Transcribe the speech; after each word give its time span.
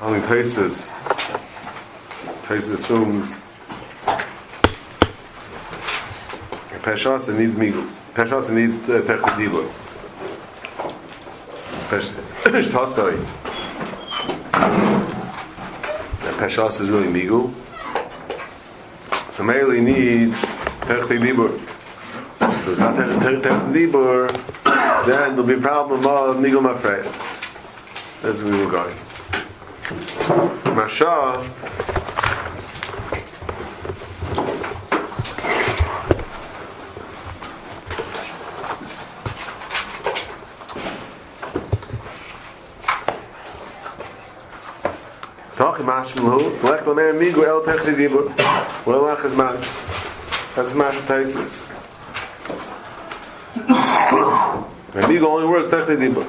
Only 0.00 0.20
Taisus. 0.20 0.88
Taisus 2.46 2.72
assumes 2.74 3.36
Peshasa 6.84 7.34
needs 7.34 7.54
migu. 7.54 7.88
Peshasa 8.12 8.52
needs 8.52 8.74
uh, 8.90 9.00
technidibu. 9.00 9.66
Peshtasai. 11.88 13.16
Peshasa 16.38 16.82
is 16.82 16.90
really 16.90 17.08
migu. 17.08 17.50
So 19.32 19.44
Meili 19.44 19.82
needs 19.82 20.36
technidibu. 20.82 21.58
If 22.42 22.68
it's 22.68 22.80
not 22.80 22.96
technidibu, 22.96 24.30
then 25.06 25.30
there'll 25.30 25.42
be 25.42 25.54
a 25.54 25.58
problem 25.58 26.04
of 26.04 26.36
migu 26.36 26.60
mafrei. 26.60 27.02
That's 28.20 28.42
where 28.42 28.52
we 28.52 28.62
were 28.62 28.70
going. 28.70 28.96
Masha 30.24 31.50
Toch 45.56 45.78
mashmul 45.78 46.62
lek 46.62 46.86
lamer 46.86 47.12
migu 47.12 47.44
el 47.44 47.60
techli 47.60 47.94
dibur. 47.94 48.32
Well 48.86 49.02
lach 49.02 49.24
is 49.26 49.36
man. 49.36 49.62
That's 50.54 50.74
mash 50.74 50.96
taisis. 51.06 51.68
And 54.94 55.04
migu 55.04 55.24
only 55.24 55.46
works 55.46 55.68
techli 55.68 55.96
dibur. 55.98 56.26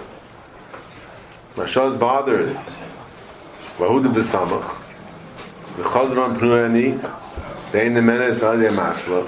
Masha 1.56 1.86
is 1.88 1.98
bothered. 1.98 2.58
ואהודי 3.80 4.08
בסמך, 4.08 4.74
וחוזרון 5.78 6.40
פנוי 6.40 6.66
אני, 6.66 6.94
ואין 7.72 7.98
למנה 7.98 8.28
ישראל 8.28 8.62
ימאסלו. 8.62 9.22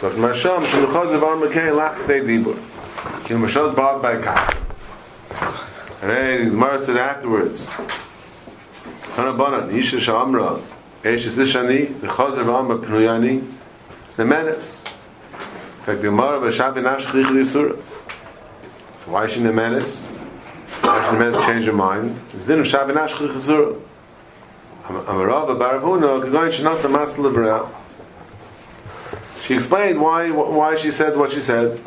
זאת 0.00 0.18
משום 0.18 0.64
שבכל 0.64 1.08
זה 1.08 1.18
בואו 1.18 1.38
מכן 1.38 1.72
לך 1.72 1.92
די 2.06 2.20
דיבור. 2.20 2.54
כי 3.24 3.34
למשום 3.34 3.68
זה 3.68 3.76
בעוד 3.76 4.02
בי 4.02 4.22
כך. 4.24 4.50
הרי 6.02 6.44
נגמר 6.44 6.74
את 6.74 6.80
זה 6.80 7.12
afterwards. 7.12 7.82
כאן 9.16 9.26
הבונן, 9.26 9.70
איש 9.70 9.94
אשר 9.94 10.22
אמרו, 10.22 10.46
איש 11.04 11.26
אשר 11.26 11.44
שני, 11.44 11.84
וחוזר 12.00 12.44
בעום 12.44 12.68
בפנוי 12.68 13.08
למנס. 14.18 14.84
כך 15.86 15.94
גמר 16.02 16.38
בשעה 16.40 16.70
בנה 16.70 17.00
שכריך 17.00 17.30
לי 17.30 17.42
why 19.08 19.24
is 19.24 19.32
she 19.32 19.38
in 19.38 19.44
the 19.44 19.52
menace? 19.52 20.15
Mind? 21.72 22.16
Of 22.34 22.46
Baravuna, 25.58 26.22
Gagoyin 26.22 27.18
Liberal. 27.18 27.70
She 29.44 29.54
explained 29.54 30.00
why 30.00 30.30
why 30.30 30.76
she 30.76 30.90
said 30.90 31.16
what 31.16 31.32
she 31.32 31.40
said. 31.40 31.80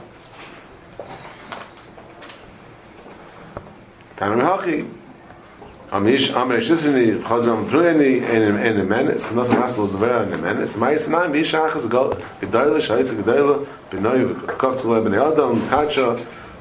Amish 5.92 6.32
Amresh 6.34 6.70
Sisini, 6.70 7.20
Chazram 7.24 7.68
Pruyani, 7.68 8.22
and 8.22 8.80
a 8.80 8.84
menace, 8.84 9.28
and 9.32 9.40
also 9.40 9.56
Maslo 9.56 9.88
Dvera 9.90 10.22
and 10.22 10.36
a 10.36 10.38
menace. 10.38 10.78
My 10.78 10.94
Sanam, 10.94 11.32
Mishach 11.32 11.90
Gal, 11.90 12.12
Gedaila, 12.12 12.78
Shaisa 12.78 13.16
Gedaila, 13.20 13.68
Benoy, 13.90 14.36
Kovtzula, 14.58 15.04
Ben 15.04 15.16
Adam, 15.16 15.68
Kacha, 15.68 16.16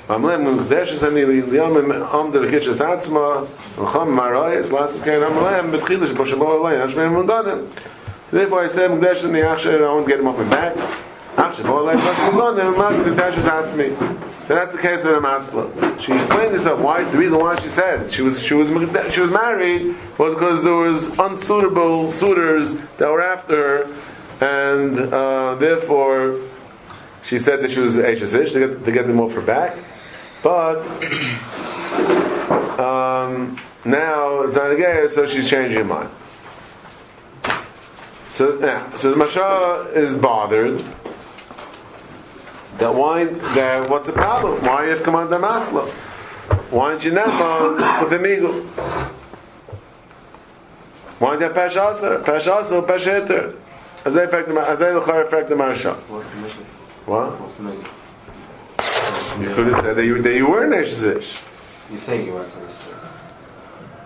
Amlem, 0.08 0.58
Gdesh 0.64 0.92
is 0.92 1.04
Ani, 1.04 1.20
Am 1.20 2.32
the 2.32 2.38
Kitchas 2.48 2.80
Atzma, 2.80 3.46
Cham 3.76 4.08
Marayas, 4.08 4.72
last 4.72 5.04
Kain 5.04 5.20
Amlem, 5.20 5.70
Betchilish, 5.70 6.14
Boshabo, 6.14 6.60
Alain, 6.60 6.78
Hashmem 6.80 7.12
Mundanim. 7.12 7.68
So 8.30 8.38
therefore 8.38 8.64
I 8.64 8.68
said, 8.68 8.90
Gdesh 8.92 9.16
is 9.16 9.24
Niachshe, 9.24 9.86
I 9.86 9.92
won't 9.92 10.08
get 10.08 10.18
him 10.18 10.28
off 10.28 10.38
my 10.38 10.48
back. 10.48 10.76
Achshe, 11.36 11.62
Bo, 11.62 11.82
Alain, 11.82 11.98
Boshabo, 11.98 12.30
Mundanim, 12.30 13.14
Gdesh 13.14 13.36
is 13.36 13.44
Atzmi. 13.44 14.28
So 14.46 14.54
that's 14.54 14.74
the 14.74 14.80
case 14.80 15.00
of 15.00 15.10
the 15.10 15.20
Masla. 15.20 16.00
She 16.00 16.14
explained 16.14 16.54
this 16.54 16.64
up. 16.64 16.78
Why? 16.78 17.04
The 17.04 17.18
reason 17.18 17.38
why 17.38 17.60
she 17.60 17.68
said 17.68 18.10
she 18.10 18.22
was 18.22 18.42
she 18.42 18.54
was 18.54 18.68
she 19.12 19.20
was 19.20 19.30
married 19.30 19.94
was 20.16 20.32
because 20.32 20.64
there 20.64 20.72
was 20.72 21.10
unsuitable 21.18 22.10
suitors 22.10 22.78
that 22.96 23.10
were 23.10 23.20
after 23.20 23.86
her, 23.86 23.96
and 24.40 25.12
uh, 25.12 25.56
therefore 25.56 26.40
she 27.24 27.38
said 27.38 27.60
that 27.60 27.72
she 27.72 27.80
was 27.80 27.98
HSH 27.98 28.54
to 28.54 28.58
get 28.58 28.84
to 28.86 28.90
get 28.90 29.06
them 29.06 29.20
off 29.20 29.34
her 29.34 29.42
back. 29.42 29.76
But 30.42 30.78
um, 32.78 33.58
now 33.84 34.42
it's 34.42 34.56
not 34.56 34.72
again, 34.72 35.08
so 35.08 35.26
she's 35.26 35.48
changing 35.48 35.78
her 35.78 35.84
mind. 35.84 36.10
So 38.30 38.58
yeah, 38.60 38.94
so 38.96 39.10
the 39.10 39.16
Masha 39.16 39.90
is 39.94 40.16
bothered 40.16 40.84
that 42.78 42.94
why 42.94 43.24
that 43.24 43.90
what's 43.90 44.06
the 44.06 44.12
problem? 44.12 44.62
Why 44.62 44.84
you 44.84 44.90
have 44.90 45.02
come 45.02 45.16
on 45.16 45.30
the 45.30 45.38
masla? 45.38 45.88
Why 46.70 46.92
aren't 46.92 47.04
you 47.04 47.10
never 47.10 47.74
with 48.00 48.10
the 48.10 48.18
migu? 48.18 48.64
Why 51.18 51.36
don't 51.36 51.40
you 51.40 51.46
have 51.46 51.72
peshasa? 51.72 52.24
Peshasa, 52.24 52.86
pesheter. 52.86 53.56
As 54.04 54.14
they 54.14 54.24
affect 54.24 54.48
the 54.48 54.60
as 54.60 54.78
they 54.78 54.94
affect 54.94 55.48
the 55.48 55.56
marsha. 55.56 55.96
What's 56.08 56.28
the 56.28 56.36
mission? 56.36 56.62
What? 57.06 57.40
What's 57.40 57.54
the 57.56 57.64
mission? 57.64 57.84
You 59.40 59.54
could 59.54 59.66
have 59.68 59.82
said 59.82 59.96
that 59.96 60.04
you 60.04 60.20
that 60.22 60.34
you 60.34 60.46
were 60.46 60.64
an 60.64 60.70
neshizish. 60.70 61.42
You 61.90 61.98
say 61.98 62.24
you 62.24 62.32
weren't 62.32 62.50
supposed 62.50 62.80
to. 62.80 62.86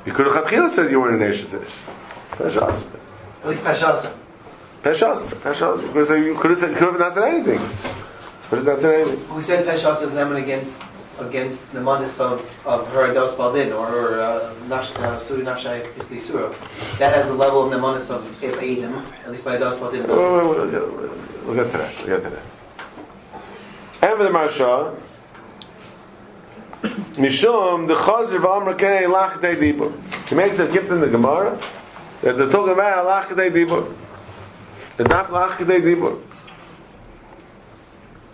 You 0.07 0.13
could 0.13 0.27
have 0.27 0.73
said 0.73 0.91
you 0.91 1.01
were 1.01 1.15
an 1.15 1.21
neshizish. 1.21 1.71
Peshasa. 2.33 2.95
At 3.43 3.49
least 3.49 3.65
Peshasa. 3.65 4.13
Peshasa. 4.83 5.31
Peshasa. 5.37 5.83
You 5.83 5.89
could 5.89 5.97
have 5.97 6.07
said 6.07 6.25
you 6.25 6.35
could 6.39 6.51
have 6.51 6.59
said 6.59 6.77
could 6.77 6.89
have 6.89 6.99
not 6.99 7.15
said 7.15 7.25
anything. 7.25 7.59
Could 8.49 8.59
have 8.59 8.67
not 8.67 8.79
said 8.79 8.95
anything. 9.01 9.25
Who 9.27 9.41
said 9.41 9.67
Peshasa 9.67 10.03
is 10.03 10.11
Neman 10.11 10.43
against 10.43 10.83
against 11.19 11.71
the 11.73 11.81
manis 11.81 12.19
of, 12.21 12.41
of 12.67 12.89
her 12.93 13.13
Dos 13.15 13.35
Baldin 13.35 13.73
or 13.73 13.87
her 13.87 14.55
Suri 14.69 15.45
Nafshai 15.45 15.91
Tifli 15.93 16.99
That 16.99 17.15
has 17.15 17.27
the 17.27 17.35
level 17.35 17.65
of 17.65 17.71
the 17.71 17.79
manis 17.79 18.11
of 18.11 18.25
Eidim, 18.41 19.05
at 19.25 19.31
least 19.31 19.45
by 19.45 19.57
Dos 19.57 19.79
Baldin. 19.79 20.07
We'll 20.07 21.55
get 21.55 21.71
to 21.73 21.79
that. 21.79 21.95
We'll 21.99 22.21
get 22.21 22.23
to 22.25 22.31
that. 22.31 22.43
And 24.03 24.17
for 24.17 24.25
the 24.25 24.31
Marsha, 24.31 24.99
Mishum, 26.83 27.87
the 27.87 27.95
Chazir 27.95 28.41
v'Amra 28.41 28.77
Kei 28.77 29.05
Lach 29.05 29.41
Dei 29.41 29.55
Dibur. 29.55 29.93
He 30.29 30.35
makes 30.35 30.59
a 30.59 30.67
gift 30.67 30.91
in 30.91 31.01
the 31.01 31.07
Gemara 31.07 31.61
that 32.23 32.37
they're 32.37 32.51
talking 32.51 32.73
about 32.73 33.07
Lach 33.07 33.37
Dei 33.37 33.51
Dibur. 33.51 33.95
The 34.97 35.05
not 35.05 35.31
Lach 35.31 35.59
Dei 35.59 35.81
Dibur. 35.81 36.21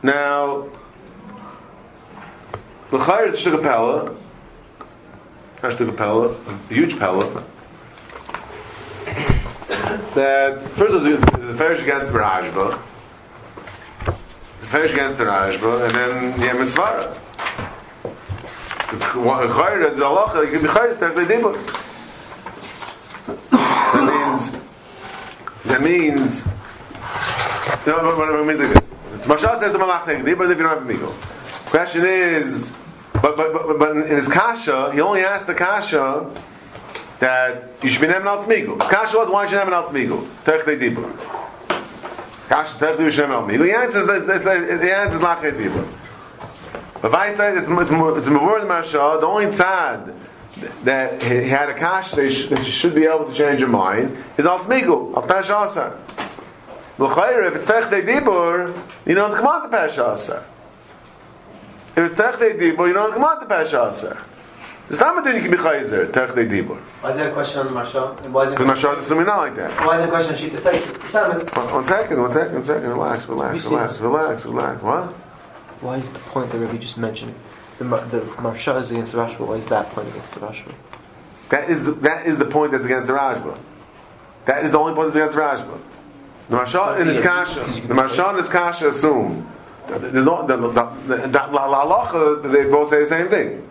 Now, 0.02 0.68
the 2.90 2.98
Chayr 2.98 3.28
is 3.28 3.38
Shuk 3.38 3.62
Pella, 3.62 4.14
not 5.62 5.76
Shuk 5.76 5.96
Pella, 5.96 6.28
a 6.30 6.72
huge 6.72 6.98
Pella, 6.98 7.44
that 10.14 10.62
first 10.70 10.94
of 10.94 11.04
all, 11.04 11.38
the 11.46 11.54
Farish 11.54 11.82
against 11.82 12.12
the 12.12 12.18
Rashba, 12.18 12.78
the 14.60 14.66
Farish 14.66 14.92
against 14.92 15.18
the 15.18 15.24
Rashba, 15.24 15.82
and 15.82 15.90
then 15.90 16.40
you 16.40 16.48
have 16.48 16.56
Misvara. 16.56 17.27
Chayr 18.88 19.92
is 19.92 20.00
Allah, 20.00 20.42
it 20.42 20.50
can 20.50 20.62
be 20.62 20.68
Chayr, 20.68 20.90
it's 20.90 20.98
technically 20.98 21.34
Dibur. 21.34 21.54
That 23.92 24.04
means, 24.06 24.52
that 25.64 25.82
means, 25.82 26.46
no, 27.86 28.00
but 28.02 28.16
what 28.16 28.28
I 28.34 28.42
mean 28.44 28.58
like 28.58 28.74
this. 28.74 28.90
It's 29.14 29.26
Mashal 29.26 29.58
says 29.58 29.72
the 29.72 29.78
Malach 29.78 30.04
Negdi, 30.04 30.36
but 30.36 30.50
if 30.50 30.56
you 30.58 30.64
don't 30.64 30.78
have 30.78 30.88
a 30.88 30.92
Migo. 30.92 31.10
Question 31.70 32.06
is, 32.06 32.74
but, 33.14 33.36
but, 33.36 33.52
but, 33.52 33.78
but 33.78 33.96
in 33.96 34.16
his 34.16 34.28
Kasha, 34.28 34.92
he 34.92 35.00
only 35.00 35.22
asked 35.22 35.46
the 35.46 35.54
Kasha 35.54 36.30
that 37.20 37.64
you 37.82 37.90
should 37.90 38.00
be 38.00 38.06
named 38.06 38.26
al 38.26 38.42
Tzmigu. 38.42 38.80
His 38.80 38.90
Kasha 38.90 39.18
was, 39.18 39.28
why 39.28 39.46
should 39.46 39.58
you 39.58 39.64
name 39.64 39.72
al 39.72 39.84
Tzmigu? 39.84 40.26
Technically 40.44 40.76
Dibur. 40.76 41.12
Kasha, 42.48 42.78
technically 42.78 43.04
you 43.06 43.10
should 43.10 43.28
name 43.28 43.32
al 43.32 43.42
Tzmigu. 43.42 43.64
The 43.64 43.76
answer 43.76 43.98
is, 44.00 44.08
it's, 44.08 44.28
it's, 44.28 44.46
it's, 44.46 44.80
the 44.80 44.96
answer 44.96 45.16
is 45.16 45.22
Lach 45.22 45.42
Dibur. 45.42 45.88
But 47.00 47.10
Vice 47.12 47.36
said 47.36 47.56
it's, 47.56 47.68
Mavur 47.68 48.20
Marsha, 48.66 49.20
the 49.20 49.26
only 49.26 49.46
tzad 49.46 50.14
that 50.84 51.22
he 51.22 51.48
had 51.48 51.68
a 51.68 51.74
Kasha 51.74 52.16
that, 52.16 52.32
sh- 52.32 52.46
that 52.46 52.58
you 52.58 52.72
should 52.72 52.94
be 52.94 53.04
able 53.04 53.26
to 53.26 53.34
change 53.34 53.60
your 53.60 53.68
mind 53.68 54.16
is 54.36 54.44
al 54.46 54.58
Tzmigu, 54.58 55.14
al 55.16 55.22
Pesh 55.22 55.50
Asar. 55.50 55.96
L'chayr, 56.98 57.46
if 57.46 57.54
it's 57.54 57.66
Techdei 57.66 58.04
Dibur, 58.04 58.76
you 59.06 59.14
don't 59.14 59.32
come 59.34 59.46
on 59.46 59.62
to 59.70 59.76
Pesha 59.76 60.14
Asar. 60.14 60.44
If 61.96 62.10
it's 62.10 62.14
Techdei 62.20 62.58
Dibur, 62.58 62.88
you 62.88 62.92
don't 62.92 63.12
come 63.12 63.22
on 63.22 63.38
to 63.40 63.46
Pesha 63.46 63.88
Asar. 63.88 64.18
It's 64.90 64.98
not 64.98 65.22
that 65.22 65.34
you 65.34 65.42
can 65.42 65.50
be 65.52 65.58
Chayzer, 65.58 66.10
Techdei 66.10 66.48
Dibur. 66.50 66.76
Why 67.02 67.10
is 67.10 67.16
there 67.18 67.30
a 67.30 67.32
question 67.32 67.60
on 67.60 67.72
the 67.72 67.80
Marsha? 67.80 68.20
And 68.24 68.34
why 68.34 68.44
is 68.44 68.50
there 68.50 68.58
Because 68.58 68.82
Mashal 68.82 68.96
is 68.96 69.04
assuming 69.04 69.26
not 69.26 69.38
like 69.38 69.54
that. 69.56 69.70
Why 69.86 69.94
is 69.94 70.00
there 70.00 70.08
a 70.08 70.10
question 70.10 70.34
on 70.34 70.40
Shita 70.40 70.58
State? 70.58 71.04
It's 71.04 71.14
not 71.14 71.56
One, 71.56 71.72
one 71.74 71.84
second, 71.84 72.20
one 72.20 72.32
second, 72.32 72.54
one 72.54 72.64
second, 72.64 72.88
relax, 72.88 73.26
relax, 73.28 73.64
relax, 73.66 74.00
relax, 74.00 74.44
relax. 74.46 74.82
What? 74.82 75.14
Why 75.80 75.98
is 75.98 76.12
the 76.12 76.18
point 76.18 76.50
that 76.50 76.58
Rabbi 76.58 76.78
just 76.78 76.98
mentioned? 76.98 77.34
The, 77.78 77.84
the 77.84 78.20
Marsha 78.38 78.80
is 78.80 78.90
against 78.90 79.12
the 79.12 79.18
Rashba. 79.18 79.46
Why 79.46 79.54
is 79.54 79.66
that 79.66 79.90
point 79.90 80.08
against 80.08 80.34
the 80.34 80.40
Rashba? 80.40 80.74
That 81.50 81.70
is 81.70 81.84
the, 81.84 81.92
that 81.92 82.26
is 82.26 82.38
the 82.38 82.44
point 82.44 82.72
that's 82.72 82.84
against 82.84 83.06
the 83.06 83.12
Rashba. 83.12 83.58
That 84.46 84.64
is 84.64 84.72
the 84.72 84.78
only 84.78 84.94
point 84.94 85.12
that's 85.12 85.16
against 85.16 85.36
Rashba. 85.36 85.78
The 86.48 86.56
Marsha 86.56 87.00
in 87.00 87.06
his 87.08 87.20
kasha, 87.20 87.60
the 87.60 87.94
Marsha 87.94 88.30
in 88.30 88.36
his 88.38 88.48
kasha 88.48 88.88
assume 88.88 89.46
there's 89.86 90.24
no 90.24 90.46
the 90.46 90.56
the, 90.56 90.68
the, 90.68 91.16
the, 91.16 91.26
the 91.28 91.38
halacha, 91.38 92.52
they 92.52 92.64
both 92.70 92.88
say 92.88 93.00
the 93.00 93.06
same 93.06 93.28
thing. 93.28 93.67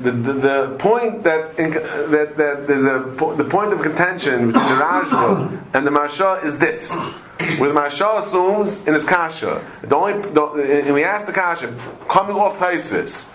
The, 0.00 0.10
the, 0.10 0.32
the 0.32 0.76
point 0.78 1.22
that's 1.22 1.52
in, 1.58 1.72
that, 1.72 2.36
that 2.36 2.66
there's 2.66 2.84
a 2.84 3.04
the 3.36 3.44
point 3.44 3.72
of 3.72 3.82
contention 3.82 4.48
between 4.48 4.68
the 4.68 4.74
Rashba 4.74 5.64
and 5.74 5.86
the 5.86 5.90
Marsha 5.90 6.44
is 6.44 6.58
this. 6.58 6.96
Where 7.58 7.72
the 7.72 7.78
Marsha 7.78 8.18
assumes 8.18 8.86
in 8.86 8.94
his 8.94 9.04
kasha, 9.04 9.64
the 9.82 9.96
only 9.96 10.30
the, 10.30 10.82
and 10.84 10.94
we 10.94 11.04
ask 11.04 11.26
the 11.26 11.32
kasha 11.32 11.76
coming 12.08 12.36
off 12.36 12.58
Taisis, 12.58 13.28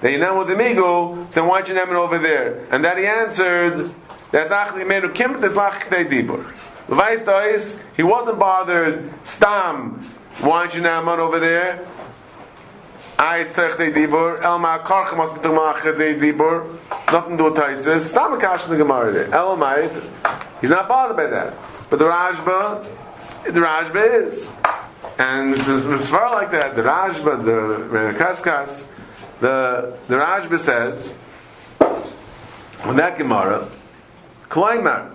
that 0.00 0.12
you 0.12 0.18
know 0.18 0.38
with 0.38 0.48
the 0.48 0.54
migo, 0.54 1.30
so 1.32 1.46
why'd 1.46 1.68
you 1.68 1.74
name 1.74 1.88
it 1.88 1.94
over 1.94 2.18
there? 2.18 2.66
And 2.70 2.84
that 2.84 2.96
he 2.96 3.06
answered, 3.06 3.92
that's 4.30 4.50
actually 4.50 4.82
of 4.96 5.14
kim 5.14 5.40
that's 5.40 5.54
dibur. 5.54 6.52
Vice 6.88 7.24
does, 7.24 7.82
he 7.96 8.02
wasn't 8.02 8.38
bothered. 8.38 9.12
Stam, 9.24 10.04
why'd 10.40 10.74
you 10.74 10.80
name 10.80 11.08
it 11.08 11.18
over 11.18 11.38
there? 11.38 11.86
I 13.20 13.44
tzech 13.44 13.76
de 13.76 13.92
dibur, 13.92 14.42
el 14.42 14.58
ma 14.58 14.78
karch 14.78 15.14
must 15.14 15.34
be 15.34 15.40
tumach 15.40 15.82
de 15.82 15.92
dibur. 15.92 16.78
Nothing 17.12 17.36
to 17.36 17.36
do 17.36 17.44
with 17.50 17.54
Taisis. 17.54 18.00
Stam 18.00 18.32
a 18.32 18.40
kash 18.40 18.64
in 18.64 18.70
the 18.70 18.78
Gemara 18.78 19.12
there. 19.12 19.34
El 19.34 19.58
might, 19.58 19.92
he's 20.62 20.70
not 20.70 20.88
bothered 20.88 21.18
by 21.18 21.26
that. 21.26 21.54
But 21.90 21.98
the 21.98 22.06
Rashba, 22.06 22.82
the 23.44 23.60
Rashba 23.60 24.26
is. 24.26 24.50
And 25.18 25.52
there's 25.52 25.84
a 25.84 25.98
svar 25.98 26.30
like 26.32 26.50
that. 26.52 26.74
The 26.74 26.82
Rashba, 26.82 27.44
the 27.44 28.18
Kaskas, 28.18 28.86
the 29.40 29.94
the 30.08 30.14
Rashba 30.14 30.58
says 30.58 31.18
on 32.84 32.96
that 32.96 33.18
Gemara, 33.18 33.68
Klaimar. 34.48 35.12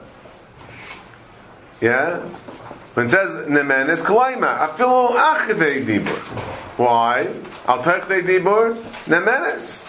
Yeah? 1.81 2.19
When 2.93 3.07
it 3.07 3.09
says 3.09 3.47
Nemenes 3.47 4.03
Klaimar, 4.03 4.69
Afilu 4.69 5.15
Achidei 5.15 5.83
Dibur. 5.83 6.61
Why? 6.77 7.27
Al 7.67 7.83
Pechdei 7.83 8.21
Dibur, 8.21 8.75
Nemenes. 9.05 9.83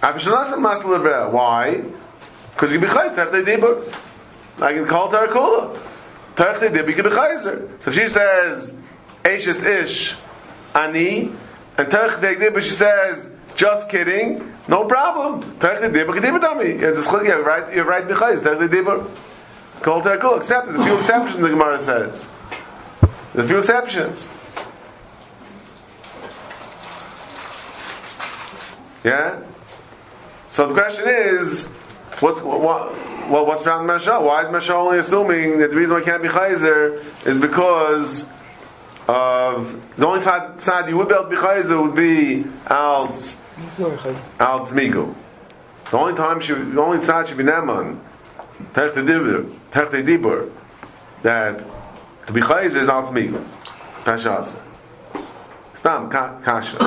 Avishanasa 0.00 0.58
Mas 0.58 0.82
Levra. 0.82 1.30
Why? 1.30 1.82
Because 2.52 2.72
you 2.72 2.80
be 2.80 2.86
chayz 2.86 3.14
Pechdei 3.14 3.44
Dibur. 3.44 3.92
I 4.62 4.72
can 4.72 4.86
call 4.86 5.10
Tarakula. 5.10 5.78
Pechdei 6.34 6.70
Dibur, 6.70 6.88
you 6.88 6.94
can 6.94 7.04
be 7.04 7.10
chayzer. 7.10 7.82
So 7.82 7.90
she 7.90 8.08
says, 8.08 8.80
Ashes 9.24 9.64
Ish, 9.64 10.16
Ani, 10.74 11.32
and 11.78 11.88
Pechdei 11.88 12.36
Dibur, 12.36 12.62
she 12.62 12.70
says, 12.70 13.32
just 13.56 13.88
kidding. 13.88 14.52
No 14.68 14.84
problem. 14.84 15.40
The 15.58 15.68
dibur, 15.88 16.20
dibur 16.20 16.40
dummy. 16.40 16.74
Yeah, 17.26 17.34
right. 17.36 17.74
You're 17.74 17.84
right. 17.84 18.06
Tech 18.06 18.18
the 18.42 18.68
dibur. 18.68 19.08
Kol 19.80 20.02
tekul. 20.02 20.38
Except 20.38 20.68
there's 20.68 20.80
a 20.80 20.84
few 20.84 20.98
exceptions. 20.98 21.38
The 21.38 21.48
Gemara 21.48 21.78
says. 21.78 22.28
There's 23.32 23.46
a 23.46 23.48
few 23.48 23.58
exceptions. 23.58 24.28
Yeah. 29.06 29.40
So 30.48 30.66
the 30.66 30.74
question 30.74 31.04
is, 31.06 31.68
what's 32.18 32.42
what? 32.42 32.92
Well, 33.30 33.46
what's 33.46 33.64
around 33.64 33.86
Masha? 33.86 34.20
Why 34.20 34.44
is 34.44 34.50
Masha 34.50 34.74
only 34.74 34.98
assuming 34.98 35.58
that 35.60 35.70
the 35.70 35.76
reason 35.76 35.94
why 35.94 36.00
it 36.00 36.04
can't 36.04 36.22
be 36.22 36.28
Chayzer 36.28 37.04
is 37.24 37.40
because 37.40 38.26
of 39.06 39.96
the 39.96 40.06
only 40.06 40.22
side, 40.22 40.60
side 40.60 40.88
you 40.88 40.96
would 40.96 41.08
be 41.08 41.14
able 41.14 41.24
to 41.24 41.30
be 41.30 41.36
Chayzer 41.36 41.80
would 41.80 41.94
be 41.94 42.44
Al's 42.66 43.36
Al 44.40 44.66
Zmigu. 44.66 45.14
The 45.90 45.96
only 45.96 46.14
time 46.14 46.40
she, 46.40 46.54
the 46.54 46.80
only 46.80 47.00
side 47.04 47.28
should 47.28 47.36
be 47.38 47.44
Neman, 47.44 48.00
Tech 48.74 48.94
the 48.94 49.02
Dibur, 49.02 50.50
that 51.22 51.64
to 52.26 52.32
be 52.32 52.40
Chayz 52.40 52.74
is 52.76 52.88
Al 52.88 53.04
Zmigu. 53.04 53.44
Pashas. 54.02 54.58
Stam, 55.76 56.10
Kasha. 56.10 56.78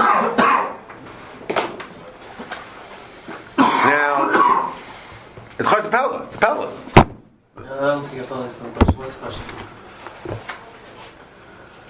Now, 3.58 4.74
it's 5.60 5.68
hard 5.68 5.84
to 5.84 5.90
Pella. 5.90 6.24
It's 6.24 6.38
Pella. 6.38 6.72
I 7.58 7.62
don't 7.62 8.08
think 8.08 8.26
question. 9.18 9.44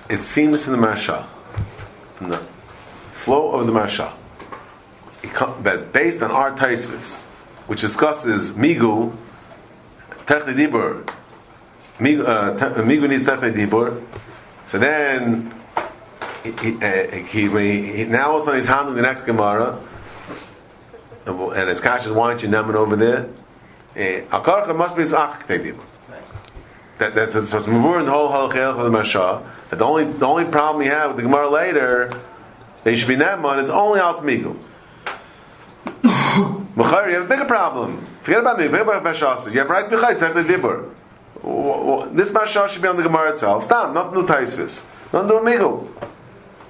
It 0.09 0.23
seems 0.23 0.65
in 0.65 0.73
the 0.73 0.79
Masha, 0.79 1.27
in 2.19 2.29
the 2.29 2.37
flow 3.13 3.51
of 3.51 3.67
the 3.67 3.71
Masha, 3.71 4.11
that 5.61 5.93
based 5.93 6.23
on 6.23 6.31
our 6.31 6.57
Taisvis, 6.57 7.21
which 7.67 7.81
discusses 7.81 8.51
Migu, 8.51 9.15
Techni 10.25 10.55
Dibur, 10.55 11.07
Migu, 11.99 12.27
uh, 12.27 12.81
Migu 12.81 13.07
needs 13.07 13.25
Dibur, 13.25 14.03
so 14.65 14.79
then 14.79 15.53
he, 16.43 16.51
he, 16.53 16.75
uh, 16.83 17.07
he, 17.11 17.97
he, 17.97 18.03
now 18.05 18.31
all 18.31 18.37
of 18.37 18.41
a 18.41 18.45
sudden 18.45 18.59
he's 18.61 18.67
handling 18.67 18.95
the 18.95 19.03
next 19.03 19.23
Gemara, 19.23 19.79
and 21.27 21.69
his 21.69 21.79
cash 21.79 22.07
is 22.07 22.11
why 22.11 22.31
don't 22.31 22.41
you 22.41 22.47
name 22.47 22.75
over 22.75 22.95
there? 22.95 23.29
Eh, 23.95 24.21
Akarcha 24.29 24.75
must 24.75 24.95
be 24.95 25.03
Ach 25.03 25.39
Dibur. 25.47 25.79
That, 26.99 27.15
that's 27.15 27.33
it's 27.33 27.51
Mavur 27.51 28.03
the 28.03 28.11
whole 28.11 28.29
Halachel 28.29 28.77
of 28.77 28.83
the 28.83 28.89
Masha. 28.89 29.41
That 29.69 29.79
the 29.79 29.85
only 29.85 30.03
the 30.03 30.25
only 30.25 30.45
problem 30.45 30.79
we 30.79 30.87
have 30.87 31.09
with 31.09 31.17
the 31.17 31.23
Gemara 31.23 31.49
later, 31.49 32.11
they 32.83 32.97
should 32.97 33.07
be 33.07 33.15
Neman, 33.15 33.61
is 33.61 33.69
only 33.69 33.99
Al 33.99 34.15
Migu. 34.15 34.57
Mechayr, 36.03 37.07
you 37.07 37.13
have 37.15 37.25
a 37.25 37.27
bigger 37.27 37.45
problem. 37.45 38.05
Forget 38.23 38.41
about 38.41 38.59
me. 38.59 38.65
Forget 38.65 38.81
about 38.81 39.03
Bashasa. 39.03 39.51
You 39.51 39.59
have 39.59 39.69
right 39.69 39.89
Bechayis, 39.89 40.19
Tech 40.19 40.33
the 40.33 40.43
Dibur. 40.43 40.93
This 42.13 42.31
Mashah 42.31 42.67
should 42.67 42.81
be 42.81 42.87
on 42.89 42.97
the 42.97 43.03
Gemara 43.03 43.31
itself. 43.31 43.63
Stop. 43.63 43.93
Nothing 43.93 44.21
to 44.21 44.27
do 44.27 44.33
Taisvis. 44.33 44.83
Nothing 45.13 45.29
to 45.29 45.35
do 45.35 45.43
with 45.43 45.53
Migu. 45.53 45.87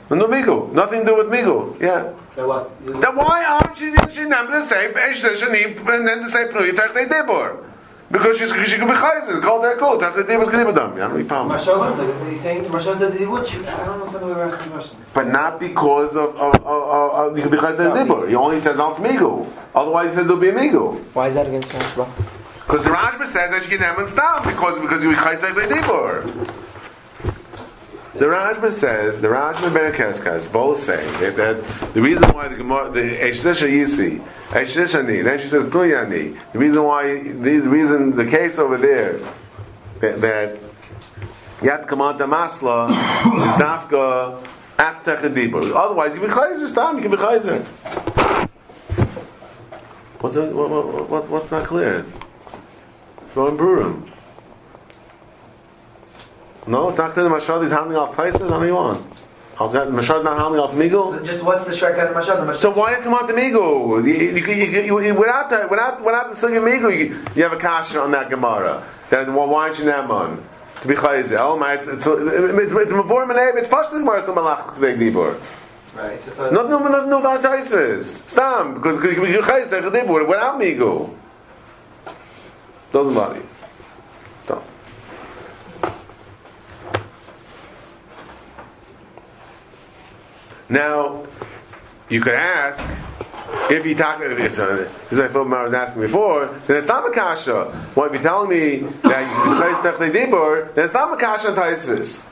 Nothing 0.09 0.19
to 0.19 0.25
do 0.25 0.27
with 0.27 0.45
Migu. 0.45 0.73
Nothing 0.73 0.99
to 0.99 1.05
do 1.05 1.17
with 1.17 1.27
Migu. 1.27 1.79
Yeah. 1.81 2.13
That 2.39 2.47
what? 2.47 2.85
Then 2.85 3.15
why 3.17 3.43
aren't 3.43 3.81
you 3.81 3.93
she 4.13 4.23
number 4.23 4.61
the 4.61 4.65
same 4.65 4.95
and 4.95 6.07
then 6.07 6.23
the 6.23 6.29
same 6.29 6.47
Pnui 6.47 6.73
Tech 6.73 6.93
the 6.93 7.01
Dibur? 7.01 7.65
Because 8.09 8.37
she's 8.37 8.49
she 8.49 8.77
could 8.77 8.87
be 8.87 8.93
chayzer, 8.93 9.41
called 9.41 9.65
that 9.65 9.77
cool. 9.77 9.99
Tech 9.99 10.15
the 10.15 10.23
Dibur 10.23 10.43
is 10.43 10.47
kedibadam. 10.47 10.95
You 10.95 11.01
have 11.01 11.13
any 11.13 11.25
problem? 11.25 11.59
Marsha, 11.59 11.77
like, 11.77 12.31
he's 12.31 12.39
saying 12.39 12.63
to 12.63 12.69
Marsha 12.69 12.97
that 12.97 13.13
he 13.19 13.25
would. 13.25 13.45
I 13.45 13.85
don't 13.85 13.89
understand 13.89 14.23
the 14.23 14.27
way 14.27 14.33
we're 14.35 14.45
asking 14.45 14.69
the 14.69 14.71
question. 14.71 14.99
But 15.13 15.27
not 15.27 15.59
because 15.59 16.15
of, 16.15 16.33
of, 16.37 16.55
of, 16.55 16.65
of, 16.65 17.11
of 17.11 17.37
you 17.37 17.43
could 17.43 17.51
be 17.51 17.57
chayzer 17.57 17.93
Dibur. 17.93 18.29
He 18.29 18.35
only 18.35 18.61
says 18.61 18.79
Al 18.79 18.95
Migu. 18.95 19.45
Otherwise, 19.75 20.11
he 20.11 20.15
says 20.15 20.25
there'll 20.25 20.39
be 20.39 20.47
a 20.47 20.53
Migu. 20.53 20.97
Why 21.13 21.27
is 21.27 21.33
that 21.33 21.45
against 21.45 21.67
Rashba? 21.71 22.09
Because 22.55 22.85
the 22.85 22.91
Rashba 22.91 23.25
says 23.25 23.51
that 23.51 23.63
you 23.63 23.77
can 23.77 23.79
have 23.79 24.09
stop 24.09 24.45
because 24.45 24.79
because 24.79 25.03
you 25.03 25.11
chayzer 25.13 25.51
Dibur. 25.51 26.68
The 28.13 28.25
Rashba 28.25 28.71
says, 28.71 29.21
the 29.21 29.27
Rashba 29.27 29.67
and 29.67 29.75
Berekeskas 29.75 30.51
both 30.51 30.79
say 30.79 31.05
that, 31.19 31.35
that 31.35 31.93
the 31.93 32.01
reason 32.01 32.27
why 32.29 32.47
the 32.47 32.55
Gemara, 32.55 32.89
the 32.89 33.01
Yisi, 33.01 34.25
Eshesha 34.49 35.05
Ni, 35.05 35.21
then 35.21 35.39
she 35.39 35.47
says 35.47 35.63
Pruyani, 35.65 36.35
the 36.51 36.57
reason 36.57 36.83
why, 36.83 37.21
the 37.21 37.59
reason, 37.59 38.15
the 38.15 38.25
case 38.25 38.57
over 38.57 38.77
there, 38.77 39.19
that, 39.99 40.21
that 40.21 40.57
Yat 41.61 41.87
Kamanta 41.87 42.21
Masla 42.21 42.89
is 42.89 43.51
Dafka 43.61 44.43
after 44.79 45.17
Chedibur. 45.17 45.75
Otherwise, 45.75 46.15
you 46.15 46.19
can 46.21 46.29
be 46.29 46.35
Chayzer, 46.35 46.67
stop, 46.67 46.95
you 46.95 47.01
can 47.01 47.11
be 47.11 47.17
Chayzer. 47.17 47.63
What's, 50.19 50.35
what, 50.35 50.53
what, 50.53 51.09
what, 51.09 51.29
what's 51.29 51.51
not 51.51 51.67
clear? 51.67 52.03
From 53.27 53.49
in 53.49 53.57
Brurim. 53.57 54.09
No, 56.69 56.89
it's 56.89 56.99
not 56.99 57.13
clear. 57.13 57.27
The 57.27 57.33
Mashad 57.33 57.63
is 57.63 57.71
handling 57.71 57.97
off 57.97 58.13
prices. 58.13 58.47
How 58.47 58.59
do 58.59 58.65
you 58.67 58.75
want? 58.75 59.03
How's 59.55 59.73
that? 59.73 59.87
Mashad 59.87 60.23
not 60.23 60.37
handling 60.37 60.61
off 60.61 60.73
Migul? 60.73 61.25
Just 61.25 61.43
what's 61.43 61.65
the 61.65 61.71
of 61.71 62.15
Marsha? 62.15 62.39
The 62.39 62.53
Marsha. 62.53 62.57
So 62.57 62.69
why 62.69 62.91
did 62.91 62.99
it 62.99 63.03
come 63.05 63.15
out 63.15 63.27
the 63.27 63.33
Migul? 63.33 64.05
You, 64.07 64.13
you, 64.13 64.53
you, 64.53 64.81
you, 64.83 65.01
you, 65.01 65.15
without 65.15 65.49
the 65.49 65.67
without 65.67 66.05
without 66.05 66.29
the 66.29 66.37
Sugya 66.37 66.61
Migul, 66.61 66.95
you, 66.95 67.25
you 67.35 67.41
have 67.41 67.53
a 67.53 67.57
kasha 67.57 67.99
on 67.99 68.11
that 68.11 68.29
Gemara. 68.29 68.85
Then 69.09 69.33
well, 69.33 69.47
why 69.47 69.69
aren't 69.69 69.79
you 69.79 69.85
Naman? 69.85 70.43
To 70.81 70.87
be 70.87 70.93
chayzer, 70.93 71.39
oh 71.39 71.57
my, 71.57 71.73
it's 71.73 71.87
it's 71.87 72.05
it's 72.05 72.71
it's 72.71 72.91
mavor 72.91 73.25
menei, 73.25 73.57
it's 73.57 73.67
pashtus 73.67 73.99
Gemara 73.99 74.23
to 74.27 74.31
malach 74.31 74.75
dibur. 74.77 75.41
Right. 75.95 76.11
It's 76.11 76.37
Not 76.37 76.69
no 76.69 76.77
not 76.77 77.09
no 77.09 77.19
dark 77.19 77.41
chayzers. 77.41 78.29
Stam 78.29 78.75
because 78.75 79.03
you 79.03 79.41
chayzer 79.41 79.81
dibur 79.91 80.27
without 80.27 80.61
Migul. 80.61 81.15
Doesn't 82.93 83.15
bother 83.15 83.37
you. 83.37 83.49
Now, 90.69 91.25
you 92.09 92.21
could 92.21 92.35
ask 92.35 92.79
if 93.69 93.85
you 93.85 93.95
talk, 93.95 94.21
if 94.21 94.37
it's, 94.39 94.59
uh, 94.59 94.89
this 95.09 95.19
is 95.19 95.33
what 95.33 95.53
I 95.53 95.63
was 95.63 95.73
asking 95.73 96.03
before, 96.03 96.47
then 96.67 96.77
it's 96.77 96.87
not 96.87 97.05
Makasha. 97.05 97.73
Why 97.95 98.07
if 98.07 98.13
you're 98.13 98.21
telling 98.21 98.49
me 98.49 98.77
that 99.03 100.01
you 100.01 100.11
Dibur, 100.11 100.73
then 100.75 100.85
it's 100.85 100.93
not 100.93 101.17
Makasha 101.17 101.49
and 101.49 101.57
Taisvis. 101.57 102.25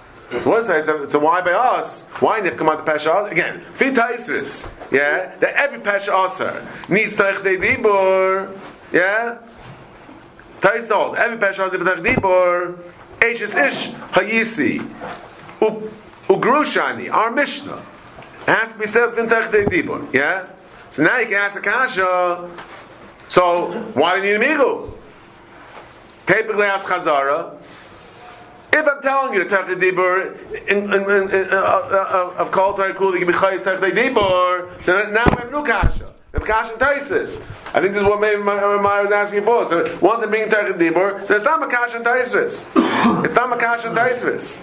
So 0.44 0.50
what's 0.50 0.68
that? 0.68 1.10
So 1.10 1.20
why 1.20 1.42
by 1.42 1.54
us? 1.54 2.06
Why 2.20 2.46
if 2.46 2.58
come 2.58 2.70
out 2.70 2.86
the 2.86 2.92
Pesha 2.92 3.32
Again, 3.32 3.64
Fi 3.74 3.92
Taisvis. 3.92 4.70
Yeah? 4.92 5.36
That 5.40 5.56
every 5.56 5.80
Pesha 5.80 6.28
Asar 6.28 6.62
needs 6.90 7.16
Techle 7.16 7.58
Dibur. 7.58 8.60
Yeah? 8.92 9.38
Tais 10.62 10.90
old. 10.92 11.16
Every 11.16 11.38
pesha 11.38 11.70
has 11.70 11.74
a 11.74 11.78
b'tach 11.78 12.04
dibur. 12.04 12.78
Eishes 13.20 13.56
ish 13.56 13.92
hayisi. 14.12 14.80
Ugrushani. 16.28 17.12
Our 17.12 17.32
Mishnah. 17.32 17.82
Said 18.48 18.78
within 19.10 19.28
tach 19.28 19.52
dibur. 19.52 20.14
Yeah? 20.14 20.48
So 20.92 21.04
now 21.04 21.18
you 21.18 21.26
can 21.26 21.36
ask 21.36 21.56
the 21.56 21.62
kasha. 21.62 22.50
So 23.28 23.72
why 23.94 24.22
do 24.22 24.28
you 24.28 24.38
need 24.38 24.52
a 24.52 24.58
migu? 24.58 24.94
Typically, 26.26 26.62
that's 26.62 26.88
chazara. 26.88 27.58
If 28.72 28.88
I'm 28.88 29.02
telling 29.02 29.34
you 29.34 29.44
to 29.44 29.50
tach 29.50 29.68
dibur 29.68 30.70
in, 30.70 30.94
in, 30.94 30.94
in, 30.94 31.30
in, 31.32 31.50
uh, 31.50 31.58
uh, 31.58 32.36
of 32.38 32.52
kol 32.52 32.74
tar 32.74 32.94
kul, 32.94 33.14
you 33.14 33.20
can 33.20 33.28
be 33.28 33.34
chayis 33.34 33.66
tach 33.66 33.80
dibur. 33.80 34.82
So 34.82 35.10
now 35.10 35.26
we 35.30 35.42
have 35.42 35.52
no 35.52 35.64
kasha. 35.64 36.14
We 36.32 36.40
have 36.40 36.48
kasha 36.48 36.72
and 36.72 36.82
taisis. 36.82 37.46
I 37.74 37.82
think 37.82 37.94
this 37.94 38.02
is 38.02 38.08
what 38.08 38.22
maybe 38.22 38.42
Meyer 38.42 39.02
was 39.02 39.12
asking 39.12 39.44
for. 39.44 39.68
So 39.68 39.98
once 40.00 40.24
I'm 40.24 40.32
being 40.32 40.50
tach 40.50 40.68
dibur, 40.68 41.28
so 41.28 41.36
it's 41.36 41.44
not 41.44 41.62
a 41.62 41.68
kasha 41.68 41.98
and 41.98 42.06
taisis. 42.06 42.66
It's 43.26 43.36
not 43.36 43.52
a 43.52 43.58
kasha 43.58 43.90
and 43.90 43.98
taisis. 43.98 44.58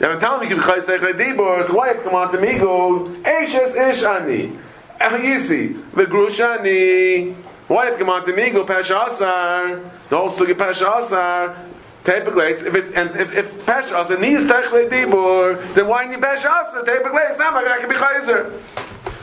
Yeah, 0.00 0.08
I'm 0.08 0.20
telling 0.20 0.48
you, 0.48 0.56
you 0.56 0.62
can 0.62 0.74
be 0.76 0.80
chayis 0.80 0.86
tach 0.86 1.00
dibur. 1.00 1.64
So 1.64 1.74
why 1.74 1.94
come 1.94 2.14
on 2.14 2.32
to 2.32 2.40
me 2.40 2.58
go? 2.58 3.04
Eishes 3.24 3.74
ish 3.74 4.02
ani. 4.04 4.56
Ah, 5.00 5.10
Ehayisi. 5.10 5.74
V'grushani. 5.90 7.34
Why 7.66 7.90
come 7.98 8.10
on 8.10 8.24
to 8.26 8.32
me 8.32 8.50
go? 8.50 8.64
Pesha 8.64 9.08
asar. 9.10 9.80
The 10.08 10.16
whole 10.16 10.30
sugi 10.30 10.54
pesha 10.54 11.02
asar. 11.02 11.56
Typically, 12.04 12.46
if 12.46 12.74
it 12.74 12.94
and 12.94 13.10
if, 13.18 13.34
if 13.34 13.66
pesha 13.66 14.00
asar 14.00 14.18
needs 14.18 14.44
techle 14.44 14.88
dibur, 14.88 15.74
then 15.74 15.88
why 15.88 16.06
need 16.06 16.20
pesha 16.20 16.68
asar? 16.68 16.84
Typically, 16.84 17.22
it's 17.22 17.38
not 17.38 17.54
I 17.54 17.78
can 17.80 17.88
be 17.88 17.96
chayzer. 17.96 18.52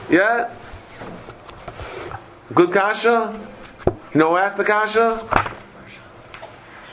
Yeah. 0.10 0.54
Good 2.54 2.72
kasha. 2.74 3.40
You 3.88 4.20
know 4.20 4.30
who 4.32 4.38
asked 4.38 4.58
the 4.58 4.66
kasha? 4.66 5.18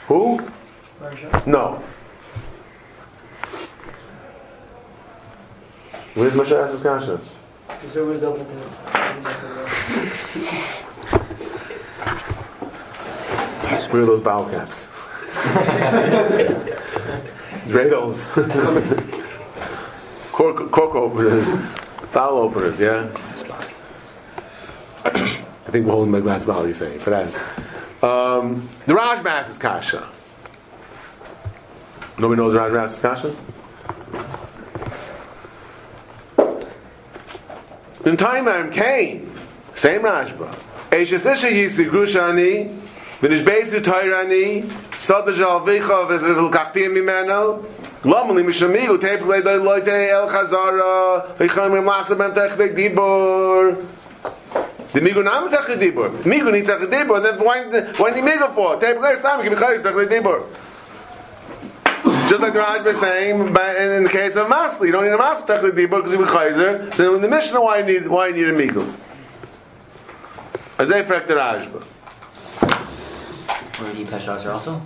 Who? 0.06 0.40
No. 1.46 1.82
Where's 6.14 6.34
Moshe 6.34 6.82
kasha? 6.82 7.20
The 7.82 7.88
server 7.90 8.12
is 8.12 8.22
open 8.22 8.44
to 8.44 8.52
this. 8.54 8.78
Where 13.90 14.02
are 14.02 14.06
those 14.06 14.22
bowel 14.22 14.44
caps? 14.50 14.86
Dreidels. 17.66 18.22
cork, 20.32 20.70
cork 20.70 20.94
openers. 20.94 21.48
Bowel 22.12 22.38
openers, 22.38 22.78
yeah? 22.78 23.08
I 25.04 25.70
think 25.70 25.86
we're 25.86 25.92
holding 25.92 26.10
my 26.10 26.20
glass 26.20 26.44
bottle, 26.44 26.66
you're 26.66 26.74
saying, 26.74 27.00
for 27.00 27.10
that. 27.10 27.34
Um, 28.04 28.68
the 28.84 28.92
Rajmas 28.92 29.48
is 29.48 29.58
Kasha. 29.58 30.06
Nobody 32.18 32.42
knows 32.42 32.54
Rajmas 32.54 32.92
is 32.92 32.98
Kasha? 32.98 33.34
Time 38.02 38.48
I'm 38.48 38.70
Cain, 38.72 39.32
same 39.76 40.02
Rashba. 40.02 40.50
Eishes 40.90 41.24
Isha 41.24 41.46
Yisi 41.46 41.88
Grushani, 41.88 42.68
Vinish 43.20 43.44
Beisu 43.44 43.80
Tairani, 43.80 44.68
Sada 44.98 45.32
Jalvicha, 45.32 46.08
Vizil 46.08 46.50
Kachtim 46.52 46.90
Mimeno, 46.90 47.64
Lomali 48.02 48.44
Mishamigu, 48.44 49.00
Tepe 49.00 49.24
Lei 49.24 49.40
Loite 49.40 50.10
El 50.10 50.28
Chazara, 50.28 51.36
Vicham 51.36 51.70
Machsa 51.84 52.18
Ben 52.18 52.32
Techvek 52.32 52.76
Dibor. 52.76 53.86
The 54.92 55.00
Migu 55.00 55.22
Nam 55.22 55.48
Techvek 55.48 55.78
Dibor. 55.78 56.10
Migu 56.24 56.52
needs 56.52 56.68
Techvek 56.68 56.90
Dibor, 56.90 57.22
then 57.22 57.38
why, 57.38 57.62
why 57.98 58.10
need 58.10 58.24
Migu 58.24 58.52
for? 58.52 58.80
Tepe 58.80 59.00
Lei 59.00 59.14
Stam, 59.14 59.42
Give 59.42 59.52
me 59.52 59.58
Chayis 59.58 59.82
Techvek 59.82 60.08
Dibor. 60.08 60.44
Just 62.28 62.40
like 62.42 62.52
the 62.52 62.60
Raj 62.60 62.84
was 62.84 62.98
saying, 62.98 63.52
but 63.52 63.76
in, 63.76 63.92
in 63.92 64.02
the 64.04 64.08
case 64.08 64.36
of 64.36 64.46
Masli, 64.48 64.86
you 64.86 64.92
don't 64.92 65.04
need 65.04 65.10
a 65.12 65.18
Masli 65.18 65.46
Techvek 65.46 65.72
Dibor 65.72 66.02
because 66.02 66.12
you 66.12 66.18
be 66.18 66.24
Chayzer. 66.24 66.94
So 66.94 67.14
in 67.16 67.22
the 67.22 67.28
Mishnah, 67.28 67.60
why 67.60 67.78
you 67.78 67.84
need, 67.84 68.08
why 68.08 68.28
you 68.28 68.34
need 68.34 68.48
a 68.48 68.52
Migu? 68.72 68.94
Azay 70.78 71.04
Frek 71.06 71.26
the 71.26 71.34
Rashba. 71.34 71.82
Or 73.80 73.96
eat 73.96 74.06
peshas 74.06 74.50
also? 74.50 74.80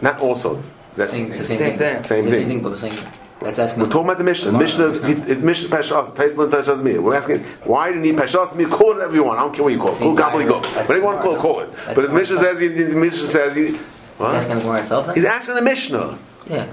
Not 0.00 0.20
also. 0.20 0.62
That's 0.96 1.10
Same, 1.12 1.26
it's 1.28 1.38
the 1.38 1.44
same, 1.44 1.58
Same 1.58 1.68
thing. 1.70 1.78
thing. 1.78 1.96
It's 1.96 2.08
Same 2.08 2.24
the 2.24 2.30
thing. 2.30 2.40
same 2.40 2.48
thing, 2.48 2.62
but 2.62 2.70
we're 2.72 2.76
saying 2.78 2.94
that's 3.40 3.58
asking. 3.58 3.82
We're 3.82 3.88
talking 3.88 4.04
about 4.04 4.18
the 4.18 4.24
Mishnah. 4.24 4.52
Mishnah, 4.52 5.06
he- 5.06 5.32
it- 5.32 5.40
Mishnah 5.42 5.76
Peshas, 5.76 6.14
Taisman 6.14 6.50
Peshas 6.50 6.82
Me. 6.82 6.98
We're 6.98 7.16
asking, 7.16 7.40
why 7.64 7.90
do 7.90 7.96
you 7.96 8.00
need 8.02 8.16
Peshas 8.16 8.54
Me? 8.54 8.64
Call 8.66 8.92
it 8.92 8.94
whatever 8.96 9.14
you 9.14 9.24
want. 9.24 9.38
I 9.38 9.42
don't 9.42 9.52
care 9.54 9.64
what 9.64 9.72
you 9.72 9.78
call 9.78 9.88
it. 9.88 9.98
Call 9.98 10.16
Same 10.16 10.18
it 10.18 10.20
gobbledygook. 10.20 10.62
Whatever 10.74 10.96
you 10.96 11.02
want 11.04 11.18
to 11.18 11.22
call 11.22 11.34
it, 11.36 11.40
call 11.40 11.60
it. 11.60 11.70
That's 11.72 11.94
But 11.94 12.02
the 12.02 12.08
the 12.08 12.14
Mishnah 12.14 12.36
Gemara. 12.36 12.52
says, 12.54 12.60
he- 12.60 12.68
the 12.68 12.94
Mishnah 12.94 13.28
says, 13.28 13.56
he- 13.56 13.66
He's 13.66 13.78
what? 14.18 14.34
asking 14.34 14.56
the 14.56 14.62
Gemara? 14.62 15.14
He's 15.14 15.24
asking 15.24 15.54
the 15.56 15.62
Mishnah. 15.62 16.18
Yeah. 16.46 16.72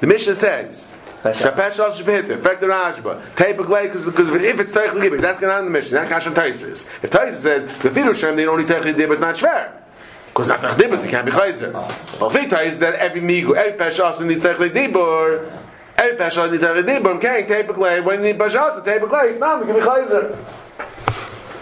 The 0.00 0.06
Mishnah 0.06 0.34
says, 0.34 0.86
Peshas. 1.22 1.52
Shapeshas 1.52 1.92
Shapehiter, 1.92 2.38
effect 2.38 2.60
the 2.60 2.66
Rashba. 2.66 3.34
Tape 3.36 3.58
a 3.58 3.64
glay, 3.64 3.86
because 3.86 4.06
if 4.06 4.60
it's 4.60 4.72
Teichel 4.72 5.00
Dibber, 5.00 5.18
that's 5.18 5.40
going 5.40 5.52
on 5.52 5.60
in 5.60 5.64
the 5.66 5.70
Mishnah. 5.70 6.00
That 6.00 6.10
Kashan 6.10 6.34
Taisis. 6.34 6.88
If 7.02 7.10
Taisis 7.10 7.36
says, 7.36 7.78
the 7.78 7.88
Fidu 7.88 8.14
Shem, 8.14 8.36
they 8.36 8.44
don't 8.44 8.58
need 8.58 8.68
Teichel 8.68 8.94
Dibber, 8.94 9.12
it's 9.12 9.20
not 9.20 9.38
fair. 9.38 9.82
Because 10.28 10.48
not 10.48 10.60
Teichel 10.60 10.98
so 10.98 11.04
you 11.04 11.10
can't 11.10 11.26
be 11.26 11.32
Chayzer. 11.32 11.72
Well, 11.72 12.30
Fita 12.30 12.66
is 12.66 12.78
that 12.80 12.96
every 12.96 13.20
Migu, 13.20 13.56
every 13.56 13.78
Peshas 13.78 14.24
needs 14.26 14.42
Teichel 14.42 14.72
Dibber, 14.72 15.60
every 15.96 16.18
Peshas 16.18 16.50
needs 16.50 16.62
Teichel 16.62 16.84
Dibber, 16.84 17.10
okay, 17.16 17.46
tape 17.46 17.70
a 17.70 17.72
glay, 17.72 18.00
when 18.00 18.22
you 18.22 18.32
need 18.32 18.38
Peshas, 18.38 18.84
tape 18.84 19.02
a 19.02 19.06
glay, 19.06 19.28
it's 19.28 19.40
not, 19.40 19.60
we 19.60 19.72
can 19.72 19.76
be 19.76 19.80
Chayzer. 19.80 20.44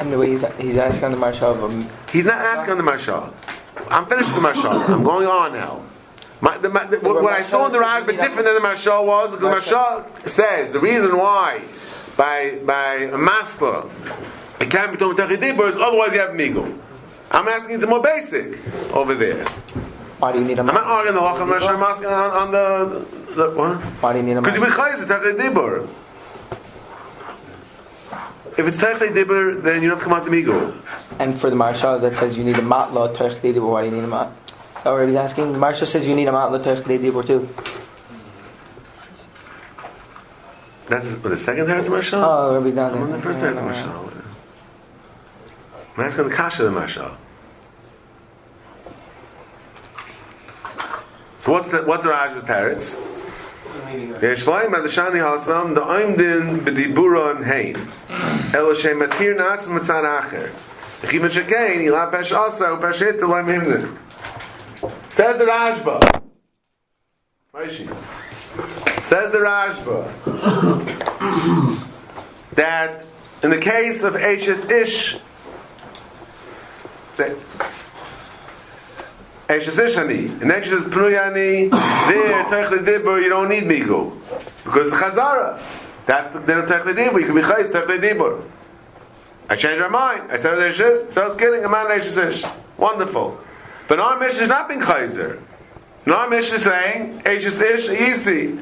And 0.00 0.10
the 0.10 0.18
way 0.18 0.30
he's, 0.30 0.44
he's 0.56 0.76
asking 0.76 1.12
the 1.12 1.16
Marsha 1.16 1.42
of 1.42 1.62
um, 1.62 1.88
He's 2.12 2.24
not 2.24 2.38
asking 2.38 2.76
the 2.76 2.82
Mashal. 2.82 3.32
I'm 3.88 4.06
finished 4.06 4.34
with 4.34 4.42
the 4.42 4.48
Mashal. 4.48 4.88
I'm 4.88 5.04
going 5.04 5.26
on 5.26 5.52
now. 5.52 5.82
My, 6.42 6.58
the, 6.58 6.68
my, 6.68 6.84
the, 6.86 6.98
what, 6.98 7.22
what 7.22 7.32
I 7.32 7.42
saw 7.42 7.66
in 7.66 7.72
the 7.72 7.78
Raj, 7.78 8.04
but 8.04 8.16
different 8.16 8.44
than 8.46 8.56
the 8.56 8.60
Mashal 8.60 9.06
was, 9.06 9.30
the 9.30 9.36
Mashal 9.38 10.28
says 10.28 10.72
the 10.72 10.80
reason 10.80 11.16
why 11.16 11.62
by 12.16 12.58
by 12.66 12.94
a 12.96 13.16
master 13.16 13.84
it 14.58 14.68
can't 14.68 14.90
be 14.90 14.98
told 14.98 15.16
Tachidibur 15.16 15.68
is 15.68 15.76
otherwise 15.76 16.12
you 16.12 16.18
have 16.18 16.30
Migo. 16.30 16.78
I'm 17.30 17.46
asking 17.46 17.78
the 17.78 17.86
more 17.86 18.02
basic 18.02 18.58
over 18.92 19.14
there. 19.14 19.44
why 20.18 20.32
do 20.32 20.40
you 20.40 20.44
need 20.44 20.58
a 20.58 20.62
I'm 20.62 20.66
not 20.66 20.78
arguing 20.78 21.14
the 21.14 21.20
Lacham 21.20 21.48
Mashal, 21.48 21.68
I'm 21.68 21.82
asking 21.84 22.06
on, 22.08 22.30
on 22.32 22.50
the, 22.50 23.06
the 23.34 23.50
what? 23.52 23.76
Why 24.02 24.12
do 24.12 24.18
you 24.18 24.24
need 24.24 24.32
a 24.32 24.42
Because 24.42 24.56
you 24.56 24.62
Marsha? 24.62 25.06
be 25.06 25.14
Chayz 25.14 25.36
Tachidibur. 25.36 25.88
If 28.58 28.66
it's 28.66 28.78
Tachidibur, 28.78 29.62
then 29.62 29.80
you 29.80 29.90
don't 29.90 29.98
have 29.98 29.98
to 30.00 30.04
come 30.04 30.12
out 30.12 30.24
to 30.24 30.30
Migo. 30.32 30.76
And 31.20 31.40
for 31.40 31.50
the 31.50 31.56
Marsha 31.56 32.00
that 32.00 32.16
says 32.16 32.36
you 32.36 32.42
need 32.42 32.56
a 32.56 32.62
matla 32.62 33.16
terch 33.16 33.40
dibur, 33.40 33.70
why 33.70 33.82
do 33.82 33.90
you 33.90 33.94
need 33.94 34.04
a 34.04 34.08
mat? 34.08 34.32
Or 34.84 35.06
he's 35.06 35.14
asking, 35.16 35.52
the 35.52 35.58
Marsha 35.58 35.86
says 35.86 36.06
you 36.06 36.14
need 36.14 36.28
a 36.28 36.32
matla 36.32 36.62
terch 36.62 36.84
dibur 36.84 37.26
too. 37.26 37.48
That's 40.88 41.06
the 41.06 41.36
second 41.36 41.66
Teretz 41.66 41.88
Mashal? 41.88 42.22
Oh, 42.22 42.54
Rabbi 42.54 42.70
down 42.72 42.94
I'm 42.94 43.02
on 43.04 43.10
the 43.12 43.18
first 43.18 43.40
Teretz 43.40 43.54
Mashal. 43.54 44.12
I'm 45.96 46.04
asking 46.04 46.28
the 46.28 46.34
Kasha 46.34 46.64
the 46.64 46.70
Mashal. 46.70 47.16
So 51.38 51.52
what's 51.52 51.68
the 51.68 51.82
what's 51.82 52.02
the 52.02 52.10
Raj's 52.10 52.44
Teretz? 52.44 52.96
Yeshlayim 54.20 54.70
Adashani 54.70 55.20
Hasam 55.22 55.74
the 55.74 55.80
Oimdin 55.80 56.60
B'Dibura 56.60 57.42
Hein 57.44 57.76
El 58.54 58.74
Shem 58.74 58.98
Matir 59.00 59.36
Natz 59.36 59.66
Mitzad 59.66 60.04
Acher 60.04 60.50
Chim 61.08 61.22
Shekein 61.22 61.80
Yila 61.86 62.10
Pesh 62.12 62.32
Asa 62.36 62.64
Upesh 62.66 62.98
Hit 62.98 63.20
Eloim 63.20 63.46
Himnin 63.46 63.98
Says 65.12 65.36
the 65.36 65.44
Rashba 65.44 66.00
Says 69.02 69.30
the 69.30 69.38
Rashba 69.38 70.08
that 72.54 73.04
in 73.42 73.50
the 73.50 73.58
case 73.58 74.04
of 74.04 74.16
Ashes 74.16 74.70
Ish, 74.70 75.18
that 77.16 77.36
Ishani, 79.48 80.40
in 80.40 80.50
Ashes 80.50 80.84
Pruyani, 80.84 81.70
there, 81.70 82.44
Techle 82.44 82.78
Dibur, 82.78 83.22
you 83.22 83.28
don't 83.28 83.50
need 83.50 83.64
Migu. 83.64 84.18
Because 84.64 84.90
the 84.90 84.96
Chazara, 84.96 85.62
that's 86.06 86.32
the 86.32 86.40
din 86.40 86.60
of 86.60 86.64
Techle 86.64 86.94
Dibur, 86.94 87.20
you 87.20 87.26
can 87.26 87.34
be 87.34 87.42
Chayz 87.42 87.70
Techle 87.70 88.00
Dibur. 88.00 88.42
I 89.50 89.56
changed 89.56 89.80
my 89.80 89.88
mind. 89.88 90.32
I 90.32 90.38
said 90.38 90.58
Ashes, 90.58 91.06
just 91.14 91.38
kidding, 91.38 91.64
a 91.64 91.68
man 91.68 91.92
Ashes 91.92 92.16
Ish. 92.16 92.44
Wonderful. 92.78 93.38
But 93.92 94.00
our 94.00 94.18
mission 94.18 94.44
is 94.44 94.48
not 94.48 94.70
being 94.70 94.80
Chayzer. 94.80 95.38
Our 96.06 96.30
mission 96.30 96.54
is 96.56 96.62
saying, 96.62 97.24
Ashes 97.26 97.60
Ish, 97.60 97.90
easy. 97.90 98.58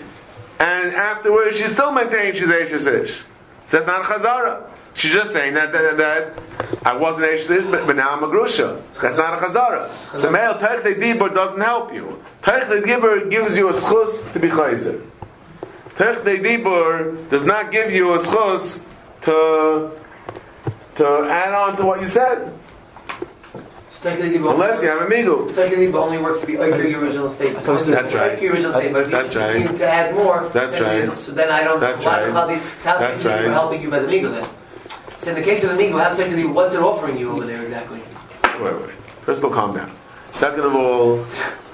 And 0.59 0.93
afterwards, 0.93 1.57
she 1.57 1.69
still 1.69 1.93
maintains 1.93 2.37
she's 2.37 2.51
Ashes 2.51 2.85
Ish. 2.89 3.23
So 3.65 3.79
that's 3.79 3.87
not 3.87 4.01
a 4.01 4.09
Chazara. 4.09 4.69
She's 4.95 5.13
just 5.13 5.31
saying 5.31 5.55
that, 5.55 5.71
that, 5.71 5.97
that 5.99 6.39
I 6.85 6.97
wasn't 6.97 7.27
Ish, 7.27 7.47
but, 7.47 7.87
but 7.87 7.95
now 7.95 8.11
I'm 8.11 8.25
a 8.25 8.27
Grusha. 8.27 8.83
So 8.91 9.01
That's 9.03 9.17
not 9.19 9.41
a 9.41 9.47
Chazara. 9.47 10.19
So 10.19 10.33
male 10.33 10.55
Teichli 10.55 10.97
Dibur 10.97 11.33
doesn't 11.33 11.61
help 11.61 11.95
you. 11.95 12.21
Teichli 12.43 12.83
Dibur 12.83 13.31
gives 13.31 13.57
you 13.57 13.69
a 13.69 13.73
schus 13.73 14.33
to 14.33 14.41
be 14.41 14.49
Chayzer. 14.49 15.09
Teichli 15.91 16.43
Dibur 16.43 17.31
does 17.31 17.47
not 17.47 17.71
give 17.71 17.93
you 17.93 18.15
a 18.15 18.19
schus 18.19 18.85
to, 19.23 19.97
to 20.97 21.07
add 21.31 21.55
on 21.55 21.77
to 21.77 21.87
what 21.87 22.01
you 22.01 22.09
said. 22.09 22.53
Technically, 24.03 24.37
Unless 24.37 24.83
you 24.83 24.89
have 24.89 25.03
a 25.03 25.07
migu. 25.07 25.55
Technically, 25.55 25.87
the 25.89 25.99
only 25.99 26.17
works 26.17 26.41
to 26.41 26.47
be 26.47 26.57
over 26.57 26.89
your 26.89 27.01
original 27.03 27.29
statement. 27.29 27.67
thought 27.67 27.81
you 27.81 27.85
said- 27.85 27.95
That's 27.95 28.15
right. 28.15 28.33
Over 28.33 28.43
your 28.43 28.53
original 28.55 28.73
statement. 28.73 28.95
But 28.95 29.03
if 29.05 29.11
That's 29.11 29.35
you 29.35 29.41
right. 29.41 29.77
to 29.77 29.87
add 29.87 30.15
more, 30.15 30.49
That's 30.55 30.79
then 30.79 31.09
right. 31.11 31.19
So 31.19 31.33
then 31.33 31.51
I 31.51 31.65
don't. 31.65 31.81
That's 31.81 32.03
why 32.05 32.23
right. 32.23 32.33
Sounds 32.33 32.49
like 32.87 32.99
That's 32.99 33.25
you 33.25 33.31
right. 33.31 33.45
were 33.45 33.53
helping 33.53 33.83
you 33.83 33.91
by 33.91 33.99
the 33.99 34.07
migu 34.09 34.31
then. 34.33 34.45
So 35.19 35.31
in 35.31 35.37
the 35.37 35.43
case 35.43 35.65
of 35.65 35.77
the 35.77 35.77
migu, 35.77 36.03
how's 36.03 36.17
technically 36.17 36.47
what's 36.47 36.75
it 36.75 36.81
offering 36.81 37.19
you 37.19 37.31
over 37.31 37.45
there 37.45 37.61
exactly? 37.61 38.01
Wait, 38.59 38.75
wait. 38.75 38.91
First 39.27 39.45
of 39.45 39.45
all, 39.45 39.51
calm 39.51 39.77
down. 39.77 39.91
Second 40.35 40.61
of 40.65 40.75
all, 40.75 41.19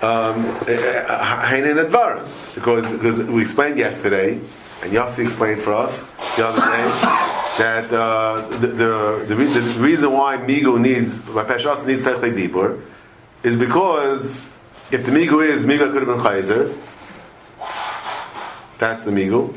um, 0.02 0.46
eh, 0.66 0.72
eh, 0.72 1.04
eh, 1.08 1.44
Hainin 1.46 1.78
Advar. 1.88 2.26
Because, 2.56 2.92
because 2.92 3.22
we 3.22 3.42
explained 3.42 3.78
yesterday, 3.78 4.40
and 4.82 4.92
Yossi 4.92 5.24
explained 5.24 5.62
for 5.62 5.74
us 5.74 6.06
the 6.36 6.46
other 6.46 6.60
day, 6.60 7.26
that 7.58 7.92
uh, 7.92 8.46
the, 8.58 8.66
the, 8.66 9.24
the, 9.28 9.36
re- 9.36 9.46
the 9.46 9.80
reason 9.80 10.12
why 10.12 10.36
Migu 10.36 10.80
needs, 10.80 11.18
why 11.20 11.44
Peshas 11.44 11.86
needs 11.86 12.02
Techle 12.02 12.32
Dibur, 12.32 12.82
is 13.42 13.58
because 13.58 14.42
if 14.90 15.04
the 15.04 15.12
Migu 15.12 15.46
is, 15.46 15.64
Migu 15.64 15.90
could 15.92 16.06
have 16.06 16.16
been 16.16 16.18
Chayzer, 16.18 16.76
that's 18.78 19.04
the 19.04 19.10
Migu, 19.10 19.56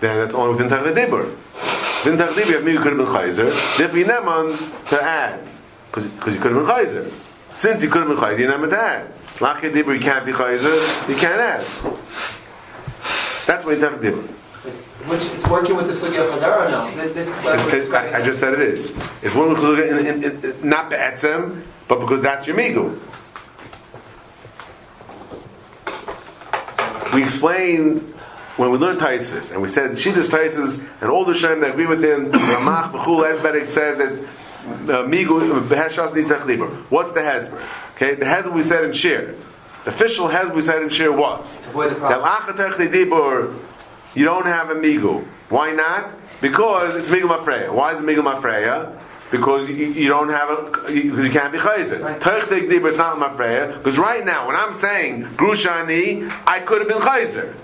then 0.00 0.18
that's 0.18 0.34
only 0.34 0.52
within 0.52 0.68
Techle 0.68 0.94
Dibur. 0.94 1.30
Within 2.04 2.18
Techle 2.18 2.34
Dibur, 2.34 2.52
have 2.54 2.64
Migu 2.64 2.82
could 2.82 2.98
have 2.98 2.98
been 2.98 3.06
Chayzer, 3.06 3.76
therefore 3.78 3.98
you 3.98 4.04
neman 4.04 4.88
to 4.88 5.02
add, 5.02 5.40
because 5.92 6.04
you 6.34 6.40
could 6.40 6.52
have 6.52 6.66
been 6.66 6.66
Chayzer. 6.66 7.12
Since 7.50 7.82
you 7.82 7.88
could 7.88 8.06
have 8.06 8.08
been 8.08 8.18
Chayzer, 8.18 8.38
you 8.40 8.48
neman 8.48 8.70
to 8.70 8.78
add. 8.80 9.12
Lachir 9.36 9.72
Dibur, 9.72 9.94
you 9.94 10.00
can't 10.00 10.26
be 10.26 10.32
Chayzer, 10.32 11.04
so 11.04 11.12
you 11.12 11.18
can't 11.18 11.40
add. 11.40 11.64
That's 13.46 13.64
why 13.64 13.72
you 13.72 13.78
Techle 13.78 14.00
Dibur. 14.00 14.39
Which 15.06 15.24
it's 15.24 15.46
working 15.48 15.76
with 15.76 15.86
the 15.86 15.92
sugya 15.92 16.26
of 16.26 16.38
Chazara 16.40 16.66
or 16.66 16.70
no? 16.70 16.90
This, 16.94 17.14
this 17.14 17.30
that's 17.30 17.44
what 17.44 17.54
It's- 17.58 17.74
it's 17.74 17.86
it's- 17.88 18.12
I, 18.14 18.18
I 18.18 18.24
just 18.24 18.38
said 18.40 18.54
it 18.54 18.60
is. 18.60 18.94
It's 19.22 19.34
one 19.34 19.54
because 19.54 19.78
in, 19.78 20.06
in, 20.06 20.24
in, 20.44 20.68
not 20.68 20.90
be'etzem, 20.90 21.62
but 21.88 22.00
because 22.00 22.20
that's 22.22 22.46
your 22.46 22.56
migu. 22.56 22.98
We 27.14 27.24
explained 27.24 28.14
when 28.56 28.70
we 28.70 28.78
learned 28.78 29.00
Taisis, 29.00 29.52
and 29.52 29.62
we 29.62 29.68
said 29.68 29.92
Shitas 29.92 30.28
Taisis, 30.30 30.86
and 31.00 31.10
all 31.10 31.24
the 31.24 31.34
Shem 31.34 31.60
that 31.60 31.70
agree 31.70 31.86
with 31.86 32.04
him, 32.04 32.30
Ramach, 32.32 32.92
Bechul, 32.92 33.38
Esberek 33.38 33.66
says 33.66 33.98
that 33.98 34.12
uh, 34.62 35.06
migu 35.08 35.66
beheshas 35.66 36.10
nitach 36.10 36.70
What's 36.90 37.12
the 37.12 37.20
hezber? 37.20 37.60
Okay, 37.96 38.14
the 38.14 38.26
hezber 38.26 38.52
we 38.52 38.62
said 38.62 38.84
in 38.84 38.92
Shir. 38.92 39.34
The 39.84 39.90
official 39.90 40.28
hezber 40.28 40.54
we 40.54 40.62
said 40.62 40.82
in 40.82 40.90
Shir 40.90 41.10
was 41.10 41.60
the 41.62 41.72
that 41.72 42.20
lachatech 42.20 42.74
dibur 42.92 43.58
you 44.14 44.24
don't 44.24 44.46
have 44.46 44.70
a 44.70 44.74
migu. 44.74 45.24
Why 45.48 45.72
not? 45.72 46.12
Because 46.40 46.96
it's 46.96 47.10
migu 47.10 47.28
mafreya. 47.28 47.72
Why 47.72 47.92
is 47.94 48.00
it 48.00 48.06
migu 48.06 48.22
mafreya? 48.22 48.98
Because 49.30 49.68
you, 49.68 49.76
you 49.76 50.08
don't 50.08 50.30
have 50.30 50.50
a, 50.50 50.62
because 50.64 50.92
you, 50.92 51.22
you 51.22 51.30
can't 51.30 51.52
be 51.52 51.58
chayzer. 51.58 52.02
Right. 52.02 52.16
Is 52.16 52.96
not 52.96 53.16
mafreya. 53.18 53.78
Because 53.78 53.96
right 53.98 54.24
now, 54.24 54.48
when 54.48 54.56
I'm 54.56 54.74
saying 54.74 55.24
grushani, 55.36 56.32
I 56.46 56.60
could 56.60 56.80
have 56.80 56.88
been 56.88 56.98
chayzer. 56.98 57.54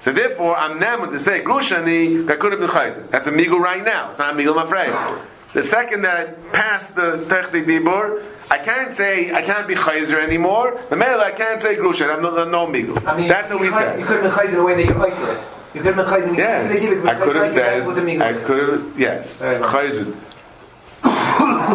So 0.00 0.12
therefore, 0.12 0.56
I'm 0.56 0.78
now 0.78 1.04
to 1.04 1.18
say 1.18 1.42
grushani, 1.42 2.26
that 2.26 2.38
could 2.38 2.52
have 2.52 2.60
been 2.60 2.70
chayzer. 2.70 3.10
That's 3.10 3.26
a 3.26 3.32
migu 3.32 3.58
right 3.58 3.84
now. 3.84 4.10
It's 4.10 4.18
not 4.20 4.34
a 4.34 4.36
migu 4.36 4.54
mafreya. 4.54 5.26
The 5.52 5.62
second 5.64 6.02
that 6.02 6.16
I 6.20 6.24
pass 6.52 6.90
the 6.92 7.24
terech 7.28 7.50
dibur, 7.50 8.22
I 8.50 8.58
can't 8.58 8.94
say 8.94 9.32
I 9.34 9.42
can't 9.42 9.66
be 9.66 9.74
chayzer 9.74 10.18
anymore. 10.22 10.80
The 10.90 10.96
male 10.96 11.20
I 11.20 11.32
can't 11.32 11.60
say 11.60 11.74
grushan. 11.76 12.08
I'm 12.14 12.22
no, 12.22 12.44
no 12.48 12.66
migu. 12.66 13.04
I 13.06 13.16
mean, 13.16 13.28
That's 13.28 13.50
what 13.50 13.60
we 13.60 13.66
you 13.66 13.72
could- 13.72 13.78
said. 13.82 13.98
You 14.00 14.06
could 14.06 14.22
have 14.22 14.36
been 14.36 14.46
chayz 14.46 14.50
in 14.50 14.56
the 14.56 14.62
way 14.64 14.74
that 14.76 14.86
you 14.86 14.94
like 14.94 15.12
it. 15.14 15.40
You 15.74 15.80
could 15.82 15.94
have 15.94 15.96
been 15.96 16.06
chayz 16.06 16.22
in 16.22 16.30
the 16.30 16.36
Yes, 16.38 16.82
you 16.82 17.08
I 17.08 17.14
could 17.14 17.36
have 17.36 17.48
said. 17.48 17.80
That's 17.80 17.86
what 17.86 17.96
the 17.96 18.02
migu 18.02 18.22
I 18.22 18.32
could 18.34 18.68
have. 18.68 18.98
Yes, 18.98 19.40
Very 19.40 19.60
well. 19.60 19.70
chayzer. 19.70 20.14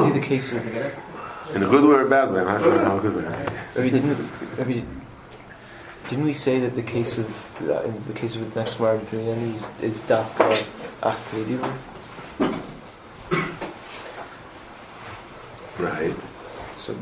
See 0.05 0.19
the 0.19 0.25
case 0.25 0.53
of. 0.53 0.65
In 1.55 1.63
a 1.63 1.67
good 1.67 1.83
way 1.83 1.95
or 1.95 2.01
a 2.01 2.09
bad 2.09 2.31
way. 2.31 2.39
I'm 2.39 2.45
not 2.47 2.61
sure 2.61 2.79
how 2.79 2.97
good 2.99 3.15
way. 3.15 3.25
I 3.75 3.79
mean, 3.79 3.91
didn't, 3.93 4.29
I 4.59 4.63
didn't 6.09 6.23
we 6.25 6.33
say 6.33 6.59
that 6.59 6.75
the 6.75 6.83
case 6.83 7.17
of 7.17 7.27
uh, 7.69 7.81
in 7.83 8.03
the 8.07 8.13
case 8.13 8.35
of 8.35 8.53
the 8.53 8.59
next 8.63 8.75
Gemara 8.75 8.99
between 8.99 9.25
them 9.25 9.55
is 9.55 9.67
is 9.81 10.01
dafka 10.01 10.63
achediva? 11.01 11.71
Right. 15.79 16.15
So, 16.77 16.95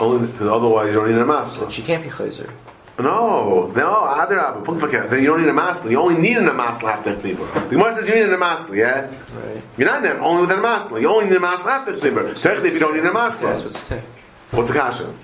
Only 0.00 0.26
because 0.26 0.48
otherwise 0.48 0.88
you 0.88 0.94
don't 1.00 1.10
need 1.10 1.18
a 1.18 1.24
masla. 1.24 1.70
she 1.70 1.82
can't 1.82 2.02
be 2.02 2.10
chayzer. 2.10 2.50
No, 2.98 3.66
no. 3.74 4.62
Punkt 4.64 4.82
verkehrt. 4.82 5.08
Then 5.10 5.20
you 5.20 5.26
don't 5.28 5.40
need 5.40 5.48
a 5.48 5.52
masla. 5.54 5.90
You 5.90 6.00
only 6.00 6.20
need 6.20 6.36
a 6.36 6.40
masla 6.50 6.92
after 6.94 7.14
chliber. 7.16 7.52
The 7.54 7.68
Gemara 7.76 7.94
says 7.94 8.06
you 8.06 8.14
need 8.14 8.28
a 8.28 8.36
masla. 8.36 8.76
Yeah. 8.76 9.00
Right. 9.34 9.62
You're 9.78 9.88
not 9.88 10.02
there 10.02 10.20
only 10.20 10.42
with 10.42 10.50
a 10.50 10.60
masla. 10.60 11.00
You 11.00 11.08
only 11.08 11.30
need 11.30 11.36
a 11.36 11.40
masla 11.40 11.66
after 11.66 11.92
chliber. 11.92 12.34
Technically, 12.40 12.68
if 12.68 12.74
you 12.74 12.80
don't 12.80 12.94
need 12.94 13.00
a 13.04 13.04
Yeah, 13.06 13.12
that's 13.12 13.36
masla, 13.40 13.64
what's 13.64 13.88
tech. 13.88 14.02
what's 14.50 14.68
the 14.68 14.74
kasha? 14.74 15.14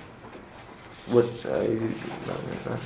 What? 1.07 1.25
Uh, 1.45 1.59
you- 1.61 1.93
no, 2.27 2.33
no, 2.33 2.71
no. 2.71 2.77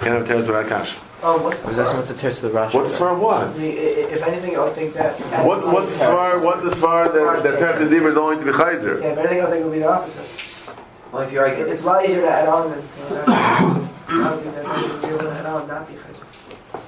Can't 0.00 0.14
have 0.18 0.26
teres 0.28 0.46
without 0.46 0.68
kasha. 0.68 0.98
Oh, 1.22 1.36
what's 1.42 1.62
I 1.62 1.66
was 1.66 1.76
the 1.76 1.82
asking 1.82 1.96
svar? 1.96 1.98
what's 1.98 2.10
the 2.22 2.30
to 2.30 2.40
the 2.42 2.50
Rashi. 2.50 2.74
What's 2.74 2.98
the 2.98 3.04
svar 3.04 3.18
what? 3.18 3.54
The- 3.56 3.62
i- 3.62 3.66
i- 3.66 4.12
If 4.14 4.22
anything, 4.22 4.56
I 4.56 4.64
would 4.64 4.74
think 4.74 4.94
that. 4.94 5.18
What's 5.44 5.66
what's 5.66 5.96
the 5.98 6.04
svar? 6.04 6.40
What's 6.42 6.62
the 6.62 6.70
svar 6.70 7.12
that 7.12 7.42
that 7.42 7.58
terech 7.60 7.88
dibur 7.88 8.08
is 8.08 8.16
only 8.16 8.36
to 8.38 8.44
be 8.44 8.50
chayzer? 8.52 9.02
Yeah, 9.02 9.08
if 9.08 9.18
anything, 9.18 9.40
I 9.42 9.46
think 9.50 9.60
it 9.60 9.64
would 9.64 9.72
be 9.72 9.78
the 9.80 9.88
opposite. 9.90 10.24
Well, 11.12 11.22
if 11.22 11.32
you 11.32 11.40
argue, 11.40 11.66
It's 11.66 11.82
a 11.82 11.86
lot 11.86 12.04
easier 12.04 12.22
to 12.22 12.30
add 12.30 12.48
on 12.48 12.70
than 12.70 12.80
to 12.80 13.20
add 13.20 13.28
I 13.28 14.24
don't 14.24 14.42
think 14.42 14.54
that 14.54 14.64
they 14.74 14.80
should 14.80 15.02
be 15.02 15.08
able 15.08 15.18
to 15.18 15.30
add 15.32 15.46
on, 15.46 15.68
not 15.68 15.88
be 15.88 15.94
chayzer. 15.94 16.80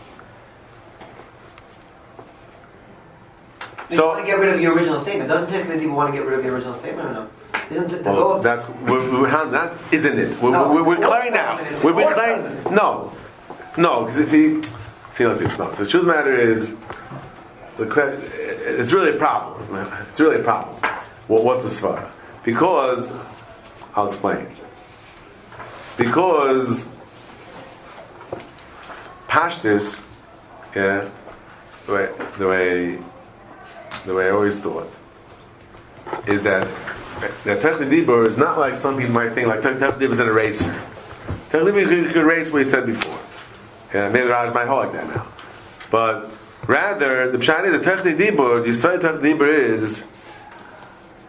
you 3.90 3.96
So- 3.96 4.06
want 4.08 4.20
to 4.20 4.26
get 4.26 4.38
rid 4.38 4.48
of 4.54 4.60
your 4.60 4.74
original 4.74 4.98
statement. 4.98 5.28
Doesn't 5.28 5.48
technically 5.48 5.80
people 5.80 5.96
want 5.96 6.10
to 6.12 6.18
get 6.18 6.26
rid 6.26 6.38
of 6.38 6.44
your 6.44 6.54
original 6.54 6.74
statement 6.74 7.08
or 7.08 7.12
no? 7.12 7.28
Isn't 7.70 7.92
it 7.92 7.98
the 7.98 8.02
goal 8.04 8.14
Well, 8.14 8.32
of 8.36 8.42
that's 8.42 8.68
we're, 8.68 9.20
we're 9.20 9.28
hand- 9.28 9.52
that 9.54 9.74
isn't 9.92 10.18
it. 10.18 10.40
We're, 10.42 10.50
No. 10.50 10.72
we're, 10.72 10.82
we're 10.82 10.96
What's 10.96 11.06
clearing 11.06 11.34
now. 11.34 11.58
We're, 11.84 11.92
we're 11.94 12.14
clearing. 12.14 12.62
No, 12.74 13.12
no, 13.78 14.04
because 14.04 14.30
see, 14.30 14.62
see 15.12 15.26
like 15.26 15.38
this. 15.38 15.58
No, 15.58 15.72
so 15.72 15.84
the 15.84 15.90
truth 15.90 15.94
of 15.94 16.06
the 16.06 16.12
matter 16.12 16.36
is, 16.36 16.76
the 17.78 17.86
it's 18.78 18.92
really 18.92 19.14
a 19.14 19.18
problem. 19.18 19.86
It's 20.08 20.20
really 20.20 20.40
a 20.40 20.44
problem. 20.44 20.76
Well, 21.28 21.42
what's 21.42 21.62
the 21.62 21.68
svara? 21.68 22.10
Because 22.44 23.12
I'll 23.94 24.08
explain. 24.08 24.46
Because 25.96 26.88
pashtis, 29.28 30.04
yeah, 30.74 31.08
the 31.86 31.92
way 31.92 32.10
the 32.38 32.48
way 32.48 32.98
the 34.06 34.14
way 34.14 34.26
I 34.26 34.30
always 34.30 34.60
thought 34.60 34.90
is 36.26 36.42
that 36.42 36.68
that 37.44 37.60
Techli 37.60 37.88
Dibur 37.88 38.26
is 38.26 38.36
not 38.36 38.58
like 38.58 38.76
some 38.76 38.96
people 38.98 39.14
might 39.14 39.32
think 39.32 39.48
like 39.48 39.60
Techli 39.60 39.92
Dibur 39.92 40.12
is 40.12 40.18
an 40.18 40.28
eraser. 40.28 40.74
Techli 41.50 41.72
Dibur 41.72 42.12
could 42.12 42.16
erase 42.16 42.52
what 42.52 42.58
he 42.58 42.64
said 42.64 42.86
before. 42.86 43.11
Yeah, 43.92 44.08
maybe 44.08 44.24
the 44.24 44.30
Raj 44.30 44.54
might 44.54 44.66
hold 44.66 44.86
like 44.86 44.92
that 44.94 45.08
now. 45.08 45.26
But 45.90 46.30
rather, 46.66 47.30
the 47.30 47.38
Pshat 47.38 47.66
is 47.66 47.80
the 47.80 47.90
Techli 47.90 48.16
Dibur, 48.16 48.62
the 48.62 48.70
Yisrael 48.70 48.98
Techli 48.98 49.34
Dibur 49.34 49.52
is, 49.52 50.06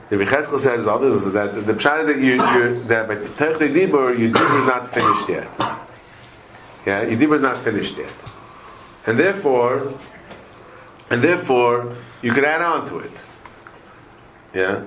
the 0.10 0.16
Becheskel 0.16 0.60
says 0.60 0.88
others, 0.88 1.24
that 1.26 1.66
the 1.66 1.74
Pshat 1.74 2.02
is 2.02 2.08
that, 2.08 2.18
you, 2.18 2.34
you, 2.34 2.84
that 2.86 3.08
by 3.08 3.16
Techli 3.16 3.74
Dibur, 3.74 4.18
your 4.18 4.30
Dibur 4.30 4.62
is 4.62 4.68
not 4.68 4.94
finished 4.94 5.30
yet. 5.30 5.48
Yeah, 6.86 7.02
your 7.04 7.20
Dibur 7.20 7.36
is 7.36 7.42
not 7.42 7.64
finished 7.64 7.98
yet. 7.98 8.14
And 9.06 9.20
therefore, 9.20 9.94
and 11.10 11.22
therefore, 11.22 11.94
you 12.22 12.32
could 12.32 12.46
add 12.46 12.62
on 12.62 12.88
to 12.90 13.00
it. 13.00 13.12
Yeah? 14.54 14.86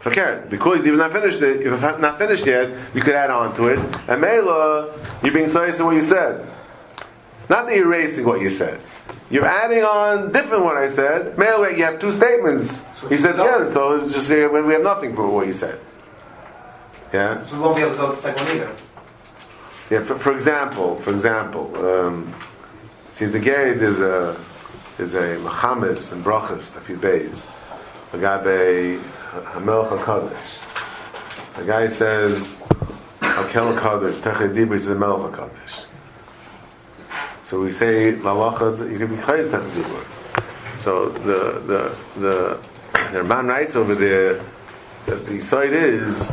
Fakir, 0.00 0.46
because 0.50 0.84
you've 0.84 0.98
not 0.98 1.12
finished 1.12 1.40
it, 1.42 1.60
if 1.60 1.80
not 1.82 2.18
finished 2.18 2.46
yet, 2.46 2.74
you 2.94 3.02
could 3.02 3.14
add 3.14 3.30
on 3.30 3.54
to 3.54 3.68
it. 3.68 3.78
And 4.08 4.20
Mela, 4.20 4.98
you're 5.22 5.32
being 5.32 5.48
serious 5.48 5.78
in 5.78 5.86
what 5.86 5.94
you 5.94 6.00
said. 6.00 6.50
Not 7.50 7.66
that 7.66 7.74
you're 7.74 7.92
erasing 7.92 8.24
what 8.24 8.40
you 8.40 8.48
said. 8.48 8.80
You're 9.28 9.44
adding 9.44 9.82
on 9.82 10.30
different 10.30 10.64
what 10.64 10.76
I 10.76 10.88
said. 10.88 11.36
Mela, 11.36 11.76
you 11.76 11.82
have 11.84 12.00
two 12.00 12.12
statements. 12.12 12.84
You 13.10 13.18
said 13.18 13.32
together, 13.32 13.68
so 13.68 14.08
just 14.08 14.30
uh, 14.30 14.48
when 14.48 14.66
we 14.68 14.72
have 14.74 14.84
nothing 14.84 15.16
for 15.16 15.28
what 15.28 15.48
you 15.48 15.52
said. 15.52 15.80
Yeah? 17.12 17.42
So 17.42 17.56
we 17.56 17.62
won't 17.62 17.76
be 17.76 17.82
able 17.82 17.92
to 17.92 17.96
go 17.96 18.06
to 18.06 18.12
the 18.12 18.16
second 18.16 18.46
one 18.46 18.56
either. 18.56 18.76
Yeah, 19.90 20.04
for, 20.04 20.16
for 20.16 20.32
example, 20.32 20.94
for 20.94 21.10
example, 21.10 21.74
um, 21.84 22.32
see 23.10 23.26
the 23.26 23.40
Gary 23.40 23.76
there's 23.76 23.98
a 23.98 24.36
there's 24.96 25.14
a 25.14 25.36
Machamis 25.38 26.12
and 26.12 26.24
Brachas 26.24 26.76
a 26.76 26.80
few 26.80 26.96
days. 26.96 27.48
A 28.12 28.18
guy 28.18 28.38
by 28.38 29.02
Hamelch 29.50 29.88
Hakadosh. 29.88 31.56
The 31.56 31.64
guy 31.64 31.88
says 31.88 32.56
Hakel 33.20 33.76
Hakadosh 33.76 34.20
Teched 34.20 34.54
Dibur 34.54 34.76
is 34.76 34.88
a 34.88 34.94
Melch 34.94 35.32
Hakadosh. 35.32 35.89
So 37.50 37.60
we 37.60 37.72
say 37.72 38.12
Lalacha 38.12 38.92
you 38.92 38.96
can 38.96 39.08
be 39.08 39.16
Chayz 39.16 39.50
Teched 39.50 39.68
Dibur. 39.72 40.04
So 40.78 41.08
the 41.08 41.58
the 41.70 41.80
the 42.20 42.60
the 43.10 43.24
man 43.24 43.48
writes 43.48 43.74
over 43.74 43.96
there 43.96 44.40
that 45.06 45.26
the 45.26 45.40
side 45.40 45.72
is 45.72 46.30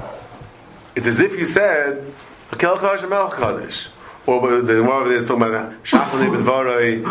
it's 0.96 1.08
as 1.08 1.20
if 1.20 1.32
you 1.40 1.48
said 1.48 2.14
Hakel 2.52 2.78
Hakadosh 2.78 3.02
and 3.02 3.12
Melch 3.12 3.32
Hakadosh. 3.32 3.88
Or 4.28 4.62
the 4.62 4.84
more 4.84 5.02
of 5.02 5.10
this 5.10 5.26
talking 5.26 5.42
about 5.42 5.84
Shafali 5.84 6.32
ben 6.32 6.44
Varai, 6.46 7.04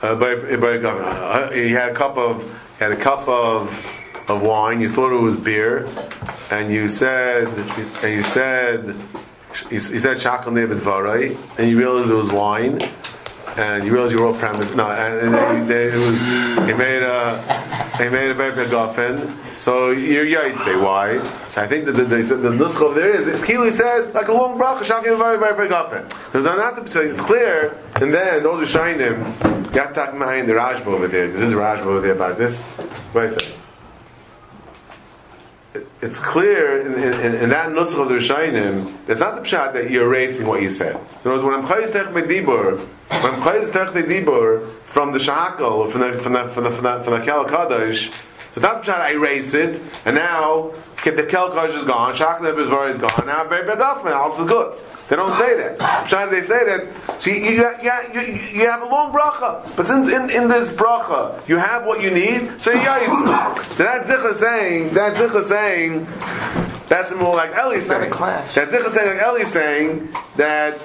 uh, 0.00 0.14
by- 0.14 0.88
uh, 0.88 1.52
he 1.52 1.72
had 1.72 1.90
a 1.90 1.94
cup 1.94 2.16
of 2.16 2.42
he 2.42 2.84
had 2.84 2.92
a 2.92 2.96
cup 2.96 3.28
of 3.28 3.68
of 4.26 4.40
wine. 4.40 4.80
You 4.80 4.90
thought 4.90 5.12
it 5.12 5.20
was 5.20 5.36
beer, 5.36 5.86
and 6.50 6.72
you 6.72 6.88
said, 6.88 7.48
and 8.02 8.10
you 8.10 8.22
said, 8.22 8.96
you, 9.70 9.72
you 9.72 10.00
said 10.00 10.16
shakal 10.16 10.44
nebedvarai, 10.44 11.36
and 11.58 11.68
you 11.68 11.76
realized 11.76 12.08
it 12.08 12.14
was 12.14 12.32
wine, 12.32 12.80
and 13.56 13.84
you 13.84 13.92
realized 13.92 14.12
you 14.12 14.20
were 14.20 14.28
off 14.28 14.38
premise. 14.38 14.74
No, 14.74 14.90
and, 14.90 15.34
then 15.34 15.68
you, 15.68 15.74
it 15.74 15.94
was, 15.94 16.66
he 16.68 16.74
made 16.74 17.02
a, 17.02 17.40
he 17.98 18.08
made 18.08 18.30
a 18.30 18.34
very 18.34 18.68
guffin. 18.68 19.36
So 19.58 19.90
you're 19.90 20.26
say 20.64 20.76
Why? 20.76 21.22
So 21.48 21.62
I 21.62 21.66
think 21.66 21.84
that 21.86 21.92
the, 21.92 22.04
the, 22.04 22.16
the, 22.16 22.36
the 22.36 22.64
over 22.84 22.98
there 22.98 23.10
is 23.10 23.26
it's 23.26 23.44
Kili 23.44 23.72
said 23.72 24.14
like 24.14 24.28
a 24.28 24.32
long 24.32 24.58
bracha 24.58 24.82
shakal 24.82 25.18
very 25.18 25.38
very 25.38 25.56
big 25.56 25.70
guffin. 25.70 26.06
There's 26.32 26.44
not 26.44 26.88
so 26.88 27.02
it's 27.02 27.20
clear, 27.20 27.78
and 27.96 28.12
then 28.12 28.42
those 28.42 28.58
who 28.58 28.64
are 28.64 28.66
shining. 28.66 29.34
Yatak 29.70 30.14
Mahin, 30.14 30.46
the 30.46 30.52
Rashba 30.52 30.86
over 30.86 31.06
there. 31.06 31.30
This 31.30 31.50
is 31.50 31.54
Rashba 31.54 31.86
over 31.86 32.00
there 32.00 32.12
about 32.12 32.38
this. 32.38 32.60
Wait 33.14 33.26
a 33.26 33.28
second. 33.28 33.59
It- 36.00 36.06
It's 36.06 36.18
clear 36.18 36.80
in, 36.80 36.94
in, 36.94 37.34
in 37.34 37.50
that 37.50 37.68
nusach 37.70 38.00
of 38.00 38.08
the 38.08 38.16
Rishayim, 38.16 38.94
it's 39.08 39.20
not 39.20 39.36
the 39.36 39.42
pshat 39.42 39.74
that 39.74 39.90
you're 39.90 40.06
erasing 40.06 40.46
what 40.46 40.62
you 40.62 40.70
said. 40.70 40.94
In 40.96 41.30
other 41.30 41.30
words, 41.32 41.44
when 41.44 41.54
I'm 41.54 41.66
chayiz 41.66 41.92
tech 41.92 42.06
medibur, 42.08 42.78
when 43.10 43.34
I'm 43.34 43.40
chayiz 43.42 43.72
tech 43.72 43.88
medibur 43.88 44.66
from 44.84 45.12
the 45.12 45.18
shahakal, 45.18 45.72
or 45.72 45.90
from 45.90 46.00
the 46.00 46.18
from 46.20 46.32
the 46.32 46.48
from 46.48 46.64
the 46.64 46.70
from 46.70 46.84
the, 46.84 47.02
from 47.04 47.20
the 47.20 47.24
kel 47.24 47.44
kadosh, 47.44 48.10
it's 48.54 48.62
not 48.62 48.82
pshat 48.82 48.94
I 48.94 49.12
erase 49.12 49.54
it, 49.54 49.80
and 50.04 50.16
now 50.16 50.72
the 51.04 51.26
kel 51.28 51.56
is 51.64 51.84
gone, 51.84 52.14
nebizvar 52.14 52.90
is 52.90 52.98
gone. 52.98 53.26
Now 53.26 53.46
very 53.48 53.66
big 53.66 53.80
offen, 53.80 54.12
all 54.12 54.32
is 54.32 54.48
good. 54.48 54.78
They 55.08 55.16
don't 55.16 55.36
say 55.38 55.56
that. 55.56 55.78
Pshat 55.78 56.30
they 56.30 56.42
say 56.42 56.64
that. 56.66 57.20
See, 57.20 57.38
you, 57.38 57.50
you, 57.82 57.92
you, 58.14 58.20
you 58.60 58.70
have 58.70 58.82
a 58.82 58.86
long 58.86 59.12
bracha, 59.12 59.76
but 59.76 59.86
since 59.86 60.08
in, 60.08 60.30
in 60.30 60.48
this 60.48 60.72
bracha 60.72 61.46
you 61.48 61.56
have 61.56 61.84
what 61.84 62.00
you 62.02 62.10
need, 62.10 62.60
so 62.60 62.70
yeah, 62.72 63.54
so 63.72 63.84
that's 63.84 64.08
zicha 64.08 64.34
saying. 64.34 64.94
That's 64.94 65.18
zicha 65.18 65.42
saying. 65.42 66.06
That's 66.86 67.12
more 67.14 67.34
like 67.34 67.50
Eli 67.52 67.80
saying. 67.80 68.10
That's 68.10 68.72
zicha 68.72 68.90
saying 68.90 69.18
like 69.18 69.26
Eli 69.26 69.44
saying 69.44 70.08
that 70.36 70.80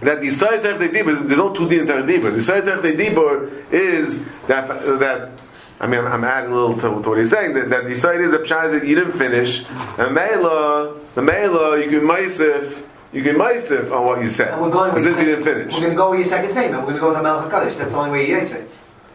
that 0.00 0.20
the 0.20 0.26
Yisrael 0.28 0.60
Terech 0.60 0.90
Dibur, 0.90 1.26
there's 1.26 1.38
no 1.38 1.52
two 1.54 1.68
din 1.68 1.86
Terech 1.86 2.06
Dibur. 2.06 2.32
The 2.32 2.38
Yisrael 2.38 2.62
Terech 2.62 2.96
Dibur 2.96 3.72
is 3.72 4.24
that 4.46 4.68
that. 4.68 5.30
I 5.80 5.86
mean, 5.86 6.00
I'm, 6.00 6.06
I'm 6.06 6.24
adding 6.24 6.52
a 6.52 6.54
little 6.54 6.74
to, 6.76 7.02
to 7.02 7.08
what 7.10 7.18
he's 7.18 7.30
saying. 7.30 7.54
That, 7.54 7.70
that 7.70 7.84
the 7.84 7.90
Yisrael 7.90 8.24
is 8.24 8.32
a 8.32 8.38
pshat 8.38 8.78
that 8.78 8.86
you 8.86 8.94
didn't 8.94 9.18
finish, 9.18 9.64
and 9.98 10.14
Mela, 10.14 10.98
the 11.14 11.22
Mela, 11.22 11.78
you 11.84 11.90
can 11.90 12.06
maisif, 12.08 12.82
you 13.12 13.22
can 13.22 13.36
maisif 13.36 13.90
on 13.90 14.06
what 14.06 14.20
you 14.22 14.28
said. 14.28 14.52
And 14.54 14.62
we're 14.62 14.70
going 14.70 14.90
Because 14.90 15.04
with 15.04 15.14
since 15.14 15.26
you 15.26 15.34
didn't 15.34 15.44
finish. 15.44 15.72
We're 15.74 15.80
going 15.80 15.92
to 15.92 15.96
go 15.96 16.10
with 16.10 16.20
your 16.20 16.26
second 16.26 16.50
statement. 16.50 16.86
We're 16.86 16.92
going 16.92 16.94
to 16.96 17.00
go 17.00 17.08
with 17.08 17.16
the 17.18 17.22
Melech 17.22 17.50
HaKadosh. 17.50 17.76
That's 17.78 17.90
the 17.90 17.96
only 17.96 18.10
way 18.10 18.28
you 18.28 18.36
yates 18.36 18.52
it. 18.52 18.70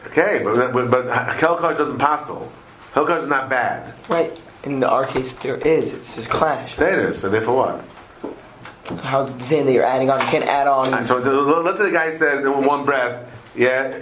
Okay, 0.08 0.42
but 0.44 0.74
but, 0.74 0.90
but 0.92 1.06
Helkar 1.38 1.78
doesn't 1.78 1.98
passel. 1.98 2.52
Helkar 2.94 3.22
is 3.22 3.30
not 3.30 3.50
bad. 3.50 3.94
Right. 4.10 4.42
In 4.64 4.80
the, 4.80 4.90
our 4.90 5.06
case, 5.06 5.34
there 5.36 5.58
is. 5.58 5.94
It's 5.94 6.16
just 6.16 6.30
clash. 6.30 6.76
Say 6.76 6.96
this, 6.96 7.22
so 7.22 7.30
therefore 7.30 7.56
what? 7.56 9.02
How's 9.04 9.32
it 9.32 9.42
saying 9.44 9.66
that 9.68 9.74
you're 9.74 9.86
adding 9.86 10.10
on? 10.10 10.20
You 10.20 10.26
can't 10.26 10.46
add 10.46 10.68
on. 10.68 11.04
So 11.06 11.20
the- 11.20 11.32
let's 11.32 11.78
say 11.78 11.86
the 11.86 11.92
guy 11.92 12.10
said 12.12 12.40
in 12.44 12.66
one 12.66 12.84
breath, 12.86 13.30
yeah, 13.56 14.00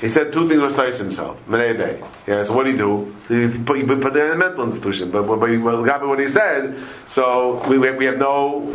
he 0.00 0.08
said 0.08 0.32
two 0.32 0.48
things 0.48 0.62
besides 0.62 0.98
himself. 0.98 1.38
Menebe. 1.46 2.06
Yeah, 2.26 2.42
so 2.42 2.54
what 2.54 2.64
do 2.64 2.70
you 2.70 2.76
do? 2.76 3.16
You 3.34 3.64
put, 3.64 3.78
you 3.78 3.86
put 3.86 4.12
them 4.12 4.26
in 4.26 4.32
a 4.32 4.36
mental 4.36 4.64
institution. 4.64 5.10
But, 5.10 5.22
but, 5.26 5.38
but, 5.38 6.06
what 6.06 6.18
he 6.18 6.28
said, 6.28 6.76
so 7.06 7.66
we, 7.68 7.78
we 7.78 7.90
we 7.92 8.04
have 8.06 8.18
no. 8.18 8.74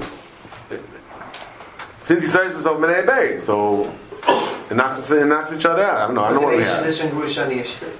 Since 2.06 2.24
he 2.24 2.28
says 2.28 2.54
himself 2.54 2.80
Menebe, 2.80 3.42
so 3.42 3.94
it 4.70 4.76
knocks, 4.76 5.10
it 5.12 5.26
knocks 5.26 5.52
each 5.54 5.66
other 5.66 5.84
out. 5.86 5.98
I 5.98 6.06
don't 6.08 6.16
know. 6.16 6.24
I 6.24 6.34
don't 6.34 6.42
know 6.42 6.48
what 6.48 6.56
we 6.58 6.64
have. 6.64 6.84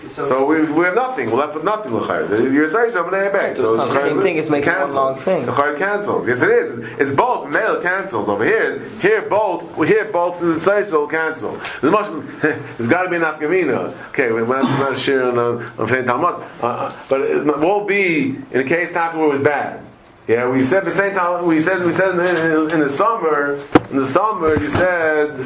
So, 0.08 0.26
So 0.26 0.46
we, 0.46 0.62
we 0.64 0.86
have 0.86 0.96
nothing. 0.96 1.32
We're 1.32 1.38
left 1.38 1.56
with 1.56 1.64
nothing. 1.64 1.94
L'chayr. 1.96 2.54
You're 2.54 2.70
saying 2.70 2.92
something 2.92 3.14
Menebe. 3.14 3.56
So 3.58 3.74
it's 3.76 3.78
not 3.78 3.88
the 3.88 3.94
same 4.10 4.22
thing 4.22 4.38
as 4.40 4.50
making 4.50 4.70
one 4.70 4.78
cancels. 4.78 4.96
long 4.96 5.16
thing. 5.16 5.46
L'chayr 5.48 5.78
cancels. 5.78 6.28
Yes, 6.28 6.42
it 6.42 6.50
is. 6.50 6.80
It's 7.00 7.14
both. 7.16 7.50
Male 7.50 7.82
cancels 7.82 8.30
over 8.30 8.44
here. 8.46 8.80
Here 9.02 9.22
both. 9.24 9.76
Here 9.88 10.06
both. 10.12 10.40
The 10.40 10.60
Seisel 10.60 11.10
cancel. 11.10 11.60
There's 11.82 11.92
much- 12.00 12.42
There's 12.42 12.90
got 12.90 13.04
to 13.04 13.10
be 13.10 13.16
an 13.16 13.24
afgamina. 13.24 13.94
Okay, 14.10 14.32
we're 14.32 14.46
not, 14.46 14.64
we're 14.64 14.92
not 14.92 15.00
sharing 15.00 15.38
on 15.38 15.64
on 15.78 15.88
saying 15.90 16.06
Talmud, 16.06 16.36
uh, 16.62 16.66
uh, 16.66 16.96
but 17.10 17.22
it 17.22 17.46
won't 17.46 17.88
be 17.88 18.30
in 18.30 18.44
the 18.52 18.64
case 18.64 18.92
Taka 18.92 19.18
where 19.18 19.28
it 19.28 19.32
was 19.32 19.42
bad. 19.42 19.86
Yeah, 20.28 20.48
we 20.48 20.64
said 20.64 20.86
the 20.86 20.92
same 20.92 21.16
time. 21.16 21.46
We 21.46 21.60
said 21.60 21.84
we 21.84 21.92
said 21.92 22.14
in, 22.14 22.20
in, 22.20 22.72
in 22.72 22.80
the 22.82 22.90
summer. 22.90 23.56
In 23.90 23.98
the 23.98 24.06
summer, 24.06 24.60
you 24.62 24.70
said. 24.70 25.40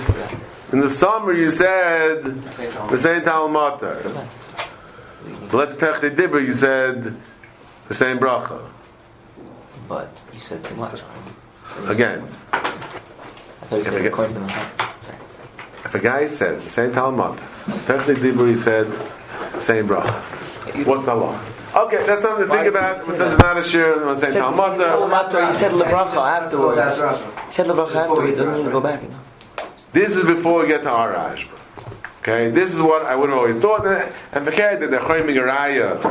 In 0.73 0.79
the 0.81 0.89
summer, 0.89 1.31
you 1.33 1.51
said 1.51 2.23
the 2.89 2.97
same 2.97 3.21
Talmud. 3.21 3.79
But 3.79 5.53
let's 5.53 5.75
take 5.77 6.01
the 6.01 6.09
dibber. 6.09 6.39
You 6.39 6.53
said 6.53 7.15
the 7.87 7.93
same 7.93 8.17
bracha 8.19 8.59
But 9.87 10.09
you 10.33 10.39
said 10.39 10.63
too 10.63 10.75
much. 10.75 11.01
again. 11.87 12.27
I 12.51 12.57
thought 13.67 13.75
you 13.77 13.81
If 13.81 13.87
I 13.87 13.91
said 13.91 14.01
get- 14.01 14.11
according 14.13 14.33
to 14.35 14.39
the 14.41 14.47
Sorry. 14.49 15.17
If 15.85 15.95
a 15.95 15.99
guy 15.99 16.27
said 16.27 16.61
the 16.61 16.69
same 16.69 16.91
Talmud, 16.91 17.39
take 17.85 18.05
the 18.05 18.15
dibber. 18.15 18.47
He 18.47 18.55
said 18.55 18.87
the 19.53 19.61
same 19.61 19.87
bracha. 19.87 20.13
What's 20.87 21.05
the 21.05 21.13
law? 21.15 21.37
Okay, 21.75 22.03
that's 22.05 22.21
something 22.23 22.47
to 22.47 22.51
think 22.53 22.67
about. 22.67 23.05
But 23.05 23.17
there's 23.19 23.37
not 23.37 23.57
a 23.57 23.63
shir 23.63 23.93
on 24.07 24.15
the 24.15 24.21
same 24.21 24.33
Talmud. 24.33 24.77
You 24.77 25.53
said 25.53 25.71
lebracha 25.71 26.13
That's 26.15 26.45
afterwards. 26.45 26.79
Rashi. 26.97 27.45
You 27.45 27.51
said 27.51 27.65
lebracha 27.67 27.93
Before 28.09 28.21
we 28.21 28.31
afterwards. 28.31 28.37
do 28.37 28.45
Doesn't 28.45 28.55
mean 28.55 28.65
to 28.65 28.71
go 28.71 28.79
back. 28.79 29.01
You 29.03 29.09
know? 29.09 29.19
This 29.93 30.15
is 30.15 30.25
before 30.25 30.61
we 30.61 30.67
get 30.67 30.81
to 30.83 30.89
our 30.89 31.13
Arash. 31.13 31.47
Okay, 32.21 32.49
this 32.49 32.73
is 32.73 32.81
what 32.81 33.05
I 33.05 33.15
would 33.15 33.29
have 33.29 33.37
always 33.37 33.59
thought. 33.59 33.85
And 33.85 34.43
forget 34.43 34.79
that 34.79 34.89
the 34.89 34.97
Choyming 34.97 35.35
Araya, 35.35 36.01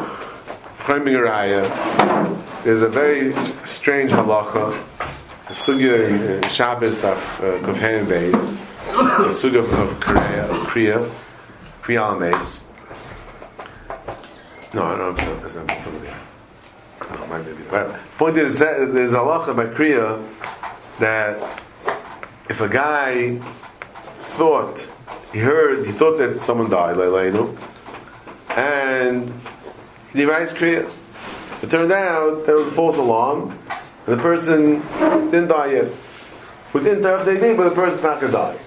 Choyming 0.84 1.14
Araya, 1.14 2.62
there's 2.62 2.82
a 2.82 2.88
very 2.88 3.32
strange 3.66 4.12
halacha, 4.12 4.72
a 5.48 5.52
sugya 5.52 6.08
in 6.08 6.48
Shabbos 6.48 6.98
of 6.98 7.18
uh, 7.40 7.58
Kofhen 7.66 8.06
Beis, 8.06 8.34
a 8.92 9.34
sugya 9.34 9.58
of, 9.58 9.98
Kriya, 9.98 10.48
of 10.48 10.66
Kriya, 10.68 11.12
Kriya 11.82 12.30
Almeis. 12.30 12.62
No, 14.74 14.84
I 14.84 14.96
don't 14.96 15.16
know 15.16 15.32
if 15.32 15.40
there's 15.40 15.54
somebody. 15.54 16.08
No, 17.00 17.26
might 17.26 17.42
be. 17.42 17.52
But 17.68 17.98
point 18.16 18.36
is, 18.36 18.60
that 18.60 18.94
there's 18.94 19.12
a 19.12 19.16
halacha 19.16 19.56
by 19.56 19.66
Kriya 19.66 20.24
that 21.00 21.60
if 22.48 22.60
a 22.60 22.68
guy 22.68 23.40
thought 24.36 24.86
he 25.32 25.38
heard 25.38 25.86
he 25.86 25.92
thought 25.92 26.18
that 26.18 26.42
someone 26.44 26.70
died, 26.70 26.96
Leilainu, 26.96 27.56
and 28.50 29.32
he 30.12 30.24
writes 30.24 30.52
Kriya. 30.52 30.90
It 31.62 31.70
turned 31.70 31.92
out 31.92 32.44
there 32.46 32.56
was 32.56 32.66
a 32.66 32.72
false 32.72 32.98
alarm, 32.98 33.58
and 34.06 34.18
the 34.18 34.22
person 34.22 34.80
didn't 35.30 35.48
die 35.48 35.72
yet. 35.72 35.92
Within 36.72 37.00
Tarach 37.00 37.24
they 37.24 37.38
did, 37.38 37.56
but 37.56 37.68
the 37.68 37.74
person's 37.74 38.02
not 38.02 38.20
going 38.20 38.32
to 38.32 38.38
die. 38.38 38.58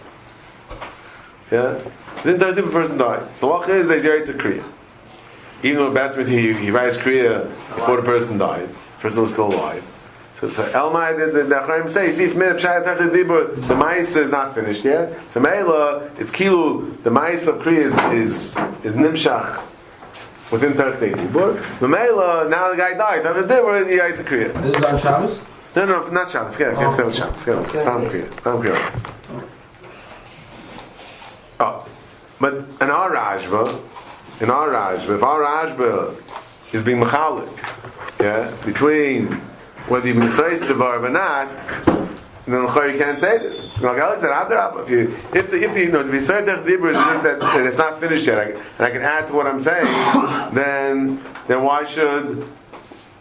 Yeah? 1.51 1.73
Within 2.23 2.39
Tarach 2.39 2.55
the 2.55 2.63
person 2.63 2.97
died. 2.97 3.27
The 3.39 3.47
law 3.47 3.61
is 3.63 3.87
that 3.87 4.03
writes 4.09 4.29
a 4.29 4.33
Kriya. 4.33 4.63
Even 5.63 5.77
though 5.77 5.93
Batsmith 5.93 6.27
he, 6.27 6.53
he 6.53 6.71
writes 6.71 6.97
Kriya 6.97 7.49
before 7.75 7.97
the 7.97 8.03
person 8.03 8.37
died, 8.37 8.69
the 8.69 9.01
person 9.01 9.21
was 9.23 9.33
still 9.33 9.47
alive. 9.47 9.83
So, 10.39 10.49
so 10.49 10.69
Elmai, 10.71 11.17
the, 11.17 11.31
the, 11.31 11.43
the 11.45 11.55
Acharim 11.55 11.89
say, 11.89 12.11
see, 12.11 12.25
if 12.25 12.33
Minab 12.33 12.59
Shai 12.59 12.81
Tachid 12.81 13.11
Dibur, 13.11 13.55
the 13.67 13.75
Mais 13.75 14.15
is 14.17 14.31
not 14.31 14.53
finished 14.53 14.83
yet. 14.83 15.29
So 15.29 15.39
Meila, 15.39 16.19
it's 16.19 16.31
Kilu, 16.31 17.01
the 17.03 17.11
Mais 17.11 17.47
of 17.47 17.55
Kriya 17.55 17.85
is, 17.85 17.93
is, 18.13 18.57
is 18.83 18.95
Nimshach 18.95 19.63
within 20.51 20.73
Tachid 20.73 21.13
Dibur. 21.13 21.79
The 21.79 21.87
Meila, 21.87 22.49
now 22.49 22.69
the 22.69 22.75
guy 22.75 22.95
died, 22.95 23.23
Tachid 23.23 23.47
Dibur, 23.47 23.89
he 23.89 23.97
writes 23.97 24.19
a 24.19 24.23
Kriya. 24.25 24.61
This 24.61 24.75
is 24.75 24.83
on 24.83 24.97
Shabbos? 24.97 25.39
No, 25.77 25.85
no, 25.85 26.07
not 26.09 26.29
Shabbos. 26.29 26.53
It. 26.59 26.75
Forget 26.75 27.07
it. 27.07 27.15
Shabbos. 27.15 27.73
It. 27.73 27.79
Stam 27.79 28.05
Kriya. 28.05 28.33
Stam 28.33 28.61
Kriya. 28.61 29.11
Oh, 31.61 31.87
but 32.39 32.53
in 32.53 32.89
our 32.89 33.11
Rashba, 33.11 33.81
in 34.41 34.49
our 34.49 34.67
Rashba, 34.67 35.15
if 35.15 35.23
our 35.23 35.41
Rashba 35.41 36.73
is 36.73 36.83
being 36.83 36.99
mechalik, 36.99 38.19
yeah, 38.19 38.53
between 38.65 39.41
whether 39.87 40.07
you 40.07 40.31
says 40.31 40.61
the 40.61 40.73
bar 40.73 41.03
or 41.03 41.09
not, 41.09 41.49
then 42.45 42.65
l'chayr 42.65 42.93
you 42.93 42.99
can't 42.99 43.19
say 43.19 43.37
this. 43.37 43.61
Like 43.81 43.97
said, 44.19 44.31
if 44.81 44.89
you 44.89 45.13
if 45.33 45.49
the 45.49 45.63
if 45.63 45.73
the 45.73 45.79
you 45.79 45.91
know 45.91 46.01
if 46.01 46.11
the 46.11 46.17
dibur 46.17 46.91
is 46.91 46.97
just 46.97 47.23
that, 47.23 47.39
that 47.39 47.65
it's 47.65 47.77
not 47.77 47.99
finished 47.99 48.27
yet, 48.27 48.39
I, 48.39 48.43
and 48.51 48.61
I 48.79 48.91
can 48.91 49.01
add 49.01 49.27
to 49.27 49.33
what 49.33 49.47
I'm 49.47 49.59
saying, 49.59 49.85
then 50.53 51.23
then 51.47 51.63
why 51.63 51.85
should 51.85 52.47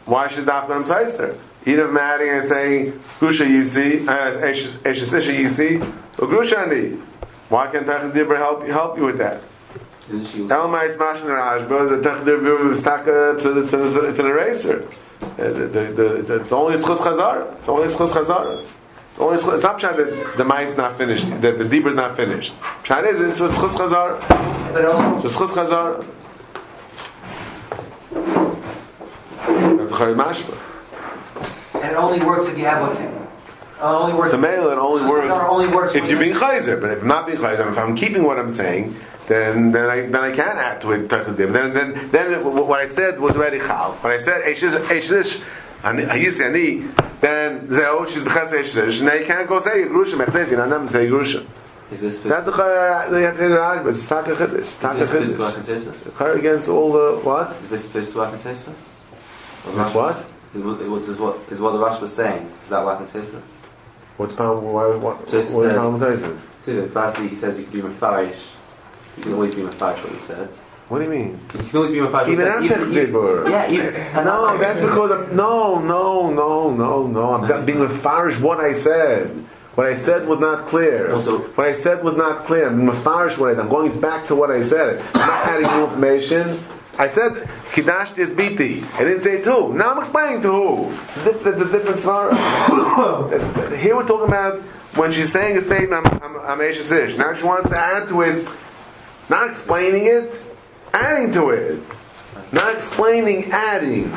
why 0.04 0.28
should 0.28 0.44
Dafman 0.44 0.84
Seiser? 0.84 1.38
Either 1.66 1.88
I'm 1.88 1.96
adding 1.96 2.28
and 2.28 2.44
saying 2.44 2.92
Grusha 3.18 3.46
Yisi, 3.46 4.06
uh, 4.06 4.32
Eshes 4.42 4.84
Isha 4.86 5.32
Yisi, 5.32 5.80
or 6.18 6.28
Grushani. 6.28 7.00
Why 7.48 7.70
can't 7.70 7.86
Tach 7.86 8.02
Dibra 8.12 8.36
help 8.36 8.66
help 8.66 8.98
you 8.98 9.04
with 9.04 9.18
that? 9.18 9.42
Didn't 10.08 10.26
she 10.26 10.38
use 10.38 10.50
Elamites 10.50 10.96
Mashman 10.96 11.68
the 11.68 12.02
Tach 12.02 12.22
Dibra 12.22 12.70
is 12.72 12.86
up, 12.86 13.40
so 13.40 13.58
it's, 13.58 13.72
it's, 13.72 13.96
it's 13.96 14.18
an 14.18 14.26
eraser. 14.26 14.88
Uh, 15.38 15.52
the, 15.52 15.66
the, 15.66 16.22
the, 16.26 16.36
it's, 16.40 16.52
only 16.52 16.76
Schus 16.76 16.98
Chazar. 16.98 17.56
It's 17.58 17.68
only 17.68 17.88
Schus 17.88 18.10
Chazar. 18.10 18.62
It's 18.62 19.18
only 19.18 19.36
it's 19.36 19.62
not 19.62 19.80
Pshat 19.80 19.96
that 19.96 20.36
the 20.36 20.44
mice 20.44 20.76
not 20.76 20.98
finished, 20.98 21.28
that 21.40 21.58
the 21.58 21.64
Dibra 21.64 21.90
is 21.90 21.96
not 21.96 22.16
finished. 22.16 22.52
Pshat 22.82 23.12
is 23.12 23.40
it's 23.40 23.56
Schus 23.56 23.76
Chazar. 23.76 24.18
It's 25.24 25.34
Schus 25.36 25.48
Chazar. 25.48 26.04
Chayim 29.94 30.16
Mashma. 30.16 30.58
And 31.82 31.92
it 31.92 31.96
only 31.96 32.24
works 32.24 32.46
if 32.46 32.58
you 32.58 32.64
have 32.64 32.88
what? 32.88 33.00
It 33.00 33.10
only 33.80 34.14
works. 34.14 34.32
The 34.32 34.38
male 34.38 34.70
it 34.70 34.78
only 34.78 35.08
works. 35.08 35.30
Only 35.48 35.68
works 35.68 35.94
if 35.94 36.08
you're 36.08 36.18
being 36.18 36.34
chayzer, 36.34 36.80
but 36.80 36.90
if 36.90 37.02
I'm 37.02 37.08
not 37.08 37.26
being 37.26 37.38
chayzer, 37.38 37.70
if 37.70 37.78
I'm 37.78 37.94
keeping 37.94 38.24
what 38.24 38.38
I'm 38.38 38.50
saying, 38.50 38.96
then 39.28 39.72
then 39.72 39.88
I 39.90 40.00
then 40.02 40.16
I 40.16 40.32
can't 40.32 40.58
add 40.58 40.80
to 40.82 40.92
it. 40.92 41.08
Then 41.08 41.36
then 41.72 42.10
then 42.10 42.44
what 42.44 42.80
I 42.80 42.86
said 42.86 43.18
was 43.20 43.36
already 43.36 43.58
chal. 43.58 43.92
When 44.00 44.12
I 44.12 44.20
said 44.20 44.44
eshish 44.44 44.76
eshish, 44.86 45.44
ayis 45.82 46.40
ani, 46.44 46.88
then 47.20 47.68
zeo 47.68 48.06
she's 48.08 48.22
b'chas 48.22 48.50
eshish. 48.52 49.02
Now 49.02 49.14
you 49.14 49.24
can't 49.24 49.48
go 49.48 49.60
say 49.60 49.84
grusha 49.84 50.16
mechnes. 50.16 50.50
You 50.50 50.56
know, 50.58 50.64
I'm 50.74 50.88
say 50.88 51.06
grusha. 51.06 51.46
Is 51.90 52.00
this 52.00 52.18
That's 52.18 52.46
supposed, 52.46 52.46
the 52.46 52.62
chayr. 52.62 53.10
They 53.10 53.22
have 53.22 53.34
to 53.34 53.38
say 53.40 53.48
the 53.48 53.60
argument. 53.60 53.96
It's 53.96 54.10
not 54.10 54.26
a 54.28 54.34
chiddush. 54.34 54.58
It's 54.60 54.76
is 54.76 54.82
not 54.82 54.96
a 54.96 54.98
this 55.00 55.08
supposed 55.10 55.34
to 55.34 55.40
work 55.40 55.54
chiddush. 55.54 55.86
in 55.86 55.92
Tosfos? 55.92 56.10
Chayr 56.12 56.38
against 56.38 56.68
all 56.68 56.92
the 56.92 57.20
what? 57.22 57.56
Is 57.62 57.70
this 57.70 57.84
supposed 57.84 58.12
to 58.12 58.18
work 58.18 58.32
in 58.32 58.38
Tosfos? 58.38 58.74
This 59.66 59.94
what? 59.94 60.24
Is 60.54 60.62
what, 60.62 61.02
is 61.02 61.18
what 61.18 61.38
is 61.50 61.60
what 61.60 61.72
the 61.72 61.78
Rashi 61.78 62.00
was 62.00 62.12
saying? 62.14 62.50
Does 62.60 62.68
that 62.68 62.84
work 62.84 63.00
in 63.00 63.06
Tosfos? 63.06 63.42
What's 64.16 64.32
problem? 64.34 64.64
Why? 64.72 64.96
What? 64.96 65.26
Just 65.28 65.52
What 65.52 65.66
is 65.66 65.72
says- 65.72 65.78
problem 65.80 66.00
with 66.00 66.46
Tosfos? 66.64 66.90
Firstly, 66.90 67.28
he 67.28 67.36
says 67.36 67.58
you 67.58 67.64
can 67.64 67.72
be 67.72 67.82
mafarish. 67.82 68.40
You 69.16 69.22
can 69.22 69.32
always 69.34 69.54
be 69.54 69.62
mafarish. 69.62 70.02
What 70.02 70.12
you 70.12 70.18
said. 70.20 70.48
What 70.88 70.98
do 70.98 71.04
you 71.04 71.10
mean? 71.10 71.40
You 71.54 71.60
can 71.60 71.76
always 71.76 71.90
be 71.92 71.98
mafarish. 71.98 72.28
Even 72.28 72.46
what 72.46 72.62
you 72.64 72.70
after 72.72 72.84
said. 72.84 73.10
the 73.10 73.12
dibur. 73.12 73.50
Yeah, 73.50 73.70
even, 73.72 73.94
No, 74.24 74.58
that's 74.58 74.80
because 74.80 75.10
I'm, 75.12 75.34
no, 75.36 75.78
no, 75.80 76.30
no, 76.30 76.70
no, 76.74 77.06
no. 77.06 77.34
I'm 77.34 77.48
not 77.48 77.64
being 77.66 77.78
mafarish 77.78 78.40
what 78.40 78.60
I 78.60 78.72
said. 78.72 79.30
What 79.76 79.86
I 79.88 79.94
said 79.96 80.28
was 80.28 80.38
not 80.38 80.66
clear. 80.66 81.10
Also- 81.12 81.38
what 81.38 81.66
I 81.66 81.72
said 81.72 82.04
was 82.04 82.16
not 82.16 82.46
clear. 82.46 82.68
I'm 82.68 82.86
mafarish 82.86 83.38
what 83.38 83.50
I 83.50 83.54
said. 83.54 83.62
I'm 83.62 83.68
going 83.70 83.98
back 84.00 84.26
to 84.28 84.34
what 84.36 84.50
I 84.50 84.60
said. 84.62 85.00
I'm 85.14 85.26
not 85.26 85.46
adding 85.46 85.66
new 85.70 85.84
information. 85.84 86.62
I 86.96 87.08
said 87.08 87.32
Kidash 87.72 88.14
Biti. 88.14 88.84
I 88.94 88.98
didn't 89.02 89.22
say 89.22 89.42
two. 89.42 89.72
Now 89.74 89.94
I'm 89.94 89.98
explaining 90.00 90.42
to 90.42 90.52
who. 90.52 90.90
It's 90.92 91.16
a, 91.16 91.24
diff- 91.24 91.46
it's 91.46 91.60
a 91.60 91.72
different 91.72 91.96
svara. 91.98 93.76
Here 93.78 93.96
we're 93.96 94.06
talking 94.06 94.28
about 94.28 94.60
when 94.94 95.10
she's 95.12 95.32
saying 95.32 95.56
a 95.56 95.60
statement, 95.62 96.06
I'm, 96.06 96.22
I'm, 96.22 96.36
I'm 96.40 96.60
Ashes 96.60 96.92
Ish. 96.92 97.16
Now 97.16 97.34
she 97.34 97.42
wants 97.42 97.68
to 97.70 97.76
add 97.76 98.06
to 98.08 98.20
it, 98.22 98.48
not 99.28 99.48
explaining 99.48 100.06
it, 100.06 100.40
adding 100.92 101.32
to 101.32 101.50
it. 101.50 101.82
Not 102.52 102.74
explaining, 102.74 103.50
adding. 103.50 104.12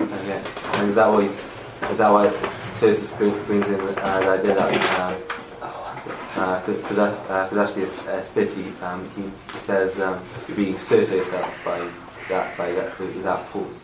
Okay. 0.00 0.42
And 0.74 0.88
is 0.88 0.94
that 0.94 1.20
he's? 1.20 1.50
Is 1.90 1.98
that 1.98 2.10
why 2.10 2.28
Tosis 2.74 3.16
brings 3.16 3.68
in 3.68 3.80
uh, 3.80 4.20
the 4.20 4.30
idea 4.30 4.54
that? 4.54 4.72
Because 6.66 6.98
uh, 6.98 7.02
uh, 7.28 7.48
cause 7.48 7.58
actually, 7.58 7.84
uh, 7.84 8.20
Spitty, 8.20 8.82
um, 8.82 9.08
he, 9.14 9.22
he 9.22 9.58
says 9.58 9.98
um, 10.00 10.22
you're 10.48 10.56
being 10.56 10.76
so 10.76 11.02
so 11.02 11.14
yourself 11.14 11.64
by 11.64 11.78
that 12.28 12.56
by 12.58 12.72
that 12.72 12.98
that 12.98 13.46
pause. 13.50 13.82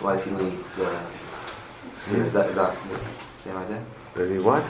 Why 0.00 0.14
does 0.14 0.24
he 0.24 0.30
need 0.30 0.58
the? 0.76 1.00
Is 2.24 2.32
that 2.32 2.50
is 2.50 2.54
that 2.54 2.76
the 2.88 2.98
same 3.42 3.56
idea? 3.56 3.84
Ready, 4.14 4.38
what? 4.38 4.64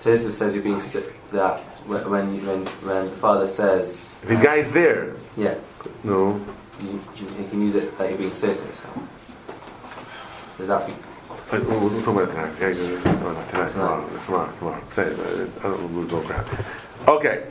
Tosis 0.00 0.30
says 0.32 0.54
you're 0.54 0.62
being 0.62 0.80
so, 0.80 1.02
that 1.32 1.62
when 1.86 2.10
when 2.10 2.66
when 2.66 3.04
the 3.04 3.10
father 3.12 3.46
says 3.46 4.16
the 4.22 4.34
the 4.34 4.42
guy's 4.42 4.70
there, 4.72 5.14
yeah, 5.36 5.54
no. 6.02 6.40
you, 6.80 7.00
you, 7.16 7.48
can 7.48 7.62
use 7.62 7.74
it 7.74 7.96
that 7.98 8.08
you're 8.10 8.18
being 8.18 8.32
so 8.32 8.52
so 8.52 8.64
yourself. 8.64 8.98
Does 10.58 10.68
that 10.68 10.86
be? 10.86 10.94
We'll, 11.52 12.02
talk 12.02 12.08
about 12.08 12.34
that. 12.34 12.60
Yeah, 12.60 12.68
yeah, 12.68 12.90
yeah. 12.90 13.12
No, 13.22 13.44
tonight, 13.50 13.70
tomorrow, 13.70 14.18
tomorrow, 14.24 14.52
tomorrow. 14.58 14.82
Say 14.90 15.04
it, 15.04 15.18
I 15.58 15.62
don't 15.62 15.80
know. 15.80 15.98
We'll 15.98 16.08
go 16.08 16.20
crap. 16.22 16.48
Okay, 17.06 17.46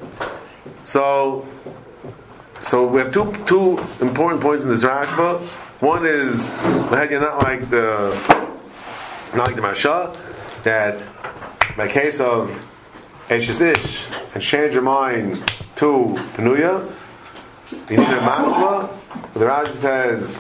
so 0.84 1.48
so 2.62 2.86
we 2.86 3.00
have 3.00 3.14
two 3.14 3.32
two 3.46 3.78
important 4.02 4.42
points 4.42 4.64
in 4.64 4.70
this 4.70 4.84
Rashba. 4.84 5.42
One 5.80 6.06
is 6.06 6.52
you're 7.10 7.22
not 7.22 7.42
like 7.44 7.70
the 7.70 8.10
not 9.34 9.48
like 9.48 9.56
the 9.56 9.62
Marsha 9.62 10.18
that 10.64 11.00
by 11.78 11.88
case 11.88 12.20
of 12.20 12.50
Eshes 13.30 13.62
Ish 13.62 14.06
and 14.34 14.44
change 14.44 14.74
your 14.74 14.84
mind 14.84 15.36
to 15.78 16.16
Penuya, 16.36 16.92
you 17.90 17.98
need 17.98 18.00
a 18.00 18.20
Masla. 18.20 18.90
The 19.34 19.46
Rashba 19.46 19.78
says 19.78 20.38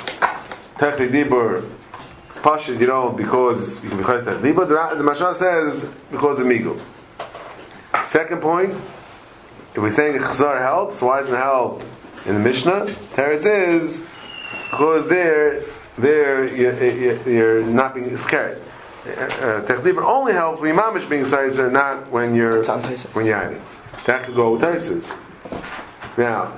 Techli 0.77 1.09
Dibur 1.09 1.69
it's 2.35 2.43
Pasha, 2.43 2.75
you 2.75 2.85
know, 2.85 3.11
because 3.11 3.81
you 3.81 3.89
can 3.89 3.97
be 3.97 4.03
chayes 4.03 4.25
that 4.25 4.41
liba. 4.43 4.65
The, 4.65 4.75
Mashal 4.75 5.33
says 5.33 5.89
because 6.11 6.37
of 6.37 6.45
migu. 6.45 6.77
Second 8.05 8.41
point, 8.41 8.73
if 8.73 9.77
we're 9.77 9.89
saying 9.89 10.19
chazar 10.19 10.59
helps, 10.61 11.01
why 11.01 11.21
doesn't 11.21 11.33
it 11.33 11.37
help 11.37 11.81
in 12.25 12.33
the 12.33 12.41
Mishnah? 12.41 12.87
Teretz 13.13 13.45
is 13.45 14.05
because 14.69 15.07
there, 15.07 15.63
there 15.97 16.43
you, 16.43 16.73
you, 16.73 17.33
you're 17.33 17.63
not 17.63 17.95
being 17.95 18.17
carried. 18.17 18.61
Techliber 19.05 20.03
only 20.03 20.33
helps 20.33 20.61
when 20.61 20.75
mamish 20.75 21.07
being 21.09 21.25
sizer, 21.25 21.69
not 21.69 22.09
when 22.09 22.33
you're 22.35 22.63
when 23.13 23.25
you're 23.25 23.37
hiding. 23.37 23.61
That 24.05 24.25
could 24.25 24.35
go 24.35 24.53
with 24.53 24.61
Taisus. 24.61 25.15
Now, 26.17 26.57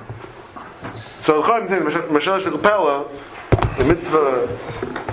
so 1.18 1.42
the 1.42 1.48
Chayim 1.48 1.68
says 1.68 1.82
Mashal 1.82 2.40
Shekapela, 2.40 3.76
the 3.76 3.84
mitzvah 3.84 4.46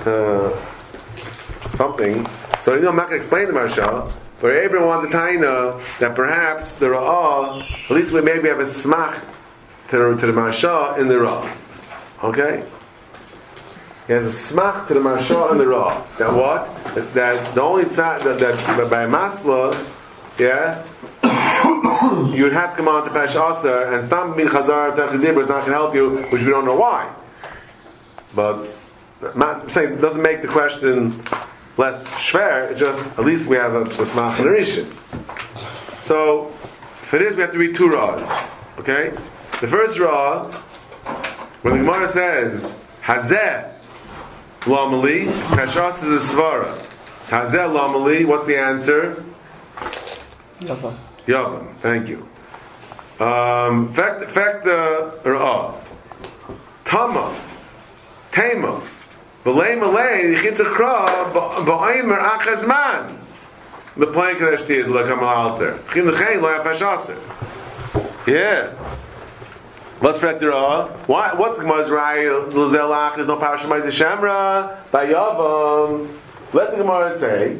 to 0.03 1.77
something. 1.77 2.25
So 2.61 2.75
you 2.75 2.81
know, 2.81 2.89
I'm 2.89 2.95
not 2.95 3.09
going 3.09 3.19
to 3.19 3.25
explain 3.25 3.47
the 3.47 3.53
Marshal, 3.53 4.13
but 4.41 4.55
Abraham 4.55 4.87
wanted 4.87 5.11
to 5.11 5.39
know 5.39 5.81
that 5.99 6.15
perhaps 6.15 6.75
the 6.75 6.87
Ra'ah, 6.87 7.61
at 7.85 7.91
least 7.91 8.11
we 8.11 8.21
maybe 8.21 8.47
have 8.49 8.59
a 8.59 8.63
smach 8.63 9.21
to 9.89 9.97
the, 9.97 10.15
to 10.15 10.27
the 10.27 10.33
Marshal 10.33 10.95
in 10.95 11.07
the 11.07 11.15
Ra'ah. 11.15 11.51
Okay? 12.23 12.65
He 14.07 14.13
has 14.13 14.25
a 14.25 14.29
smach 14.29 14.87
to 14.87 14.93
the 14.93 14.99
Marshal 14.99 15.49
and 15.49 15.59
the 15.59 15.65
Ra'ah. 15.65 16.17
That 16.19 16.31
what? 16.33 16.93
That, 16.93 17.13
that 17.15 17.55
the 17.55 17.61
only 17.61 17.85
time 17.85 18.23
that, 18.23 18.37
that 18.39 18.89
by 18.89 19.05
Masla, 19.07 19.73
yeah, 20.37 20.85
you 22.35 22.43
would 22.43 22.53
have 22.53 22.71
to 22.71 22.75
come 22.77 22.87
on 22.87 23.03
to 23.05 23.09
Pesh 23.09 23.35
Aser, 23.35 23.85
and 23.85 24.05
Stam 24.05 24.35
bin 24.35 24.47
Chazar 24.47 24.95
Techidibur 24.95 25.41
is 25.41 25.49
not 25.49 25.65
going 25.65 25.71
to 25.71 25.73
help 25.73 25.95
you, 25.95 26.17
which 26.29 26.43
we 26.43 26.49
don't 26.49 26.65
know 26.65 26.75
why. 26.75 27.11
But 28.35 28.67
I'm 29.21 29.69
saying 29.71 30.01
doesn't 30.01 30.21
make 30.21 30.43
the 30.43 30.49
question 30.49 31.23
less 31.77 32.13
schwer, 32.13 32.71
it 32.71 32.77
just 32.77 33.01
at 33.17 33.25
least 33.25 33.47
we 33.47 33.55
have 33.55 33.73
a 33.73 33.85
Sasmach 33.85 34.39
and 34.39 34.47
a 34.47 34.51
Rishon. 34.51 36.03
So 36.03 36.51
for 37.03 37.17
this 37.17 37.35
we 37.35 37.41
have 37.41 37.51
to 37.53 37.57
read 37.57 37.75
two 37.75 37.89
raws. 37.89 38.29
Okay? 38.77 39.09
The 39.61 39.67
first 39.67 39.97
raw, 39.97 40.43
when 41.63 41.73
the 41.73 41.79
Gemara 41.79 42.07
says 42.07 42.77
Hazeh 43.01 43.74
Lamali, 44.65 45.31
Kashas 45.49 46.03
is 46.03 46.31
a 46.31 46.35
Svara. 46.35 46.75
It's 47.21 47.29
Hazeh 47.29 47.69
Lamali, 47.69 48.25
what's 48.25 48.47
the 48.47 48.57
answer? 48.57 49.23
Yava. 50.59 50.97
Yavam, 51.27 51.75
thank 51.77 52.09
you. 52.09 52.27
Um, 53.19 53.93
fact, 53.93 54.31
fact 54.31 54.65
the 54.65 55.19
Ra'ah. 55.23 55.79
Tama, 56.83 57.39
Tema, 58.31 58.81
B'lei 59.43 59.79
Malay, 59.79 60.33
Yichitzakra, 60.33 61.31
B'oimer 61.31 62.19
Achazman. 62.19 63.19
The 63.97 64.07
plan 64.07 64.35
Kadesh 64.37 64.65
Tid, 64.65 64.87
L'kam 64.87 65.19
Alter. 65.19 65.79
Chim 65.93 66.09
L'chein, 66.09 66.41
Lo 66.41 66.49
Yapashaser. 66.49 67.17
Yeah. 68.27 68.73
What's 69.99 70.19
Ra'ah? 70.19 70.91
Why, 71.07 71.33
what's 71.35 71.57
Gemara's 71.57 71.89
Rai, 71.89 72.29
L'zel 72.29 72.93
Ach, 72.93 73.15
there's 73.15 73.27
no 73.27 73.37
power 73.37 73.57
Shemai 73.57 73.81
Shemra, 73.83 74.91
by 74.91 75.07
Yavam. 75.07 76.13
Let 76.51 76.71
the 76.71 76.77
Gemara 76.77 77.17
say, 77.17 77.59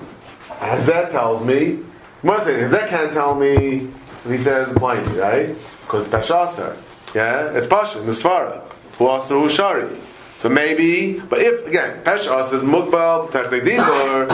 as 0.60 0.86
tells 0.86 1.46
me, 1.46 1.80
Gemara 2.22 2.44
says, 2.44 2.72
that 2.72 2.90
can't 2.90 3.14
tell 3.14 3.36
me 3.36 3.90
if 4.26 4.30
he 4.30 4.38
says 4.38 4.74
blindly, 4.74 5.18
right? 5.18 5.56
Because 5.82 6.08
it's 6.08 6.14
Peshasar. 6.14 6.78
Yeah? 7.16 7.52
It's 7.52 7.68
Pasha, 7.68 8.00
Misvara. 8.00 8.62
Who 8.98 9.08
also 9.08 9.40
who 9.40 9.50
Shari. 9.50 9.96
So 10.42 10.50
maybe, 10.50 11.20
but 11.20 11.40
if, 11.40 11.66
again, 11.66 12.04
Peshas 12.04 12.54
is 12.54 12.64
Mugbal, 12.64 13.30
Technik 13.30 13.62
Dibur, 13.62 14.30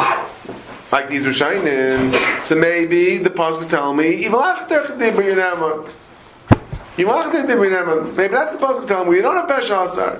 like 0.91 1.07
these 1.07 1.25
Rishainin, 1.25 2.43
so 2.43 2.55
maybe 2.55 3.19
the 3.19 3.29
Pasuk 3.29 3.61
is 3.61 3.67
telling 3.67 3.97
me, 3.97 4.25
even 4.25 4.39
after 4.39 4.81
Technik 4.81 5.13
Dibur 5.13 5.91
Technik 6.97 7.47
Dibur 7.47 7.69
Yinama. 7.69 8.15
Maybe 8.15 8.33
that's 8.33 8.53
the 8.53 8.59
Pasuk 8.59 8.87
telling 8.87 9.09
me, 9.09 9.17
we 9.17 9.21
don't 9.21 9.35
have 9.35 9.49
Peshasar. 9.49 10.19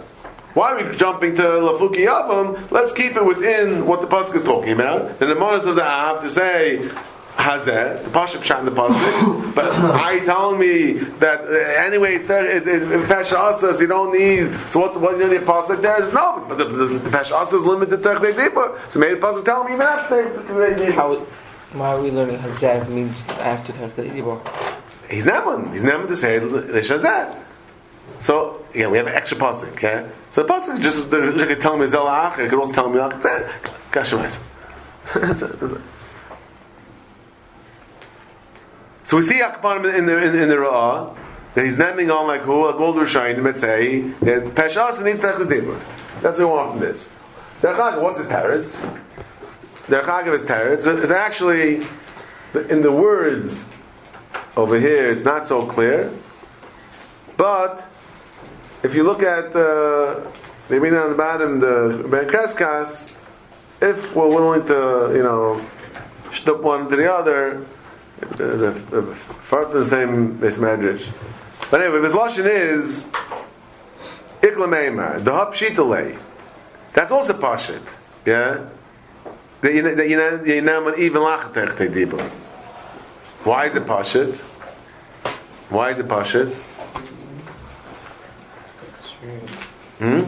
Why 0.54 0.72
are 0.74 0.90
we 0.90 0.98
jumping 0.98 1.36
to 1.38 1.44
Lafuki 1.44 2.06
Yavam? 2.08 2.70
Let's 2.72 2.94
keep 2.94 3.16
it 3.16 3.26
within 3.26 3.86
what 3.86 4.02
the 4.02 4.08
Pasuk 4.08 4.36
is 4.36 4.44
talking 4.44 4.74
about. 4.74 5.20
Then 5.20 5.30
the 5.30 5.36
Moses 5.36 5.70
of 5.70 5.76
the 5.76 5.86
Av 5.86 6.24
to 6.24 6.30
say, 6.30 6.90
Hazeh, 7.36 8.04
the 8.04 8.10
Pasuk 8.10 8.60
in 8.60 8.66
the 8.66 8.72
Pasuk, 8.72 9.56
but 9.56 9.72
I 9.72 10.20
telling 10.20 10.60
me 10.60 10.94
that 11.20 11.46
uh, 11.46 11.54
anyway, 11.54 12.16
it 12.16 12.28
said 12.28 12.46
it, 12.46 12.68
it, 12.68 12.84
Pesha 13.08 13.38
Asas 13.38 13.80
you 13.80 13.88
don't 13.88 14.12
need. 14.14 14.52
So 14.70 14.82
what's 14.82 14.96
the 14.96 15.00
what 15.00 15.18
you 15.18 15.30
need 15.30 15.42
Pasuk? 15.42 15.82
There's 15.82 16.14
no, 16.14 16.46
but 16.48 16.58
the, 16.58 16.66
the, 16.66 16.86
the 17.00 17.10
Pesha 17.10 17.32
Asas 17.32 17.62
is 17.62 17.66
limited 17.66 18.04
to 18.04 18.10
Technei 18.10 18.34
Dibur. 18.34 18.92
So 18.92 19.00
maybe 19.00 19.16
the 19.16 19.22
Pasuk 19.22 19.46
telling 19.46 19.68
me 19.68 19.74
even 19.76 19.88
after. 19.88 20.92
How? 20.92 21.16
Why 21.74 21.94
are 21.94 22.02
we 22.02 22.12
learning 22.12 22.38
Hazav 22.40 22.90
means 22.90 23.16
after 23.30 23.72
Tartat 23.72 24.12
Idibor? 24.12 24.42
He's 25.12 25.26
Neman. 25.26 25.74
He's 25.74 25.84
Neman 25.84 26.08
to 26.08 26.16
say 26.16 26.40
Lishazeh. 26.40 27.38
So 28.22 28.66
yeah, 28.74 28.88
we 28.88 28.98
have 28.98 29.08
an 29.08 29.14
extra 29.14 29.38
pasuk. 29.38 29.82
Yeah, 29.82 30.08
so 30.30 30.44
the 30.44 30.54
pasuk 30.54 30.82
just 30.82 31.12
the 31.12 31.46
could 31.48 31.62
tell 31.62 31.76
him 31.76 31.86
Zel 31.86 32.08
Ach, 32.08 32.40
it 32.40 32.50
could 32.50 32.60
also 32.60 32.72
tell 32.72 32.92
him 32.92 32.98
Ach. 32.98 33.26
Eh, 33.26 33.52
gosh, 33.92 34.12
That's 35.14 35.42
it. 35.42 35.82
So 39.04 39.18
we 39.18 39.24
see 39.24 39.42
Akbar 39.42 39.86
in 39.94 40.06
the 40.06 40.18
in, 40.18 40.36
in 40.36 40.48
the 40.48 40.56
Ra'ah 40.56 41.18
that 41.56 41.66
he's 41.66 41.78
naming 41.78 42.10
on 42.10 42.28
like 42.28 42.42
who 42.42 42.66
like 42.66 42.78
Gold 42.78 42.96
Rishayim 42.96 43.44
let's 43.44 43.60
say 43.60 44.02
that 44.02 44.56
Peshas 44.56 45.04
needs 45.04 45.20
to 45.20 45.28
Dibur. 45.28 45.78
That's 46.22 46.40
what 46.40 46.48
we 46.48 46.54
want 46.54 46.72
from 46.72 46.80
this. 46.80 47.10
Derech 47.62 48.02
what's 48.02 48.20
his 48.20 48.28
parents? 48.28 48.80
Derech 49.88 50.32
his 50.32 50.44
parents 50.44 50.86
is 50.86 51.12
actually 51.12 51.86
in 52.70 52.82
the 52.82 52.92
words 52.92 53.66
over 54.56 54.80
here. 54.80 55.10
It's 55.10 55.26
not 55.26 55.48
so 55.48 55.66
clear, 55.66 56.12
but 57.38 57.84
if 58.84 58.96
you 58.96 59.04
look 59.04 59.24
at 59.24 59.54
the 59.54 60.32
they 60.70 60.80
mean 60.80 60.94
on 60.94 61.10
the 61.12 61.16
bottom 61.16 61.60
the 61.60 62.08
Ben 62.10 62.28
Kreskas, 62.28 63.14
if 63.82 64.16
we're 64.16 64.28
willing 64.28 64.66
to 64.68 65.12
you 65.16 65.24
know 65.24 65.66
shtup 66.32 66.62
one 66.62 66.90
to 66.90 66.96
the 66.96 67.12
other 67.12 67.66
the, 68.20 68.46
the, 68.46 68.72
the 68.72 69.68
the 69.74 69.84
same 69.86 70.38
medrash. 70.38 71.08
But 71.70 71.82
anyway, 71.82 72.02
his 72.04 72.14
lashon 72.14 72.46
is 72.46 73.06
ikla 74.42 74.68
meimar 74.68 75.24
the 75.24 75.32
hapshitale. 75.32 76.20
That's 76.94 77.12
also 77.12 77.34
pashit. 77.34 77.82
Yeah. 78.26 78.68
That 79.62 79.74
you 79.74 79.96
that 79.96 80.08
you 80.08 80.62
know 80.62 80.96
even 80.98 81.22
lachatech 81.22 81.78
dibur. 81.78 82.32
Why 83.44 83.66
is 83.66 83.76
it 83.76 83.86
pashit? 83.86 84.36
Why 85.70 85.92
is 85.92 86.00
it 86.00 86.08
pashit? 86.08 86.54
Hmm. 90.00 90.22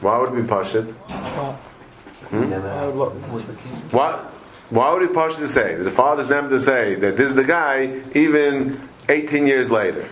Why 0.00 0.18
would 0.18 0.32
it 0.32 0.42
be 0.42 0.48
pashit? 0.48 0.92
Why 0.92 2.86
would 2.86 2.94
what 2.96 3.30
was 3.30 3.46
the 3.46 3.54
case? 3.54 3.78
Why? 3.90 4.30
Why 4.70 4.92
would 4.92 5.02
he 5.02 5.08
partially 5.08 5.42
to 5.42 5.48
say? 5.48 5.74
The 5.76 5.90
father's 5.90 6.28
name 6.28 6.48
to 6.50 6.58
say 6.58 6.94
that 6.96 7.16
this 7.16 7.30
is 7.30 7.36
the 7.36 7.44
guy 7.44 8.02
even 8.14 8.88
18 9.08 9.46
years 9.46 9.70
later. 9.70 10.08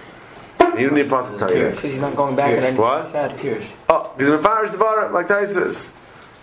You 0.61 0.89
don't 0.89 0.95
need 0.95 1.11
possible 1.11 1.39
to 1.39 1.47
tell 1.47 1.57
you. 1.57 1.71
Because 1.71 1.83
he's 1.91 2.01
not 2.01 2.17
going 2.17 2.37
back 2.37 2.63
and 2.63 2.79
What? 2.79 3.07
He 3.07 3.13
said 3.13 3.39
Pirush. 3.39 3.71
Oh, 3.89 4.15
he's 4.19 4.29
in 4.29 4.43
Farish 4.43 4.71
Devar 4.71 5.11
like 5.11 5.29
Taisus. 5.29 5.93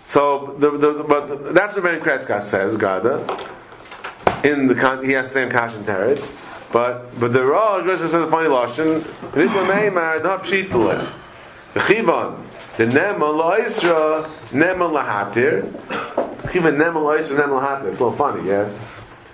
So, 0.06 0.56
the, 0.58 0.70
the, 0.76 1.04
but 1.04 1.54
that's 1.54 1.74
what 1.74 1.84
Ben 1.84 2.00
Kreskas 2.00 2.42
says, 2.42 2.76
Gada. 2.76 3.24
In 4.42 4.66
the 4.68 4.74
con- 4.74 5.04
he 5.04 5.12
has 5.12 5.26
the 5.26 5.32
same 5.32 5.50
Kash 5.50 5.74
and 5.74 5.84
Teretz. 5.84 6.34
But 6.72 7.18
but 7.18 7.32
the 7.32 7.44
Raw 7.44 7.80
Grishka 7.82 8.08
says 8.08 8.14
a 8.14 8.30
funny 8.30 8.48
lashon. 8.48 9.02
This 9.32 9.52
one 9.52 9.68
may 9.68 9.90
mar 9.90 10.20
the 10.20 10.38
pshitule. 10.38 11.12
Chivon 11.74 12.42
the 12.76 12.86
nema 12.86 13.18
la'isra 13.18 14.30
nema 14.50 14.88
lahatir. 14.90 15.70
Chivon 16.48 16.76
nema 16.76 16.94
la'isra 16.94 17.38
nema 17.38 17.60
lahatir. 17.60 17.88
It's 17.88 18.00
a 18.00 18.04
little 18.04 18.12
funny, 18.12 18.48
yeah, 18.48 18.70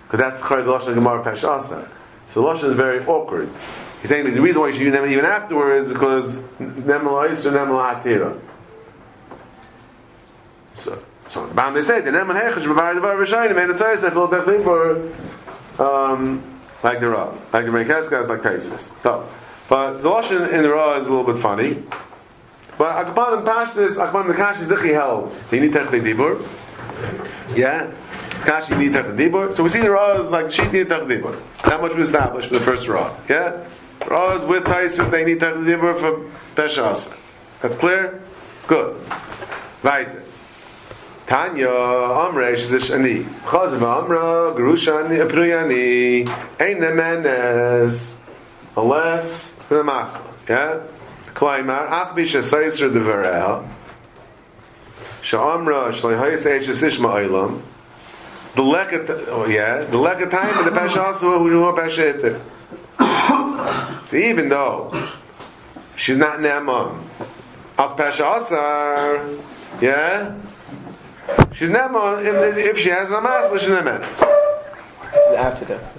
because 0.05 0.21
that's 0.21 0.41
the 0.41 0.57
lashon 0.57 0.95
Gemara 0.95 1.23
Peshasa. 1.23 1.89
So 2.31 2.43
the 2.43 2.49
lashon 2.49 2.71
is 2.71 2.77
very 2.77 3.05
awkward. 3.07 3.51
He's 4.01 4.09
saying 4.09 4.25
that 4.25 4.33
the 4.33 4.41
reason 4.41 4.61
why 4.61 4.69
you 4.69 4.73
should 4.75 4.83
use 4.83 4.95
even 4.95 5.25
afterwards 5.25 5.89
is 5.89 5.93
because 5.93 6.41
nema 6.59 7.05
la'isra 7.05 7.53
nema 7.53 8.03
lahatira. 8.03 8.41
So, 10.77 11.03
so 11.29 11.47
Bam 11.49 11.75
they 11.75 11.83
say 11.83 12.01
the 12.01 12.11
Neman 12.11 12.41
Hechesh 12.41 12.65
Bavar 12.65 12.95
Devar 12.95 13.17
Rishayim 13.17 13.61
and 13.61 13.71
the 13.71 13.75
Sayis 13.75 14.05
I 14.05 14.11
feel 14.11 14.27
that 14.29 15.83
um 15.83 16.57
like 16.83 17.01
the 17.01 17.09
Ra, 17.09 17.35
like 17.53 17.65
the 17.65 17.73
Menkeskas, 17.73 18.29
like 18.29 18.43
Taisis. 18.43 18.93
So, 19.03 19.29
but 19.69 20.03
the 20.03 20.09
Lashon 20.09 20.53
in 20.53 20.63
the 20.63 20.71
Ra 20.71 20.97
is 20.99 21.07
a 21.09 21.11
little 21.13 21.33
bit 21.33 21.43
funny. 21.43 21.83
But 22.79 23.07
Akban 23.07 23.39
and 23.39 23.47
Pashtis, 23.47 23.97
Akban 23.97 24.27
and 24.27 24.35
Kashi 24.35 24.65
Zichi 24.65 24.93
held 24.93 25.35
they 25.51 25.61
need 25.61 25.73
Tech 25.73 25.89
Dibur. 25.89 26.47
Yeah. 27.57 27.91
Kashi 28.45 28.75
need 28.77 28.93
Tech 28.93 29.07
Dibur. 29.07 29.55
So 29.55 29.65
we 29.65 29.71
see 29.71 29.81
the 29.81 29.91
Ra 29.91 30.21
is 30.21 30.31
like 30.31 30.53
Sheet 30.53 30.73
need 30.73 30.89
Tech 30.89 31.03
Dibur. 31.03 31.41
That 31.63 31.81
much 31.81 31.95
we 31.95 32.03
established 32.03 32.49
for 32.49 32.59
the 32.59 32.65
first 32.65 32.87
Ra. 32.87 33.17
Yeah. 33.29 33.67
Ra 34.07 34.37
is 34.37 34.45
with 34.45 34.65
Taisis, 34.65 35.11
they 35.11 35.25
need 35.25 35.41
Tech 35.41 35.55
Dibur 35.55 35.99
for 35.99 36.31
Peshas. 36.55 37.13
That's 37.63 37.77
clear? 37.77 38.23
Good. 38.69 39.01
Right. 39.83 40.09
Tanya 41.27 41.67
Amre 41.67 42.55
Shizish 42.55 42.95
Ani 42.95 43.25
Chazav 43.45 43.83
Amra 43.83 44.55
Gerushani 44.55 45.19
Apruyani 45.27 46.29
Ein 46.61 46.77
Nemenes 46.77 48.17
unless 48.77 49.51
the 49.69 49.83
Masla 49.83 50.25
yeah? 50.49 50.81
Klaimar 51.35 51.89
Ach 51.91 52.15
Bisha 52.15 52.43
Saisr 52.43 52.93
Devarel 52.93 53.69
Sha'amra 55.23 55.91
Shlayhayis 55.93 56.47
Eish 56.47 56.69
Sishma 56.69 57.61
the 58.55 58.63
lekat 58.63 59.27
oh 59.29 59.47
yeah? 59.47 59.81
The 59.81 59.99
lekat 59.99 60.31
time 60.31 60.59
and 60.59 60.67
the 60.67 60.71
pasha 60.71 61.07
also 61.07 61.41
who 61.41 61.51
know 61.51 61.73
pasha 61.73 62.41
so 64.05 64.17
even 64.17 64.49
though 64.49 65.11
she's 65.97 66.17
not 66.17 66.39
Neman 66.39 67.03
as 67.77 67.93
pasha 67.95 68.25
asar 68.25 69.29
yeah 69.81 70.37
She's 71.53 71.71
nema 71.71 72.25
if, 72.25 72.57
if 72.57 72.79
she 72.79 72.91
has 72.91 73.11
a 73.11 73.15
masla, 73.15 73.59
she's 73.59 73.71
nema. 73.71 74.01
This 74.01 75.27
is 75.31 75.37
after 75.37 75.65
death. 75.65 75.93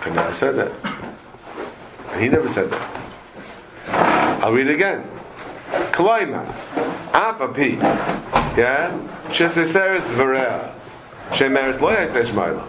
I 0.00 0.08
never 0.10 0.32
said 0.32 0.56
that. 0.56 0.72
He 2.18 2.28
never 2.28 2.48
said 2.48 2.70
that. 2.70 4.42
I'll 4.42 4.52
read 4.52 4.68
it 4.68 4.74
again. 4.74 5.04
Kalaima. 5.92 6.46
Afa 7.12 7.48
pi. 7.48 7.76
Yeah? 8.56 8.98
Sheseseres 9.28 10.02
varea. 10.14 10.74
Shemeres 11.30 11.80
lo 11.80 11.94
yasesh 11.94 12.32
marla. 12.32 12.66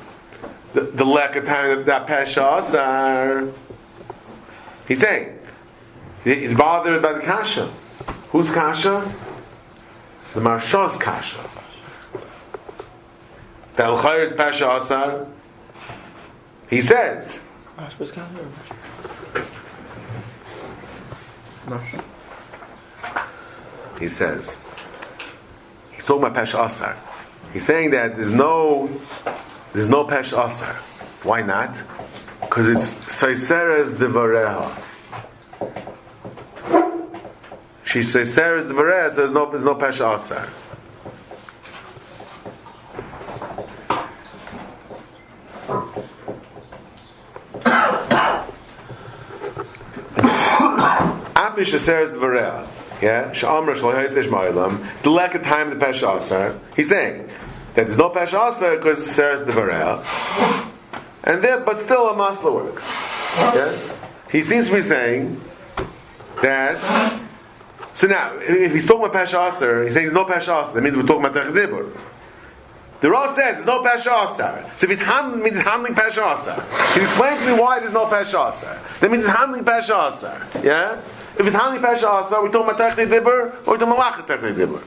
The 0.74 0.82
the 0.82 1.06
lack 1.06 1.36
of 1.36 1.46
time 1.46 1.86
that 1.86 2.08
pesha 2.08 2.60
asar. 2.60 3.48
He's 4.88 5.00
saying 5.00 5.40
he's 6.24 6.54
bothered 6.54 7.02
by 7.02 7.14
the 7.14 7.22
kasha. 7.22 7.72
Who's 8.32 8.52
kasha? 8.52 9.10
The 10.34 10.40
Marsha's 10.40 10.96
kasha. 10.98 11.50
The 13.76 13.84
Al 13.84 13.98
Pasha 13.98 14.72
Asar. 14.72 15.28
He 16.70 16.82
says, 16.82 17.44
he 24.00 24.10
says, 24.10 24.58
he's 25.92 26.06
talking 26.06 26.24
about 26.24 26.34
Pasha 26.34 26.64
Asar. 26.64 26.98
He's 27.52 27.66
saying 27.66 27.92
that 27.92 28.16
there's 28.16 28.32
no, 28.32 28.90
there's 29.74 29.90
no 29.90 30.06
Pasha 30.06 30.42
Asar. 30.42 30.76
Why 31.24 31.42
not? 31.42 31.76
Because 32.40 32.70
it's 32.70 32.94
Saiseres 33.14 33.98
de 33.98 34.08
Vareha. 34.08 34.72
She 37.92 38.04
says 38.04 38.34
Sarah's 38.34 38.68
the 38.68 38.74
Vareha, 38.74 39.10
so 39.10 39.18
there's 39.18 39.34
no, 39.34 39.52
there's 39.52 39.66
no 39.66 39.76
Pasha 39.76 40.14
Asar. 40.14 40.48
Afish 51.36 51.78
Sarah's 51.80 52.14
the 52.14 52.18
Vareha. 52.18 52.66
Yeah, 53.02 53.34
Sha'amra 53.34 53.76
Shalai 53.76 54.08
Haisesh 54.08 54.30
Ma'ilam. 54.30 54.88
The 55.04 55.10
lack 55.10 55.36
of 55.36 55.44
time 55.44 55.70
the 55.70 55.76
Pasha 55.76 56.16
Asar. 56.16 56.58
He's 56.78 56.88
saying 56.88 57.28
that 57.74 57.88
there's 57.88 57.98
no 57.98 58.10
Pasha 58.10 58.40
Asar 58.40 58.78
because 58.78 59.06
Sarah's 59.06 59.46
the 59.46 59.52
Vareha. 59.52 60.02
And 61.26 61.44
there, 61.44 61.60
but 61.60 61.82
still 61.82 62.08
a 62.08 62.14
masla 62.14 62.54
works. 62.54 62.88
Yeah? 63.38 63.78
He 64.32 64.44
seems 64.44 64.70
to 64.70 64.76
be 64.76 64.82
saying 64.82 65.42
that 66.42 67.21
so 68.02 68.08
now, 68.08 68.34
if 68.40 68.74
he's 68.74 68.88
talking 68.88 69.06
about 69.06 69.14
Pasha 69.14 69.40
Asar, 69.40 69.84
he's 69.84 69.94
saying 69.94 70.08
there's 70.08 70.16
no 70.16 70.26
Pasha 70.26 70.56
Asar. 70.56 70.74
That 70.74 70.82
means 70.82 70.96
we're 70.98 71.04
talking 71.04 71.24
about 71.24 71.46
Techdibur. 71.46 71.96
The 73.00 73.12
Ra 73.12 73.28
says 73.36 73.58
there's 73.58 73.66
no 73.68 73.84
Pasha 73.84 74.12
Asar. 74.12 74.72
So 74.76 74.86
if 74.86 74.98
he's 74.98 75.08
handling, 75.08 75.44
means 75.44 75.58
he's 75.58 75.64
handling 75.64 75.94
Pasha 75.94 76.26
Asar. 76.26 76.66
Can 76.94 77.02
you 77.02 77.04
explain 77.04 77.38
to 77.38 77.46
me 77.46 77.62
why 77.62 77.80
there's 77.80 77.94
no 77.94 78.08
Pasha 78.08 78.42
Asar? 78.42 78.80
That 79.02 79.12
means 79.12 79.26
he's 79.26 79.36
handling 79.36 79.64
Pasha 79.64 79.96
Asar. 79.96 80.48
Yeah? 80.64 81.00
If 81.38 81.46
he's 81.46 81.54
handling 81.54 81.84
Pasha 81.84 82.12
Asar, 82.12 82.42
we're 82.42 82.52
talking 82.52 82.74
about 82.74 82.98
Techdibur, 82.98 83.68
or 83.68 83.74
we're 83.74 83.78
talking 83.78 83.94
about. 83.94 84.84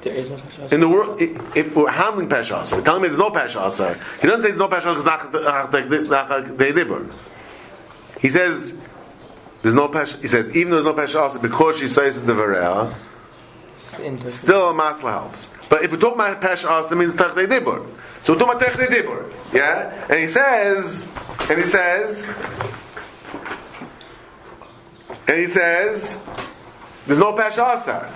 There 0.00 0.14
is 0.14 0.30
no 0.30 0.36
Pasha. 0.38 0.74
In 0.74 0.80
the 0.80 0.88
world, 0.88 1.20
if 1.20 1.76
we're 1.76 1.90
handling 1.90 2.30
Pasha 2.30 2.58
Asar, 2.58 2.80
telling 2.80 3.02
me 3.02 3.08
there's 3.08 3.20
no 3.20 3.30
Pasha 3.30 3.66
Asar, 3.66 3.98
he 4.18 4.26
doesn't 4.26 4.40
say 4.40 4.48
there's 4.48 4.58
no 4.58 4.68
Pasha 4.68 4.92
Asar 4.92 5.68
because 5.70 7.12
He 8.22 8.30
says 8.30 8.79
there's 9.62 9.74
no 9.74 9.88
Pasha, 9.88 10.16
he 10.18 10.28
says 10.28 10.48
even 10.50 10.70
though 10.70 10.82
there's 10.82 10.96
no 10.96 11.02
Pasha 11.02 11.24
Asar 11.24 11.42
because 11.42 11.78
she 11.78 11.88
says 11.88 12.24
the 12.24 12.32
Varel, 12.32 12.94
Still 14.30 14.70
a 14.70 14.72
masla 14.72 15.10
helps. 15.10 15.50
But 15.68 15.84
if 15.84 15.90
we're 15.90 15.98
talking 15.98 16.20
about 16.20 16.40
pesh 16.40 16.64
as, 16.64 16.90
it 16.90 16.94
means 16.94 17.14
technei 17.14 17.46
dibur. 17.46 17.86
So 18.24 18.34
we're 18.34 18.42
about 18.42 18.60
technei 18.60 18.86
dibur. 18.86 19.30
Yeah? 19.52 20.06
And 20.08 20.20
he 20.20 20.26
says, 20.26 21.08
and 21.50 21.58
he 21.58 21.64
says, 21.64 22.32
And 25.26 25.38
he 25.38 25.46
says, 25.46 26.20
there's 27.06 27.20
no 27.20 27.32
Pesha 27.34 27.78
Asar. 27.78 28.06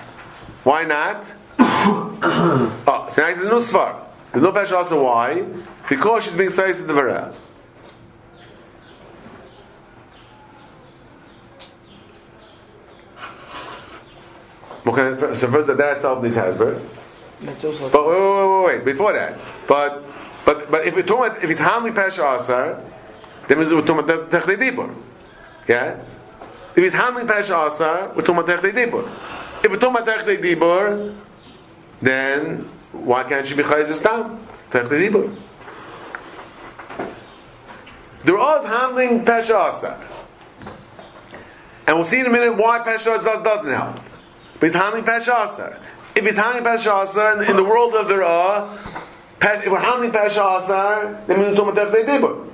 Why 0.63 0.83
not? 0.83 1.25
oh, 1.59 3.07
so 3.11 3.21
now 3.21 3.29
he 3.29 3.35
says, 3.35 3.45
no 3.45 3.59
Svar. 3.59 4.03
There's 4.31 4.43
no 4.43 4.51
Pesha 4.51 4.81
Asar. 4.81 5.01
Why? 5.01 5.45
Because 5.87 6.23
she's 6.23 6.35
being 6.35 6.49
sized 6.49 6.79
to 6.79 6.85
the 6.85 6.93
Varel. 6.93 7.33
Okay, 14.87 15.35
so 15.35 15.51
first 15.51 15.67
that 15.67 15.95
itself 15.95 16.21
needs. 16.21 16.37
It's 16.37 17.63
also 17.63 17.89
But 17.89 18.07
wait, 18.07 18.15
wait, 18.15 18.65
wait, 18.65 18.65
wait, 18.65 18.85
before 18.85 19.13
that. 19.13 19.37
But 19.67 20.03
but 20.45 20.69
but 20.69 20.85
if 20.85 20.95
we're 20.95 21.01
talking 21.01 21.31
about, 21.31 21.43
if 21.43 21.49
he's 21.49 21.59
handling 21.59 21.93
Pesha 21.93 22.39
Asar, 22.39 22.81
then 23.47 23.57
we're 23.57 23.81
talking 23.81 23.99
about 23.99 24.29
Technei 24.29 24.57
Dibur. 24.57 24.95
Yeah? 25.67 25.97
If 26.75 26.83
he's 26.83 26.93
handling 26.93 27.25
Pesha 27.25 27.67
Asar, 27.67 28.09
we're 28.15 28.21
talking 28.21 28.37
about 28.43 28.47
Technei 28.47 28.73
Dibur. 28.73 29.09
If 29.63 29.71
we're 29.71 29.79
talking 29.79 30.01
about 30.01 30.07
Technei 30.07 30.41
Dibur, 30.41 31.15
then 32.01 32.57
why 32.91 33.23
can't 33.23 33.47
she 33.47 33.55
be 33.55 33.63
Chayzer 33.63 33.95
Stam? 33.95 34.45
Technei 34.69 35.09
Dibur. 35.09 35.35
They're 38.23 38.37
all 38.37 38.63
handling 38.63 39.25
Pesha 39.25 39.73
Asar. 39.73 39.99
And 41.87 41.97
we'll 41.97 42.05
see 42.05 42.19
in 42.19 42.25
a 42.27 42.29
minute 42.29 42.55
why 42.55 42.79
Pesha 42.79 43.17
Asar 43.17 43.43
doesn't 43.43 43.71
help. 43.71 43.99
But 44.65 44.71
he's 44.71 44.81
handling 44.81 45.03
Pesha 45.03 45.47
Asar. 45.47 45.77
If 46.15 46.25
he's 46.25 46.35
handling 46.37 46.63
Pesha 46.63 47.03
Asar 47.03 47.43
in 47.43 47.55
the 47.55 47.63
world 47.63 47.93
of 47.93 48.07
the 48.07 48.17
Ra, 48.17 48.75
if 49.39 49.71
we're 49.71 49.77
handling 49.77 50.09
Pesha 50.09 50.57
Asar, 50.57 51.21
then 51.27 51.37
we're 51.37 51.55
talking 51.55 51.69
about 51.69 51.93
Dibur. 51.93 52.49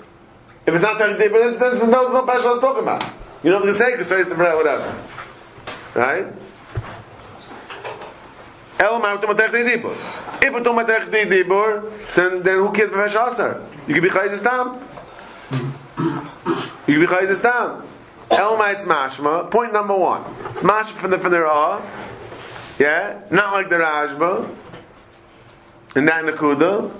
If 0.65 0.73
it's 0.73 0.83
not 0.83 0.99
Technei 0.99 1.17
Dibur, 1.17 1.57
then 1.57 1.57
there's 1.57 1.87
no, 1.87 2.25
Pesha 2.25 2.57
I 2.57 2.59
talking 2.59 2.83
about. 2.83 3.09
You 3.43 3.51
know 3.51 3.59
what 3.59 3.69
I'm 3.69 3.75
saying? 3.75 3.91
Because 3.97 4.11
it's 4.11 4.27
the 4.27 4.35
whatever. 4.35 4.93
Right? 5.95 6.27
Elam, 8.77 9.05
I'm 9.05 9.21
talking 9.21 9.29
about 9.29 9.51
Dibur. 9.53 9.95
If 10.43 10.53
we're 10.53 10.63
talking 10.63 10.81
about 10.81 11.11
Dibur, 11.13 12.43
then, 12.43 12.55
who 12.57 12.73
cares 12.73 12.91
about 12.91 13.09
Pesha 13.09 13.31
Asar? 13.31 13.61
You 13.87 13.93
can 13.93 14.03
be 14.03 14.09
Chayz 14.09 14.37
Stam. 14.37 14.85
You 16.87 16.99
can 16.99 16.99
be 16.99 17.07
Chayz 17.07 17.37
Stam. 18.31 18.39
Elamites 18.39 18.85
mashma. 18.85 19.51
Point 19.51 19.73
number 19.73 19.95
one. 19.95 20.23
It's 20.51 20.63
mashma 20.63 20.93
from 20.93 21.11
the 21.11 21.19
from 21.19 21.31
the. 21.31 21.81
Yeah, 22.79 23.19
not 23.29 23.53
like 23.53 23.69
the 23.69 23.75
Rashba. 23.75 24.49
And 25.95 26.07
that 26.07 26.23
Nakuda. 26.25 26.91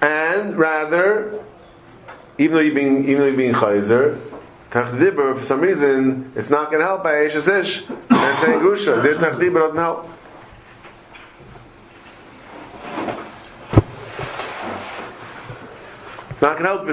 And 0.00 0.56
rather, 0.56 1.44
even 2.38 2.56
though 2.56 2.60
you're 2.60 2.74
being 2.74 3.04
even 3.04 3.18
though 3.18 3.26
you're 3.26 3.36
being 3.36 3.52
Chayzer, 3.52 4.18
Tachdibur, 4.70 5.38
for 5.38 5.44
some 5.44 5.60
reason, 5.60 6.32
it's 6.34 6.50
not 6.50 6.70
going 6.70 6.80
to 6.80 6.86
help 6.86 7.04
by 7.04 7.12
Eishes 7.12 7.46
Ish. 7.46 7.88
And 7.88 8.38
saying 8.38 8.60
Gusha. 8.60 9.02
The 9.02 9.24
Tachdibur 9.24 9.60
doesn't 9.60 9.76
help. 9.76 10.08
Not 16.40 16.58
going 16.58 16.64
to 16.64 16.68
help 16.70 16.86
be 16.86 16.92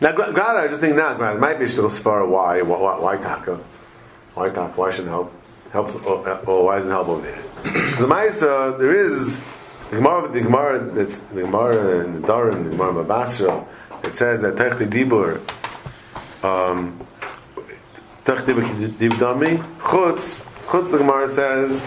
Now, 0.00 0.12
gra- 0.12 0.32
Grada, 0.32 0.60
I 0.60 0.68
just 0.68 0.80
think 0.80 0.96
now, 0.96 1.14
Grada, 1.14 1.38
might 1.38 1.58
be 1.58 1.68
still 1.68 1.90
far 1.90 2.26
why, 2.26 2.62
why, 2.62 2.78
why, 2.78 2.98
why 2.98 3.16
Taka? 3.18 3.60
Why 4.34 4.48
Taka? 4.48 4.72
Why 4.76 4.90
shouldn't 4.90 5.08
help? 5.08 5.32
Helps, 5.72 5.94
or, 5.96 6.26
or 6.46 6.64
why 6.64 6.76
doesn't 6.76 6.90
help 6.90 7.08
over 7.08 7.20
there? 7.20 7.42
the 7.62 8.06
Maisa, 8.06 8.78
there 8.78 8.94
is, 8.94 9.40
the 9.90 9.96
Gemara, 9.96 10.28
the 10.28 10.40
Gemara, 10.40 10.90
that's, 10.92 11.18
the 11.18 11.42
Gemara 11.42 12.00
and 12.00 12.24
the 12.24 12.26
Darim, 12.26 12.64
the 12.64 12.70
Gemara 12.70 13.04
Babasra, 13.04 13.66
it 14.02 14.14
says 14.14 14.40
that 14.40 14.54
Techti 14.56 14.88
Dibur, 14.88 15.36
um, 16.42 16.98
Techti 18.24 18.54
Dibdami, 18.92 19.62
Chutz, 19.78 20.42
Chutz, 20.66 20.90
the 20.90 20.98
Gemara 20.98 21.28
says, 21.28 21.86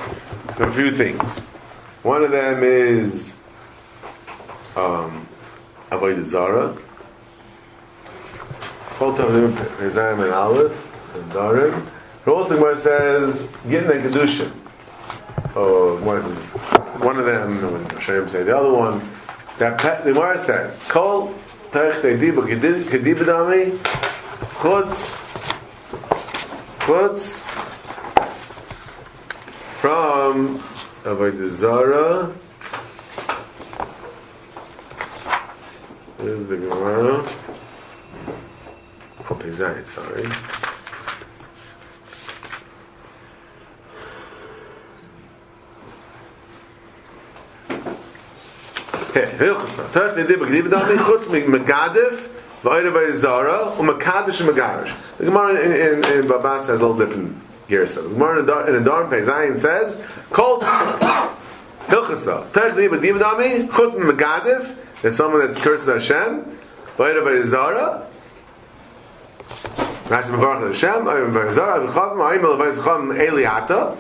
a 0.59 0.71
few 0.71 0.91
things. 0.91 1.39
One 2.03 2.23
of 2.23 2.31
them 2.31 2.63
is, 2.63 3.35
um, 4.75 5.27
Avodah 5.89 6.23
Zarah, 6.23 6.77
Both 9.03 9.19
of 9.19 9.35
and 9.35 10.31
Aleph, 10.31 11.13
and 11.13 11.31
Darim. 11.33 11.85
Gemara 12.23 12.77
says, 12.77 13.45
Gittin 13.67 13.91
and 13.91 14.09
Kedushin. 14.09 14.49
Oh, 15.57 15.97
Gemara 15.97 16.21
says, 16.21 16.51
one 17.01 17.19
of 17.19 17.25
them, 17.25 17.85
Hashem 17.89 18.29
say 18.29 18.43
the 18.43 18.57
other 18.57 18.71
one, 18.71 19.05
that 19.59 19.77
the 20.05 20.13
Gemara 20.13 20.37
says, 20.37 20.81
Kol 20.83 21.35
Terech 21.71 21.99
Teidiba 21.99 22.47
Kedibadami, 22.47 23.77
Chutz, 24.61 25.11
Chutz, 26.79 27.41
from 29.81 30.59
Avodah 31.03 31.49
Zarah, 31.49 32.33
There's 36.19 36.47
the 36.47 36.55
Gemara. 36.55 37.42
Pizayit, 39.29 39.87
sorry. 39.87 40.23
Hilchasa. 49.13 49.91
Tach 49.91 50.15
ne 50.15 50.23
dibba 50.23 50.47
gdiba 50.47 50.69
dami 50.69 50.97
chutz 50.97 51.27
megadif 51.27 52.27
v'ayra 52.63 52.91
v'yizara 52.91 53.77
u 53.77 53.79
um 53.79 53.87
mekadish 53.87 54.41
um 54.41 54.47
megarish. 54.53 54.93
The 55.17 55.25
Gemara 55.25 55.55
in, 55.61 55.71
in, 55.71 56.19
in 56.19 56.27
Babas 56.27 56.67
has 56.67 56.79
a 56.79 56.85
little 56.85 57.05
different 57.05 57.35
gersa. 57.67 58.03
The 58.03 58.09
Gemara 58.09 58.39
in, 58.39 58.45
Dar- 58.45 58.67
in 58.69 58.83
Pezayin 59.09 59.59
says, 59.59 60.01
called 60.31 60.63
Hilchasa. 60.63 62.51
Tach 62.51 62.75
ne 62.75 62.87
dibba 62.87 62.99
gdiba 62.99 63.19
dami 63.19 63.67
chutz 63.69 63.95
megadif 63.95 64.77
that's 65.01 65.17
someone 65.17 65.45
that 65.45 65.55
curses 65.57 65.87
Hashem 66.07 66.57
Rashi 70.05 70.31
Mevarach 70.31 70.67
Hashem, 70.67 71.05
Ayim 71.05 71.31
V'Zara, 71.31 71.87
V'Chavim, 71.87 72.41
Ayim 72.41 72.57
V'Zcham 72.57 73.17
Eliata. 73.17 73.97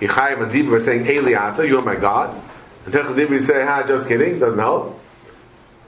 Yichayim 0.00 0.42
and 0.42 0.50
Dibba 0.50 0.72
are 0.72 0.80
saying 0.80 1.04
Eliata, 1.04 1.66
you 1.66 1.78
are 1.78 1.82
my 1.82 1.94
God. 1.94 2.34
And 2.86 2.94
Techel 2.94 3.14
Dibba 3.14 3.30
you 3.30 3.40
say, 3.40 3.64
ha, 3.64 3.84
just 3.86 4.08
kidding, 4.08 4.38
doesn't 4.40 4.58
help. 4.58 4.98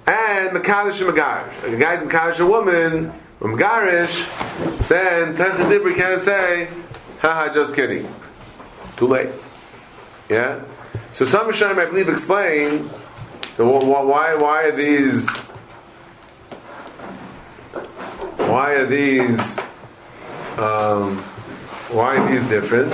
And 0.07 0.51
Mekadosh 0.51 1.01
and 1.01 1.17
Megarish. 1.17 1.63
Like 1.63 1.73
a 1.73 1.77
guy's 1.79 2.01
Mekadosh 2.01 2.39
a 2.39 2.47
woman, 2.47 3.13
or 3.41 3.51
Megarish, 3.51 4.89
then 4.89 5.35
Techel 5.35 5.69
Dibba 5.69 5.97
can't 5.97 6.23
say, 6.23 6.69
ha, 7.21 7.35
ha, 7.35 7.53
just 7.53 7.75
kidding. 7.75 8.15
Too 8.97 9.09
late. 9.09 9.31
Yeah? 10.29 10.63
So 11.13 11.25
some 11.25 11.49
Rishonim, 11.51 11.79
I 11.79 11.87
believe, 11.87 12.09
explain 12.09 12.91
the, 13.57 13.65
wh- 13.65 13.83
wh- 13.83 14.07
why, 14.07 14.35
why 14.37 14.65
are 14.65 14.77
these 14.77 15.29
why 18.51 18.73
are 18.73 18.87
these 18.87 19.59
um, 20.59 21.19
why 21.91 22.17
are 22.17 22.31
these 22.31 22.47
different? 22.49 22.93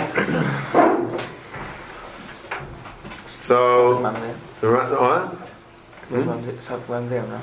So 3.41 4.01
what? 4.01 5.37
South 6.63 6.87
Lamzeo. 6.89 7.41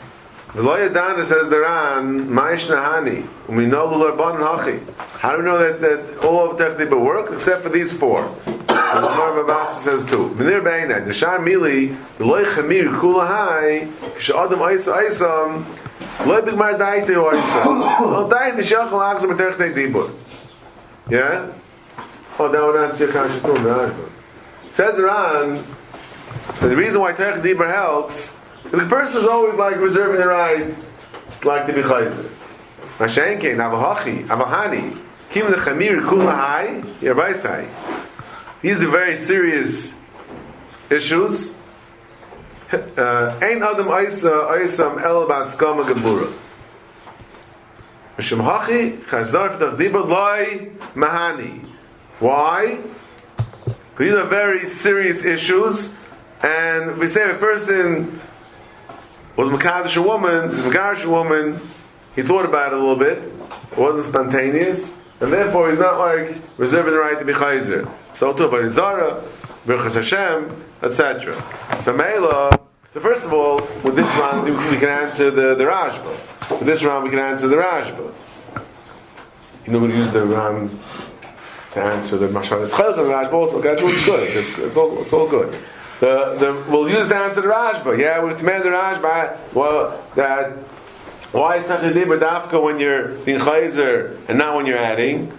The 0.56 0.64
lawyer 0.64 0.90
Dana 0.90 1.26
says 1.26 1.50
the 1.50 1.60
Ran 1.60 2.28
Maish 2.30 2.68
Nahani. 2.68 3.28
We 3.50 3.66
know 3.66 3.90
the 3.90 4.12
Larban 4.12 4.38
Hachi. 4.40 4.94
How 5.20 5.34
do 5.34 5.40
we 5.40 5.44
know 5.44 5.58
that, 5.60 5.82
that 5.82 6.24
all 6.24 6.50
of 6.50 6.58
Techniba 6.58 7.00
work 7.00 7.32
except 7.34 7.64
for 7.64 7.70
these 7.70 7.92
four? 7.92 8.34
And 8.46 9.04
the 9.04 9.10
Gemara 9.10 9.44
Babasa 9.44 9.80
says 9.82 10.06
two. 10.06 10.34
Minir 10.36 10.62
Beinat, 10.62 11.06
the 11.06 11.14
Shar 11.14 11.40
Mili, 11.40 11.98
the 12.18 12.26
Loy 12.26 12.46
Chamir 12.46 12.88
Kulahai, 13.00 13.92
Shadam 14.18 14.60
Aisa 14.60 14.96
Aisam, 14.96 15.66
Loy 16.26 16.42
Bigmar 16.42 16.78
Daite 16.78 17.08
Aisa. 17.08 17.66
Well, 17.66 18.30
Daite 18.30 18.60
Shachal 18.60 18.90
Achzam 18.90 19.38
Technic 19.38 19.76
Dibur. 19.76 20.14
Yeah? 21.10 21.52
Oh, 22.40 22.50
that 22.52 22.64
would 22.64 22.76
answer 22.76 23.06
your 23.06 23.14
conscious 23.14 23.42
too, 23.42 23.54
right? 23.54 23.94
Says 24.72 24.96
the 24.96 25.04
Ran, 25.04 25.54
the 26.60 26.76
reason 26.76 27.02
why 27.02 27.14
Technic 27.14 27.44
Dibur 27.44 27.72
helps 27.72 28.32
the 28.72 28.86
person 28.86 29.22
is 29.22 29.28
always 29.28 29.56
like 29.56 29.78
reserving 29.78 30.20
the 30.20 30.28
right, 30.28 30.76
like 31.44 31.68
to 31.68 31.74
be 31.74 31.82
chayzer. 31.82 32.30
Mashenke, 32.98 33.56
Navahachi, 33.56 34.28
Avahani, 34.28 35.00
Kim 35.30 35.50
the 35.50 35.58
Chamir 35.58 36.02
Kulahai, 36.02 36.82
Yerbaisai. 37.00 37.70
These 38.62 38.82
are 38.82 38.90
very 38.90 39.16
serious 39.16 39.94
issues. 40.90 41.56
Uh, 42.70 43.40
Ein 43.42 43.64
Adam 43.64 43.88
Aisa 43.88 44.52
Aisam 44.52 45.02
El 45.02 45.26
Baskama 45.26 45.86
Gebura. 45.86 46.30
Mishum 48.18 48.42
Hachi 48.42 49.02
Chazar 49.04 49.58
F'Dach 49.58 49.78
Dibur 49.78 50.06
Loi 50.06 50.72
Mahani. 50.94 51.66
Why? 52.20 52.82
Because 53.66 54.12
these 54.12 54.14
are 54.14 54.26
very 54.26 54.66
serious 54.66 55.24
issues, 55.24 55.94
and 56.42 56.98
we 56.98 57.08
say 57.08 57.30
a 57.30 57.36
person 57.36 58.20
was 59.38 59.48
Makadish 59.48 59.96
a 59.96 60.02
woman, 60.02 60.52
is 60.52 60.60
Makadish 60.60 61.06
a 61.06 61.10
woman, 61.10 61.62
he 62.16 62.24
thought 62.24 62.46
about 62.46 62.74
it 62.74 62.80
a 62.80 62.82
little 62.82 62.98
bit, 62.98 63.20
it 63.72 63.78
wasn't 63.78 64.04
spontaneous, 64.04 64.94
and 65.22 65.32
therefore 65.32 65.70
he's 65.70 65.80
not 65.80 66.00
like 66.00 66.36
reserving 66.58 66.94
the 66.94 67.00
right 67.00 67.18
to 67.18 67.24
be 67.24 67.34
Chayzer. 67.34 67.90
So 68.14 68.34
too, 68.34 68.54
in 68.58 68.70
Zara, 68.72 69.24
Birchas 69.66 69.96
Hashem, 69.96 70.64
etc. 70.82 71.36
So 71.82 71.94
Mela, 71.94 72.57
so 72.94 73.00
first 73.00 73.24
of 73.24 73.34
all, 73.34 73.58
with 73.84 73.96
this 73.96 74.08
round 74.18 74.46
we 74.46 74.52
we 74.72 74.78
can 74.78 74.90
answer 74.90 75.32
the, 75.32 75.56
the 75.56 75.64
Rashba. 75.64 76.50
With 76.52 76.66
this 76.66 76.84
round 76.84 77.04
we 77.04 77.10
can 77.10 77.20
answer 77.20 77.48
the 77.48 77.58
Rashba. 77.58 78.14
You 79.66 79.74
know, 79.74 79.80
we 79.80 79.90
use 79.90 80.12
the 80.12 80.26
round 80.26 80.78
to 81.74 81.82
answer 81.82 82.18
the 82.18 82.28
Mashal. 82.28 82.64
It's 82.64 82.74
Chayil 82.74 82.96
the 82.96 83.04
Rashba 83.04 83.34
also, 83.34 83.62
that's 83.62 83.84
what's 83.84 84.04
good. 84.06 84.30
It's, 84.36 84.58
it's, 84.58 84.78
all, 84.78 85.02
it's 85.02 85.14
all 85.14 85.28
good. 85.28 85.60
The, 86.00 86.36
the, 86.40 86.72
we'll 86.72 86.90
use 86.90 87.10
to 87.10 87.16
answer 87.16 87.42
the 87.42 87.48
Rashba. 87.48 88.00
Yeah, 88.00 88.20
we'll 88.20 88.36
command 88.36 88.64
the 88.64 88.70
Rashba. 88.70 89.54
Well, 89.54 90.04
that 90.16 90.58
why 91.32 91.58
is 91.58 91.68
not 91.68 91.82
the 91.82 91.90
Dafka 91.90 92.62
when 92.62 92.80
you're 92.80 93.12
in 93.28 93.42
Chayzer 93.42 94.18
and 94.30 94.38
not 94.38 94.56
when 94.56 94.66
you're 94.66 94.78
adding? 94.78 95.38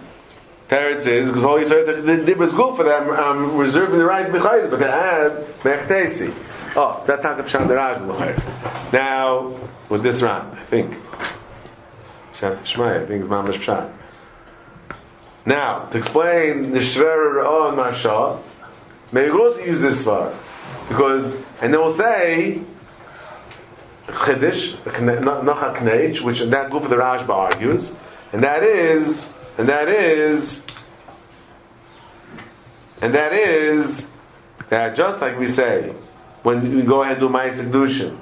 Teretz 0.69 1.07
is 1.07 1.29
because 1.29 1.43
all 1.43 1.59
you 1.59 1.67
said 1.67 1.87
the, 1.87 2.01
the 2.01 2.23
Dibber 2.23 2.43
is 2.43 2.53
good 2.53 2.75
for 2.75 2.83
them. 2.83 3.09
Um, 3.09 3.17
I'm 3.17 3.57
reserving 3.57 3.97
the 3.97 4.05
right 4.05 4.27
to 4.27 4.31
be 4.31 4.37
Chayzer, 4.37 4.69
but 4.69 4.77
to 4.77 4.89
add 4.89 5.31
Mechtesi. 5.63 6.33
Oh, 6.81 6.97
so 7.01 7.07
that's 7.07 7.23
not 7.23 7.37
Pshat 7.37 7.67
the 7.67 7.73
Rashba. 7.73 8.93
Now, 8.93 9.53
with 9.89 10.01
this 10.01 10.21
round, 10.21 10.57
I 10.57 10.63
think. 10.63 10.95
Shmai, 12.31 13.03
I 13.03 13.05
think 13.05 13.23
it's 13.23 13.29
Mamash 13.29 13.59
Pshat. 13.59 13.91
Now, 15.45 15.87
to 15.87 15.97
explain 15.97 16.71
the 16.71 16.79
Shver 16.79 17.45
on 17.45 17.75
Marsha, 17.75 18.41
maybe 19.11 19.29
we'll 19.29 19.51
also 19.51 19.59
use 19.59 19.81
this 19.81 20.05
far. 20.05 20.33
Because, 20.87 21.35
and 21.59 21.73
then 21.73 21.81
we'll 21.81 21.91
say, 21.91 22.61
Chiddush, 24.07 24.77
Nacha 24.77 25.75
Knej, 25.75 26.21
which 26.21 26.39
that 26.39 26.69
group 26.69 26.83
of 26.83 26.89
the 26.89 26.95
Rashba 26.95 27.27
argues, 27.27 27.93
and 28.31 28.41
that 28.41 28.63
is, 28.63 29.33
and 29.57 29.67
that 29.67 29.89
is, 29.89 30.63
and 33.01 33.13
that 33.13 33.33
is, 33.33 34.09
that 34.69 34.95
just 34.95 35.19
like 35.19 35.37
we 35.37 35.49
say, 35.49 35.93
when 36.43 36.75
we 36.75 36.83
go 36.83 37.03
ahead 37.03 37.17
and 37.17 37.27
do 37.27 37.29
Ma'aseh 37.29 37.69
Kedushin, 37.69 38.17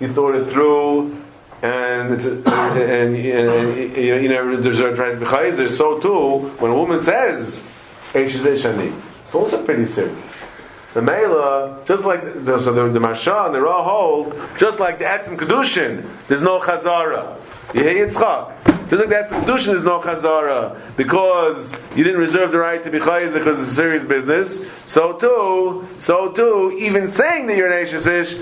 you 0.00 0.12
thought 0.12 0.34
it 0.34 0.46
through, 0.46 1.22
and 1.62 2.12
and, 2.20 2.46
and, 2.46 3.16
and 3.16 3.96
you 3.96 4.10
know, 4.10 4.18
you 4.18 4.28
never 4.28 4.56
deserve 4.60 4.98
right. 4.98 5.70
So 5.70 6.00
too, 6.00 6.48
when 6.58 6.70
a 6.70 6.74
woman 6.74 7.02
says 7.02 7.66
"Eish 8.12 8.34
is 8.34 8.64
Shani," 8.64 8.98
it's 9.26 9.34
also 9.34 9.64
pretty 9.64 9.86
serious. 9.86 10.44
The 10.92 11.02
Mela, 11.02 11.82
just 11.86 12.04
like 12.04 12.44
the, 12.44 12.60
so 12.60 12.72
the, 12.72 12.88
the 12.88 13.00
Masha 13.00 13.46
and 13.46 13.54
the 13.54 13.60
Ra 13.60 13.82
hold, 13.82 14.38
just 14.58 14.78
like 14.78 15.00
the 15.00 15.04
Etzim 15.06 15.36
Kedushin, 15.36 16.08
there's 16.28 16.42
no 16.42 16.60
Chazara. 16.60 17.36
Yehi 17.74 18.08
Yitzchak. 18.08 18.88
Just 18.88 19.04
like 19.04 19.26
Etzim 19.26 19.44
Kedushin, 19.44 19.66
there's 19.66 19.84
no 19.84 20.00
Chazara 20.00 20.96
because 20.96 21.74
you 21.96 22.04
didn't 22.04 22.20
reserve 22.20 22.52
the 22.52 22.58
right 22.58 22.84
to 22.84 22.90
be 22.90 23.00
chayzer 23.00 23.34
because 23.34 23.58
it's 23.58 23.68
a 23.68 23.74
serious 23.74 24.04
business. 24.04 24.64
So 24.86 25.14
too, 25.14 25.88
so 25.98 26.30
too, 26.30 26.76
even 26.78 27.10
saying 27.10 27.48
that 27.48 27.56
you're 27.56 27.72
an 27.72 27.84
Ish, 27.84 28.38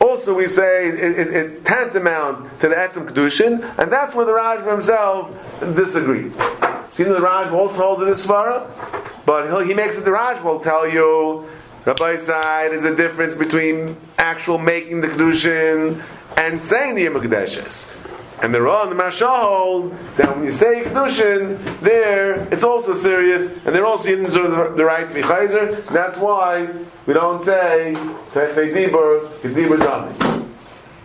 also 0.00 0.32
we 0.32 0.48
say 0.48 0.88
it, 0.88 0.94
it, 0.94 1.28
it's 1.28 1.62
tantamount 1.64 2.60
to 2.60 2.68
the 2.68 2.74
Etzim 2.76 3.06
Kedushin, 3.10 3.62
and 3.78 3.92
that's 3.92 4.14
where 4.14 4.24
the 4.24 4.32
Rashba 4.32 4.70
himself 4.70 5.76
disagrees. 5.76 6.34
See, 6.92 7.04
the 7.04 7.18
Rashba 7.18 7.52
also 7.52 7.82
holds 7.82 8.00
in 8.00 8.08
his 8.08 8.24
Svara, 8.24 8.66
but 9.26 9.66
he 9.66 9.74
makes 9.74 9.98
it 9.98 10.04
the 10.04 10.10
Rashba 10.10 10.44
will 10.44 10.60
tell 10.60 10.88
you, 10.88 11.46
Rabbi 11.84 12.16
side 12.16 12.72
is 12.72 12.84
a 12.84 12.96
difference 12.96 13.34
between 13.34 13.96
actual 14.16 14.56
making 14.56 15.02
the 15.02 15.08
Kedushin 15.08 16.02
and 16.38 16.62
saying 16.62 16.94
the 16.94 17.02
Yom. 17.02 17.14
And 18.40 18.54
the 18.54 18.62
Ra 18.62 18.82
and 18.82 18.92
the 18.92 19.02
Marsha 19.02 19.28
hold 19.28 19.92
that 20.16 20.34
when 20.34 20.44
you 20.44 20.52
say 20.52 20.84
Kedushin, 20.84 21.80
there 21.80 22.46
it's 22.52 22.62
also 22.62 22.94
serious, 22.94 23.52
and 23.66 23.74
they're 23.74 23.86
also 23.86 24.08
using 24.10 24.24
the, 24.24 24.74
the 24.76 24.84
right 24.84 25.08
to 25.08 25.14
be 25.14 25.22
Chayzer. 25.22 25.84
That's 25.88 26.16
why 26.18 26.68
we 27.06 27.14
don't 27.14 27.44
say 27.44 27.94
Technei 28.32 28.72
Dibur, 28.72 29.28
Kedibur 29.40 29.78
Dami. 29.78 30.46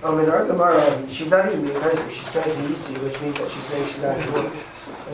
Um, 0.03 0.19
in 0.19 0.29
our 0.29 0.45
Gemara, 0.45 1.09
she's 1.09 1.31
not 1.31 1.47
even 1.47 1.63
being 1.63 1.79
Kaiser. 1.79 2.11
She 2.11 2.25
says 2.25 2.55
Yisi, 2.55 3.01
which 3.01 3.19
means 3.21 3.37
that 3.39 3.49
she's 3.49 3.63
saying 3.63 3.87
she's 3.87 4.01
not. 4.01 4.53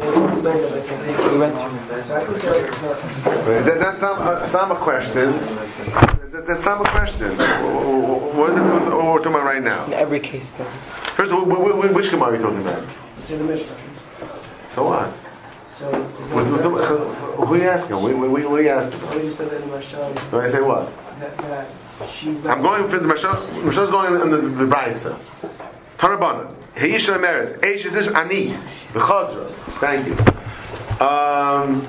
And 0.01 0.13
then 0.13 0.23
it 0.23 0.31
explains 0.31 0.63
it 0.63 0.71
by 0.71 0.79
saying 0.79 1.31
We 1.33 1.37
went 1.39 1.53
through 1.55 2.01
So 2.03 2.15
I 2.15 2.25
can 2.25 2.37
say 2.37 2.59
it's 2.61 2.81
not. 2.81 3.65
That, 3.65 3.79
that's 3.79 4.01
not 4.01 4.19
uh, 4.21 4.43
it's 4.43 4.53
not 4.53 4.71
a 4.71 4.75
question. 4.75 5.13
That, 5.15 6.45
that's 6.47 6.63
not 6.63 6.85
a 6.85 6.89
question. 6.89 7.35
What 7.37 8.51
is 8.51 8.57
it? 8.57 8.61
What 8.61 8.83
we're 8.85 9.17
talking 9.17 9.33
about 9.33 9.43
right 9.43 9.61
now? 9.63 9.85
in 9.85 9.93
every 9.93 10.19
case. 10.19 10.49
Though. 10.57 10.63
First, 10.63 11.31
of 11.33 11.39
all, 11.39 11.45
wh- 11.45 11.75
wh- 11.91 11.95
which 11.95 12.11
Gemara 12.11 12.29
are 12.29 12.35
you 12.35 12.41
talking 12.41 12.61
about? 12.61 12.85
It's 13.17 13.29
in 13.31 13.39
the 13.39 13.43
Mishnah. 13.45 13.75
So 14.69 14.85
what? 14.87 15.11
So, 15.73 15.91
What, 15.91 16.45
what, 16.45 16.71
what, 16.71 17.47
who 17.47 17.53
are 17.55 17.57
you 17.57 17.63
asking? 17.69 17.95
What, 17.97 18.15
what, 18.17 18.29
what 18.31 18.59
are 18.59 18.61
you 18.61 18.69
asking? 18.69 18.99
What 19.01 19.23
you 19.23 19.31
said 19.31 19.49
that 19.49 19.61
in 19.61 19.69
Mashal, 19.69 20.31
Do 20.31 20.39
I 20.41 20.49
say 20.49 20.61
what? 20.61 20.91
that, 21.19 21.37
that 21.37 22.09
she. 22.09 22.29
I'm 22.47 22.61
going 22.61 22.87
for 22.89 22.99
the 22.99 23.07
Mashal. 23.13 23.63
Mashal's 23.63 23.89
going 23.91 24.13
on 24.21 24.29
the, 24.29 24.37
the 24.37 24.65
Brisa. 24.65 25.17
Tarabana. 25.97 26.53
Heisha 26.79 27.19
Meres. 27.19 27.59
Eish 27.59 27.85
is 27.85 27.93
this 27.93 28.07
Ani. 28.15 28.53
Bechazra. 28.93 29.49
Thank 29.81 30.07
you. 30.07 30.13
Um, 31.05 31.87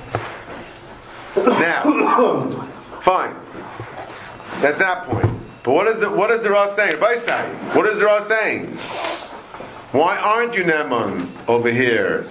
now, 1.36 2.49
fine. 3.03 3.34
At 4.64 4.78
that 4.78 5.07
point. 5.07 5.41
But 5.62 5.72
what 5.72 5.86
is 5.86 6.01
the 6.01 6.11
what 6.11 6.30
is 6.30 6.43
the 6.43 6.51
Ra 6.51 6.66
saying? 6.74 6.95
Baisai. 6.95 7.74
What 7.74 7.86
is 7.86 7.99
the 7.99 8.07
Ra 8.07 8.20
saying? 8.22 8.66
Why 9.93 10.16
aren't 10.16 10.55
you 10.55 10.64
Naman 10.64 11.28
over 11.49 11.70
here? 11.70 12.28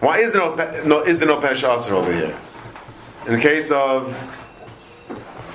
Why 0.00 0.20
is 0.20 0.32
there 0.32 0.40
no, 0.40 0.54
no 0.84 1.02
is 1.02 1.18
there 1.18 1.28
no 1.28 1.40
Pesh 1.40 1.64
Aser 1.64 1.94
over 1.94 2.12
here? 2.12 2.36
In 3.26 3.34
the 3.34 3.40
case 3.40 3.70
of 3.70 4.08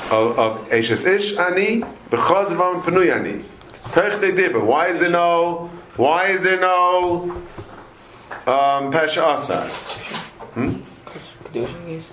of, 0.09 0.39
of 0.39 0.69
Eshes 0.69 1.05
Ish 1.05 1.37
Ani, 1.37 1.81
B'chazvam 2.09 2.81
Penui 2.81 3.45
Ani. 3.95 4.09
Teich 4.09 4.21
de 4.21 4.31
Dibber. 4.31 4.63
Why 4.63 4.87
is 4.87 4.99
there 4.99 5.09
no 5.09 5.69
why 5.95 6.27
is 6.27 6.41
there 6.41 6.59
no 6.59 7.31
um, 8.45 8.91
Pesh 8.91 9.17
Aser? 9.17 9.69
Hmm? 10.53 10.81
Kedushin 11.51 11.89
is. 11.89 12.05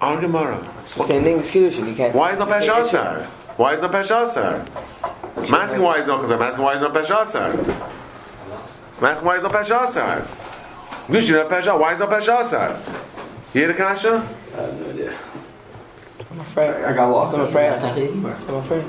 Our 0.00 0.20
Gemara. 0.20 0.66
Same 1.06 1.24
thing 1.24 1.40
as 1.40 1.50
Kedushin. 1.50 1.88
You 1.88 1.94
can't. 1.94 2.14
Why 2.14 2.32
is 2.32 2.38
no 2.38 2.46
Pesh 2.46 2.80
Aser? 2.80 3.26
Why 3.56 3.74
is 3.74 3.82
no 3.82 3.88
Pesh 3.88 4.10
Aser? 4.10 4.64
I'm 5.36 5.54
asking 5.54 5.82
why 5.82 6.00
is 6.00 6.06
no 6.06 6.16
because 6.16 6.32
I'm 6.32 6.42
asking 6.42 6.64
why 6.64 6.74
is 6.76 6.80
no 6.80 6.90
Pesh 6.90 7.22
Aser. 7.22 7.74
I'm 8.98 9.04
asking 9.04 9.26
why 9.26 9.36
is 9.36 9.42
no 9.42 9.48
Pesh 9.48 9.88
Aser. 9.88 10.26
Gushin 11.08 11.32
no 11.34 11.48
Pesh 11.48 11.62
Aser. 11.62 11.76
Why 11.76 11.92
is 11.94 11.98
no 11.98 12.06
Pesh 12.06 12.44
Aser? 12.44 13.00
You 13.52 13.62
hear 13.62 13.68
the 13.68 13.74
kasha? 13.74 15.20
I'm 16.30 16.40
afraid. 16.40 16.70
I 16.84 16.92
got 16.92 17.10
lost. 17.10 17.34
I'm 17.34 17.40
afraid. 17.40 17.72
I'm 17.72 18.54
afraid. 18.54 18.84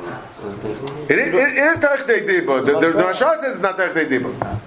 It 1.09 1.17
is, 1.19 1.33
it 1.33 1.57
is 1.57 1.79
Teich 1.79 2.05
de 2.07 2.21
Dibber. 2.25 2.61
The, 2.65 2.73
the, 2.79 2.91
the 2.93 3.03
Mashal 3.03 3.39
says 3.41 3.53
it's 3.55 3.61
not 3.61 3.77
Teich 3.77 3.93
de 3.93 4.05
Dibber. 4.07 4.61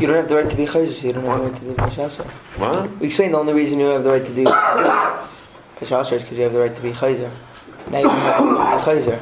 You 0.00 0.06
don't 0.06 0.16
have 0.16 0.28
the 0.28 0.36
right 0.36 0.50
to 0.50 0.56
be 0.56 0.66
chayzer. 0.66 1.02
You 1.04 1.12
don't 1.14 1.24
have 1.24 1.38
the 1.38 1.44
right 1.48 1.56
to 1.56 1.64
do 1.64 1.72
peshasa. 1.74 2.24
What? 2.58 2.98
We 3.00 3.06
explained 3.06 3.32
the 3.32 3.38
only 3.38 3.54
reason 3.54 3.80
you 3.80 3.86
have 3.86 4.04
the 4.04 4.10
right 4.10 4.24
to 4.26 4.34
do 4.34 4.44
peshasa 5.78 6.12
is 6.12 6.22
because 6.22 6.36
you 6.36 6.44
have 6.44 6.52
the 6.52 6.58
right 6.60 6.76
to 6.76 6.82
be 6.82 6.92
chayzer. 6.92 7.30
Now 7.90 7.98
you 7.98 8.04
don't 8.04 8.18
have 8.18 8.44
the 8.44 8.52
right 8.52 8.84
to 8.84 8.94
be 8.94 9.00
chayzer. 9.00 9.20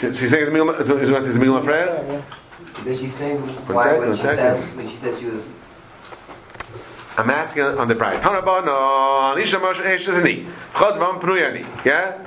So 0.00 0.06
you're 0.06 0.14
saying 0.30 0.42
it's 0.44 0.52
Mil- 0.52 0.66
Mafreya? 1.60 1.86
Yeah, 1.86 2.12
yeah. 2.12 2.22
Did 2.84 2.98
she 2.98 3.08
say 3.08 3.36
why 3.36 3.98
when 3.98 4.16
she 4.16 4.22
said 4.22 4.76
when 4.76 4.88
she 4.88 4.96
said 4.96 5.18
she 5.20 5.26
was 5.26 5.44
I'm 7.16 7.30
asking 7.30 7.62
on 7.62 7.88
the 7.88 7.94
bride. 7.94 8.22
Yeah? 11.84 12.18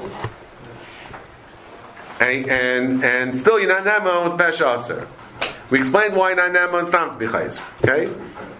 And, 2.20 2.46
and, 2.46 3.04
and 3.04 3.34
still 3.34 3.58
you're 3.58 3.68
not 3.68 3.84
Nama 3.84 4.28
with 4.28 4.38
Pesh 4.38 4.60
Aser. 4.60 5.08
We 5.70 5.78
explained 5.78 6.14
why 6.14 6.34
not 6.34 6.52
Nama 6.52 6.78
and 6.78 6.88
Stam. 6.88 7.16
Okay? 7.16 8.12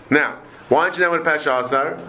Now, 0.09 0.39
why 0.69 0.85
aren't 0.85 0.97
you 0.97 1.03
Nama 1.03 1.19
with 1.19 1.27
Pesh 1.27 1.47
Aser? 1.47 2.01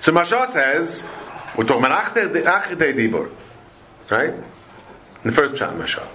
So 0.00 0.12
Masha 0.12 0.46
says, 0.48 1.10
we're 1.56 1.64
talking 1.64 1.84
about 1.84 2.04
Achte 2.06 2.32
Dibur. 2.32 3.30
Right? 4.08 4.30
In 4.32 4.44
the 5.24 5.32
first 5.32 5.60
Pshat 5.60 5.76
Masha. 5.76 6.08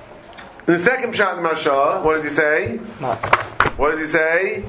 In 0.68 0.74
the 0.74 0.80
second 0.80 1.14
Pshat 1.14 1.42
Masha, 1.44 2.02
what 2.02 2.16
does 2.16 2.24
he 2.24 2.30
say? 2.32 2.78
What 3.78 3.92
does 3.92 4.00
he 4.00 4.08
say? 4.08 4.66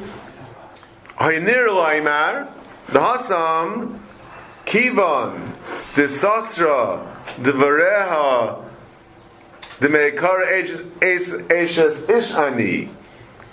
Haynir 1.19 1.69
Laimar, 1.69 2.53
the 2.89 3.01
Hasam, 3.01 3.99
Kivan, 4.67 5.57
the 5.95 6.03
Sasra, 6.03 7.01
the 7.39 7.53
Vareha, 7.53 8.63
the 9.79 9.89
Meikar 9.89 10.45
Eshes 11.01 12.07
Ishani, 12.07 12.91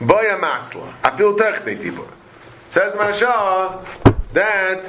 Boya 0.02 0.38
Masla. 0.38 0.94
I 1.02 1.16
feel 1.16 1.38
technic 1.38 1.80
dibur. 1.80 2.10
Says 2.70 2.92
the 2.92 3.00
Marsha 3.00 3.86
that 4.34 4.84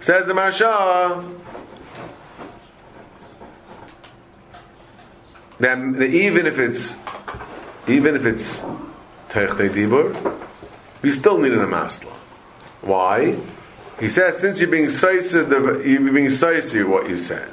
says 0.00 0.26
the 0.26 0.32
Marsha 0.32 1.39
that, 5.60 5.78
even 6.02 6.46
if 6.46 6.58
it's 6.58 6.98
even 7.86 8.16
if 8.16 8.24
it's 8.24 8.62
dibur, 9.30 10.38
we 11.02 11.10
still 11.12 11.38
need 11.38 11.52
an 11.52 11.60
Amasla. 11.60 12.12
Why? 12.82 13.38
He 13.98 14.08
says 14.08 14.38
since 14.38 14.60
you're 14.60 14.70
being 14.70 14.86
decisive, 14.86 15.50
you're 15.50 16.12
being 16.12 16.28
decisive 16.28 16.88
what 16.88 17.08
you 17.08 17.16
said. 17.16 17.48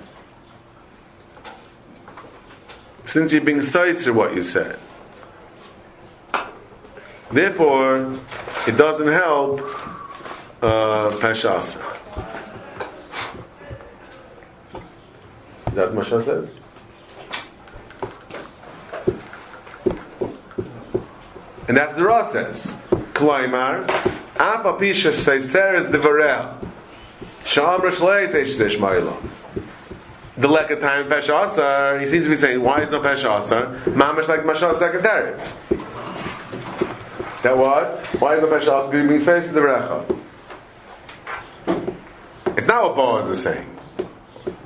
Since 3.05 3.34
you're 3.34 3.41
being 3.41 3.60
decisive 3.60 4.16
what 4.16 4.36
you 4.36 4.41
said. 4.41 4.80
Therefore, 7.32 8.18
it 8.68 8.78
doesn't 8.78 9.08
help 9.08 9.60
uh, 10.62 11.12
Peshasa. 11.20 11.84
Is 15.68 15.74
that 15.74 15.93
what 15.93 15.95
Masha 15.95 16.22
says? 16.22 16.57
And 21.68 21.76
that's 21.76 21.95
the 21.95 22.03
Ra 22.03 22.28
says. 22.28 22.76
Klaimar, 23.13 23.84
Afa 24.39 24.74
Pisha 24.74 25.11
Seiseres 25.11 25.91
Devarel. 25.91 26.65
Sham 27.45 27.82
Rishlei 27.82 28.28
Seish 28.28 28.57
Shmaila. 28.57 29.15
The 30.38 30.47
leka 30.47 30.80
time 30.80 31.09
Pesha 31.09 31.45
Asar, 31.45 31.99
he 31.99 32.05
seems 32.05 32.26
to 32.26 32.30
be 32.30 32.36
saying, 32.36 32.61
why 32.61 32.82
is 32.84 32.91
no 32.91 32.99
Pesha 33.01 33.39
Asar? 33.39 33.80
Mamash 33.86 34.28
like 34.28 34.45
Masha 34.45 34.74
Secretaries. 34.74 35.57
That 37.41 37.57
what? 37.57 37.97
Why 38.20 38.36
is 38.36 38.41
no 38.41 38.47
Pesha 38.47 38.91
going 38.91 39.07
to 39.07 39.13
be 39.13 39.20
says 39.20 39.47
to 39.47 39.53
the 39.53 39.61
Recha? 39.61 40.18
It's 42.55 42.68
not 42.68 42.84
what 42.84 42.95
Boaz 42.95 43.30
is 43.30 43.41
saying. 43.41 43.78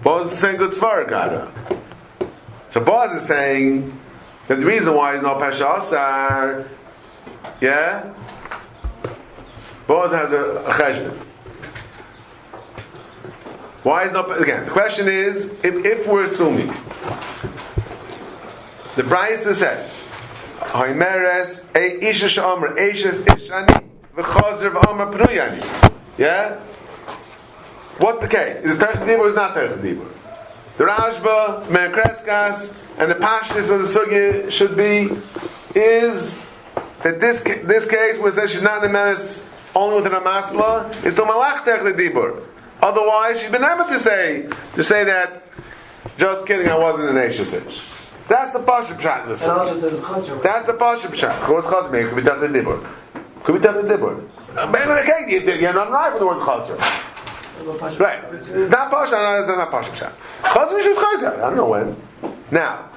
Boaz 0.04 0.32
is 0.32 0.40
saying 0.40 0.58
good 0.58 0.72
Svaragada. 0.72 1.50
So 2.70 2.84
Boaz 2.84 3.22
is 3.22 3.28
saying 3.28 3.98
that 4.48 4.60
the 4.60 4.66
reason 4.66 4.94
why 4.94 5.16
is 5.16 5.22
no 5.22 5.36
Pesha 5.36 5.78
Asar, 5.78 6.68
yeah? 7.62 8.14
Boaz 9.88 10.12
has 10.12 10.34
a, 10.34 10.64
a 10.66 10.74
cheshbon. 10.74 11.18
Why 13.84 14.06
is 14.06 14.14
not 14.14 14.42
again? 14.42 14.66
The 14.66 14.72
question 14.72 15.08
is 15.08 15.54
if, 15.64 15.86
if 15.86 16.08
we're 16.08 16.26
assuming 16.26 16.68
the 18.96 19.04
Brisa 19.04 19.54
says 19.54 20.08
Haimeres 20.60 21.74
a 21.76 22.10
isha 22.10 22.28
shomer 22.28 22.78
isha 22.78 23.12
ishani 23.12 23.84
v'chazer 24.16 24.72
v'amar 24.72 25.12
pnuyani. 25.14 25.92
Yeah. 26.18 26.60
What's 27.98 28.20
the 28.20 28.28
case? 28.28 28.60
Is 28.64 28.78
it 28.78 28.82
Terech 28.82 29.20
or 29.20 29.28
is 29.28 29.36
not 29.36 29.56
Terech? 29.56 29.82
The 30.78 30.84
Rashba, 30.84 31.66
Merkreskas, 31.68 32.76
and 32.98 33.12
the 33.12 33.16
Pashtis 33.16 33.72
of 33.72 33.80
the 33.80 33.86
Sugya 33.86 34.52
should 34.52 34.76
be 34.76 35.10
is 35.80 36.40
that 37.04 37.20
this 37.20 37.42
this 37.64 37.88
case 37.90 38.18
where 38.20 38.30
it 38.30 38.36
says 38.36 38.52
she's 38.52 38.62
not 38.62 38.78
in 38.78 38.84
the 38.84 38.90
menace 38.90 39.46
only 39.76 39.96
with 40.02 40.06
an 40.06 40.14
Amasla 40.20 41.06
is 41.06 41.16
to 41.16 41.22
Malach 41.22 41.64
Terech 41.64 41.96
Dibur. 41.96 42.44
Otherwise, 42.82 43.40
she's 43.40 43.52
been 43.52 43.64
able 43.64 43.86
to 43.86 44.00
say 44.00 44.50
to 44.76 44.84
say 44.84 45.04
that. 45.06 45.44
Just 46.18 46.46
kidding, 46.48 46.68
I 46.68 46.78
wasn't 46.78 47.10
an 47.10 47.16
Ashesish. 47.16 48.28
That's 48.28 48.54
the 48.54 48.60
Pasha 48.60 48.94
Pshat 48.96 49.24
in 49.24 49.34
the 49.34 49.44
And 49.44 49.52
also 49.52 49.76
it 49.76 49.80
says 49.80 50.00
Chazar. 50.00 50.42
That's 50.42 50.66
the 50.66 50.74
Pasha 50.74 51.08
Pshat. 51.08 51.50
What's 51.50 51.68
Chazmir? 51.68 52.08
Could 52.10 52.16
be 52.16 52.22
Tach 52.24 52.40
the 52.40 52.48
Dibur. 52.48 52.88
Could 53.44 53.62
be 53.62 53.68
Tach 53.68 53.76
the 53.76 53.82
Dibur. 53.84 54.28
Uh, 54.58 54.66
Maybe 54.68 55.32
you- 55.34 55.52
you're 55.54 55.74
not 55.74 55.92
right 55.92 56.12
with 56.12 56.20
the 56.20 56.28
word 56.28 56.38
Chazar. 56.40 56.78
Right. 58.00 58.20
It's 58.34 58.50
not 58.50 58.90
Pasha, 58.92 59.16
no, 59.16 59.46
that's 59.46 59.58
not 59.58 59.72
Pasha 59.72 59.92
Pshat. 59.92 60.12
Chazar 60.44 60.80
is 60.80 60.98
Chazar. 60.98 61.36
I 61.38 61.42
don't 61.42 61.56
know 61.56 61.66
when. 61.66 61.96
Now, 62.50 62.90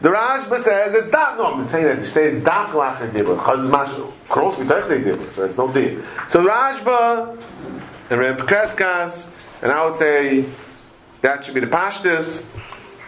the 0.00 0.08
Rashba 0.08 0.62
says 0.62 0.94
it's 0.94 1.12
not, 1.12 1.36
no, 1.36 1.54
I'm 1.54 1.68
saying 1.68 1.84
that 1.84 1.98
it 1.98 2.06
states 2.06 2.40
Daf 2.40 2.68
Lach 2.68 2.98
Dibur. 3.10 3.38
Chazar 3.38 3.64
is 3.64 3.70
Mash, 3.70 4.28
cross 4.28 4.56
the 4.56 4.64
Dibur. 4.64 5.34
So 5.34 5.44
it's 5.44 5.58
no 5.58 5.70
deal. 5.70 6.02
So 6.28 6.44
Rashba, 6.44 7.38
and 8.10 8.20
Reb 8.20 8.38
Kreskas, 8.38 9.30
and 9.62 9.70
I 9.70 9.84
would 9.84 9.94
say 9.96 10.46
that 11.20 11.44
should 11.44 11.54
be 11.54 11.60
the 11.60 11.66
Pashtas, 11.66 12.46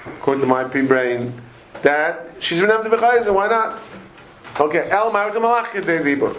according 0.05 0.43
to 0.43 0.47
my 0.47 0.65
pea-brain, 0.65 1.41
that 1.83 2.31
she's 2.41 2.61
been 2.61 2.69
to 2.69 2.91
be 2.91 2.97
chayzer, 2.97 3.35
why 3.35 3.49
not? 3.49 3.81
Okay, 4.61 4.89
El 4.91 5.11
Marit 5.13 5.35
Malach 5.35 5.67
Dibur. 5.83 6.37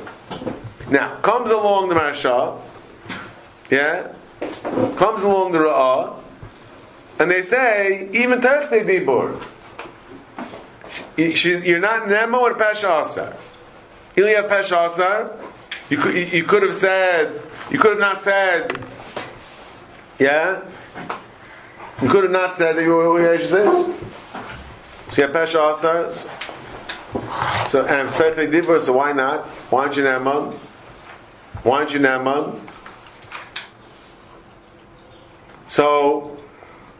Now, 0.89 1.15
comes 1.21 1.49
along 1.49 1.89
the 1.89 1.95
Marsha, 1.95 2.61
yeah, 3.71 4.11
comes 4.97 5.23
along 5.23 5.53
the 5.53 5.57
Ra'ah, 5.59 6.15
and 7.19 7.31
they 7.31 7.41
say, 7.41 8.09
even 8.13 8.39
Terech 8.39 8.69
Dibur, 8.69 9.41
you- 9.41 9.52
you're 11.17 11.79
not 11.79 12.07
Nemo 12.07 12.39
or 12.39 12.55
Pesha 12.55 13.03
Asar. 13.03 13.35
You 14.15 14.25
have 14.25 14.45
Pesha 14.45 14.87
Asar, 14.87 15.31
you 15.89 15.97
could, 15.97 16.15
you, 16.15 16.25
you 16.25 16.43
could 16.43 16.63
have 16.63 16.75
said, 16.75 17.41
you 17.69 17.79
could 17.79 17.91
have 17.91 17.99
not 17.99 18.23
said, 18.23 18.83
yeah? 20.19 20.61
You 22.01 22.09
could 22.09 22.23
have 22.23 22.31
not 22.31 22.55
said 22.55 22.75
that 22.75 22.83
you 22.83 22.95
were 22.95 23.21
Yesh 23.21 23.49
So 23.49 23.61
you 25.15 25.23
have 25.23 25.31
Pesha 25.31 25.75
Asar. 25.75 26.11
So, 27.67 27.85
and 27.85 28.09
Svetli 28.09 28.51
Dibur, 28.51 28.81
so 28.81 28.93
why 28.93 29.13
not? 29.13 29.45
Why 29.69 29.83
aren't 29.83 29.97
you 29.97 30.03
Naman? 30.03 30.53
Why 31.63 31.79
aren't 31.79 31.93
you 31.93 31.99
Naman? 31.99 32.59
So, 35.67 36.37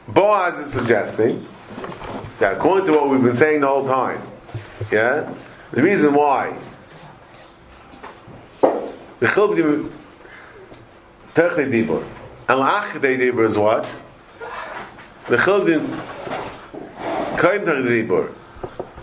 Boaz 0.07 0.59
is 0.59 0.73
suggesting 0.73 1.47
that 2.39 2.57
according 2.57 2.85
to 2.87 2.93
what 2.93 3.09
we've 3.09 3.21
been 3.21 3.35
saying 3.35 3.61
the 3.61 3.67
whole 3.67 3.87
time, 3.87 4.21
yeah? 4.91 5.33
The 5.71 5.81
reason 5.81 6.13
why 6.13 6.57
the 8.61 9.27
Chilbim 9.27 9.91
Terchei 11.33 11.71
Dibur 11.71 12.03
and 12.49 12.59
La'achidei 12.59 13.17
Dibur 13.17 13.45
is 13.45 13.57
what? 13.57 13.87
The 15.27 15.37
Chilbim 15.37 15.87
Kaim 17.37 17.61
Terchei 17.61 18.07
Dibur 18.07 18.27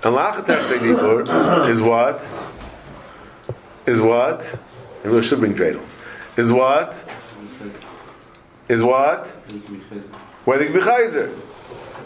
and 0.05 0.15
La'achidei 0.15 0.79
Dibur 0.79 1.69
is 1.69 1.81
what? 1.81 2.23
Is 3.87 4.01
what? 4.01 4.45
Maybe 5.03 5.17
we 5.17 5.25
should 5.25 5.41
bring 5.41 5.55
dreidels. 5.55 5.99
Is 6.37 6.53
what? 6.53 6.95
Is 8.69 8.83
what? 8.83 9.27
Where 10.45 10.59
they 10.59 10.67
can 10.67 10.75
be 10.75 10.81
chayzer. 10.81 11.35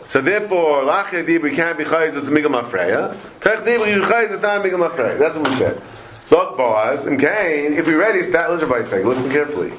So 0.06 0.20
therefore, 0.20 0.82
lachei 0.82 1.26
dibur 1.26 1.54
can't 1.54 1.78
be 1.78 1.84
chayzer, 1.84 2.16
it's 2.16 2.28
a 2.28 2.30
migam 2.30 2.60
afreya. 2.60 3.16
Tech 3.40 3.60
dibur 3.60 3.88
you 3.88 4.02
chayzer, 4.02 4.32
it's 4.32 4.42
not 4.42 4.64
migam 4.64 4.88
afreya. 4.88 5.18
That's 5.18 5.36
what 5.36 5.48
we 5.48 5.54
said. 5.54 5.82
So 6.24 6.54
Boaz 6.56 7.06
and 7.06 7.20
Cain, 7.20 7.74
if 7.74 7.86
we 7.86 7.94
already 7.94 8.20
established, 8.20 8.62
listen 8.62 8.72
everybody 8.72 8.86
say, 8.86 9.04
listen 9.04 9.30
carefully. 9.30 9.72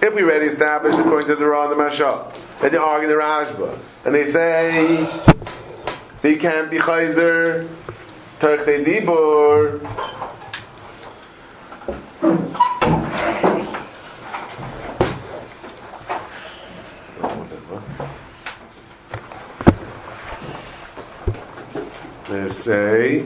If 0.00 0.14
we 0.14 0.22
already 0.22 0.46
established 0.46 0.98
according 0.98 1.28
to 1.28 1.36
the 1.36 1.46
Ra 1.46 1.70
and 1.70 1.78
the 1.78 1.84
Mashal, 1.84 2.32
that 2.60 2.72
they 2.72 2.76
argue 2.76 3.08
the 3.08 3.14
Rashba, 3.14 3.78
and 4.04 4.14
they 4.14 4.26
say 4.26 5.06
they 6.22 6.36
can't 6.36 6.70
be 6.70 6.78
chayzer, 6.78 7.68
tech 8.40 8.60
dibur. 8.60 9.80
They 22.32 22.48
say 22.48 23.18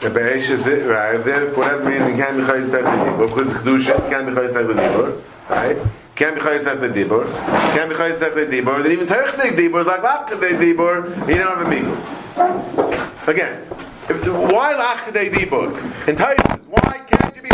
the 0.00 0.08
Beish 0.08 0.48
is 0.50 0.66
it 0.66 0.86
right 0.88 1.22
there? 1.22 1.50
For 1.52 1.64
that 1.64 1.84
reason 1.84 2.16
can't 2.16 2.38
be 2.38 2.44
chayis 2.44 2.70
tak 2.72 2.84
dibur. 2.84 3.28
Because 3.28 3.52
kedusha 3.52 4.08
can't 4.08 4.24
be 4.24 4.32
chayis 4.32 4.54
tak 4.54 4.64
dibur 4.72 5.20
right? 5.50 5.76
Can't 6.16 6.34
be 6.34 6.40
chayis 6.40 6.64
tak 6.64 6.78
dibur. 6.78 7.28
Can't 7.76 7.90
be 7.90 7.94
chayis 7.94 8.18
tak 8.18 8.32
dibur. 8.32 8.82
Then 8.82 8.92
even 8.92 9.06
terech 9.06 9.36
dibur 9.36 9.82
is 9.82 9.86
like 9.86 10.00
lach 10.00 10.30
tak 10.30 10.40
dibur. 10.40 11.12
You 11.28 11.34
don't 11.34 11.58
have 11.58 11.60
a 11.60 11.68
migu 11.68 13.28
again 13.28 13.68
if, 14.08 14.26
why 14.32 14.72
lach 14.72 15.12
tak 15.12 15.28
dibur? 15.28 15.76
In 16.08 16.16
Taisus 16.16 16.64
why 16.64 17.04
can't 17.06 17.33
you 17.33 17.33
be 17.44 17.50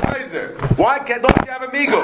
why 0.76 0.99
can't 1.01 1.22
don't 1.22 1.36
you 1.45 1.51
have 1.51 1.62
a 1.62 1.66
migu 1.66 2.01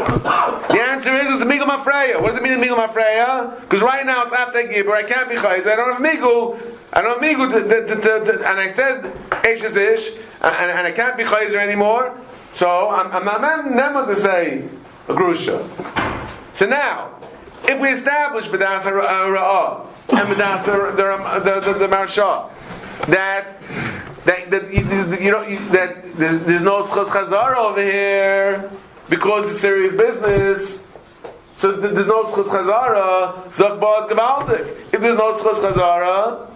the 0.68 0.80
answer 0.80 1.16
is 1.16 1.32
it's 1.32 1.42
a 1.42 1.46
migu 1.46 1.64
mafreya. 1.64 2.20
What 2.20 2.30
does 2.30 2.40
it 2.40 2.42
mean 2.42 2.58
migu 2.58 2.76
mafreya? 2.76 3.60
Because 3.60 3.82
right 3.82 4.04
now 4.04 4.22
it's 4.24 4.30
tak 4.30 4.70
dibur 4.70 4.92
I 4.92 5.04
can't 5.04 5.28
be 5.28 5.36
chayzer 5.36 5.68
I 5.68 5.76
don't 5.76 5.92
have 5.92 6.00
a 6.00 6.04
migu 6.04 6.60
I 6.92 7.00
don't 7.02 7.22
have 7.22 7.52
the, 7.52 7.60
the, 7.60 8.48
and 8.48 8.60
I 8.60 8.70
said 8.70 9.12
ish 9.46 9.62
is 9.62 9.76
ish, 9.76 10.16
and, 10.40 10.70
and 10.70 10.86
I 10.86 10.92
can't 10.92 11.16
be 11.16 11.24
chayzer 11.24 11.56
anymore. 11.56 12.18
So 12.52 12.88
I'm, 12.88 13.12
I'm 13.12 13.24
not 13.24 13.70
never 13.70 14.06
to 14.06 14.16
say 14.18 14.68
a 15.08 15.14
grusha. 15.14 15.68
So 16.54 16.66
now, 16.66 17.14
if 17.64 17.80
we 17.80 17.90
establish 17.90 18.46
b'das 18.46 18.82
ra'ah 18.82 19.86
and 20.08 20.28
b'das 20.28 20.64
the 20.64 20.96
the 20.96 21.60
the, 21.60 21.78
the, 21.78 21.88
that 23.08 23.60
that, 24.24 24.50
that 24.50 24.72
you, 24.72 25.24
you 25.24 25.30
know 25.30 25.42
you, 25.42 25.58
that 25.68 26.16
there's, 26.16 26.40
there's 26.42 26.62
no 26.62 26.82
schos 26.82 27.06
chazara 27.06 27.56
over 27.56 27.82
here 27.82 28.70
because 29.08 29.48
it's 29.50 29.60
serious 29.60 29.94
business. 29.94 30.86
So 31.56 31.80
th- 31.80 31.94
there's 31.94 32.08
no 32.08 32.24
schos 32.24 32.46
chazara. 32.46 33.44
Zok 33.52 33.80
baz 33.80 34.08
gebaldik. 34.10 34.92
If 34.92 35.00
there's 35.00 35.16
no 35.16 35.32
schos 35.34 35.62
chazara, 35.62 36.50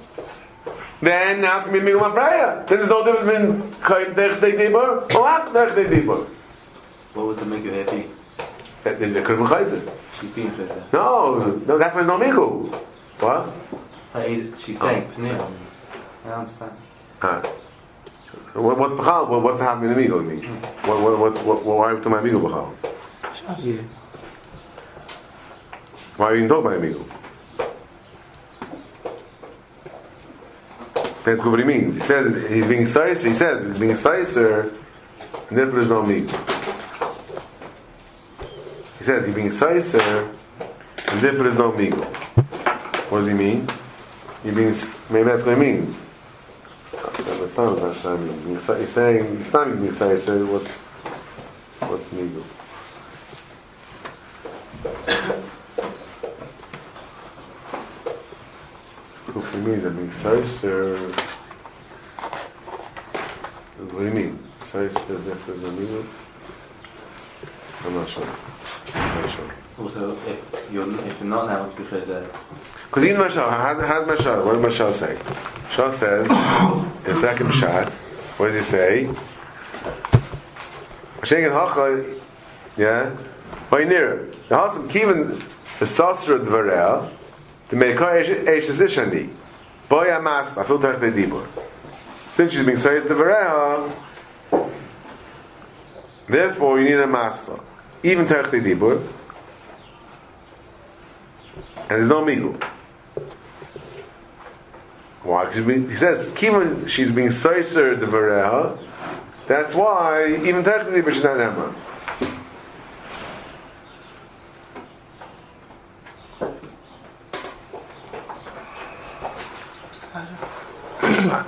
then 1.01 1.41
now 1.41 1.61
to 1.63 1.71
be 1.73 1.79
migum 1.79 2.01
afreya. 2.13 2.67
Then 2.67 2.79
there's 2.79 2.91
no 2.91 3.05
difference 3.05 3.63
between 3.63 3.75
kain 3.83 4.15
dech 4.15 4.41
dei 4.41 4.53
dibur 4.53 5.15
or 5.15 5.29
ak 5.29 5.53
dech 5.53 5.75
dei 5.75 5.85
dibur. 5.85 6.27
What 7.15 7.27
would 7.27 7.39
the 7.39 7.45
make 7.47 7.65
you 7.65 7.73
happy? 7.73 8.09
They 8.83 8.95
they 8.95 9.23
could 9.23 9.39
have 9.39 9.49
been 9.49 9.59
chayzer. 9.59 9.91
She's 10.21 10.31
being 10.31 10.51
chayzer. 10.51 10.93
No, 10.93 11.61
no, 11.67 11.79
that's 11.79 11.95
why 11.95 12.03
there's 12.03 12.07
no 12.07 12.19
migu. 12.19 12.75
What? 13.21 14.59
She's 14.59 14.79
saying 14.81 15.07
pneu. 15.13 15.70
I 16.31 16.35
understand. 16.35 16.73
Ah. 17.23 17.43
What, 18.55 18.79
what's 18.79 18.95
b'chal? 18.95 19.29
What, 19.29 19.43
what's 19.43 19.61
happening 19.61 19.95
to 19.95 20.01
migu 20.01 20.27
mean? 20.27 20.43
What, 20.85 21.01
what, 21.01 21.19
what's 21.19 21.43
what, 21.43 21.65
why 21.65 21.91
are 21.91 21.97
we 21.97 22.03
talking 22.03 22.13
about 22.13 22.25
b'chal? 22.25 22.75
Yeah. 23.59 23.83
Why 26.17 26.27
are 26.27 26.35
you 26.35 26.45
even 26.45 26.49
talking 26.49 26.67
about 26.67 26.83
migu? 26.83 27.05
That's 31.25 31.45
what 31.45 31.59
he 31.59 31.65
means. 31.65 31.95
He 31.95 32.01
says 32.01 32.51
he's 32.51 32.67
being 32.67 32.87
sicer. 32.87 33.29
He 33.29 33.35
says 33.35 33.67
he's 33.67 33.79
being 33.79 33.93
sicer, 33.93 34.73
and 35.49 35.59
therefore 35.59 35.81
there's 35.81 35.89
no 35.89 36.03
migu. 36.03 36.31
He 38.99 39.05
says 39.05 39.27
he's 39.27 39.35
being 39.35 39.51
sicer, 39.51 40.01
and 41.09 41.21
therefore 41.21 41.45
there's 41.45 41.59
no 41.59 41.73
migu. 41.73 42.05
What 43.11 43.19
does 43.19 43.27
he 43.27 43.35
mean? 43.35 43.67
He 44.43 44.51
being 44.51 44.75
maybe 45.11 45.25
that's 45.25 45.45
what 45.45 45.57
he 45.57 45.61
means. 45.61 46.01
That's 47.51 47.59
not 47.59 47.83
what 47.83 47.93
that's 47.93 48.05
not 48.05 48.21
mean. 48.21 48.55
He's 48.55 48.67
he's 48.79 48.91
saying 48.91 49.39
he's 49.39 49.53
not 49.53 49.67
being 49.67 49.91
sicer. 49.91 50.47
What's 50.47 50.71
what's 51.91 52.09
migu? 52.11 52.45
So 59.27 59.41
for 59.41 59.59
me, 59.59 59.75
the 59.75 59.91
means 59.91 60.15
sicer. 60.15 60.97
What 63.79 63.99
do 63.99 64.05
you 64.05 64.13
mean? 64.13 64.39
Sicer, 64.61 65.19
therefore 65.19 65.55
there's 65.57 65.61
no 65.61 65.71
migu. 65.71 66.07
I'm 67.85 67.95
not 67.95 68.09
sure. 68.09 68.29
I'm 68.95 69.23
not 69.23 69.35
sure. 69.35 69.55
Also, 69.77 70.17
if 70.25 70.71
you're 70.73 71.05
if 71.05 71.19
you're 71.19 71.29
not 71.29 71.49
now 71.49 71.69
to 71.69 71.77
be 71.77 71.83
chayzer, 71.83 72.29
Because 72.85 73.05
even 73.05 73.21
Mashal, 73.21 73.51
how, 73.51 73.75
how's 73.75 74.07
Mashal? 74.07 74.45
What 74.45 74.55
does 74.55 74.79
Mashal 74.79 74.93
say? 74.93 75.50
Mashal 75.71 75.93
says, 75.93 76.29
the 77.05 77.15
second 77.15 77.53
shot, 77.53 77.89
what 78.39 78.47
does 78.47 78.57
he 78.57 78.63
say? 78.63 79.05
Shengen 81.21 81.53
Hacha, 81.53 82.05
yeah? 82.77 83.17
Near. 83.73 84.27
The 84.49 84.57
Hasam 84.57 84.89
Kivan, 84.89 85.41
the 85.79 85.85
Sasra 85.85 86.45
Dvarel, 86.45 87.13
the 87.69 87.77
Meikar 87.77 88.25
Eshes 88.25 88.79
Ishani, 88.85 89.33
Boy 89.89 90.13
Amas, 90.13 90.59
I 90.59 90.65
feel 90.65 90.81
Tech 90.81 90.97
Dibur. 90.97 91.47
Since 92.29 92.53
she's 92.53 92.65
being 92.65 92.77
saying 92.77 93.05
the 93.05 93.15
Varel, 93.15 93.93
therefore 96.29 96.81
you 96.81 96.87
need 96.87 96.99
a 96.99 97.07
Masla. 97.07 97.63
Even 98.03 98.27
Tech 98.27 98.47
Dibur, 98.47 99.07
and 101.77 101.89
there's 101.89 102.09
no 102.09 102.25
Migul. 102.25 102.61
Why? 105.23 105.45
Because 105.47 105.67
he 105.67 105.97
says, 105.97 106.31
Kivan, 106.35 106.89
she's 106.89 107.13
being 107.13 107.29
Soiser 107.29 107.99
the 107.99 108.07
Vareha. 108.07 108.79
That's 109.47 109.75
why, 109.75 110.29
even 110.29 110.65
technically, 110.65 111.03
but 111.03 111.15
she's 111.15 111.25
not 111.25 111.41
Emma. 111.41 111.75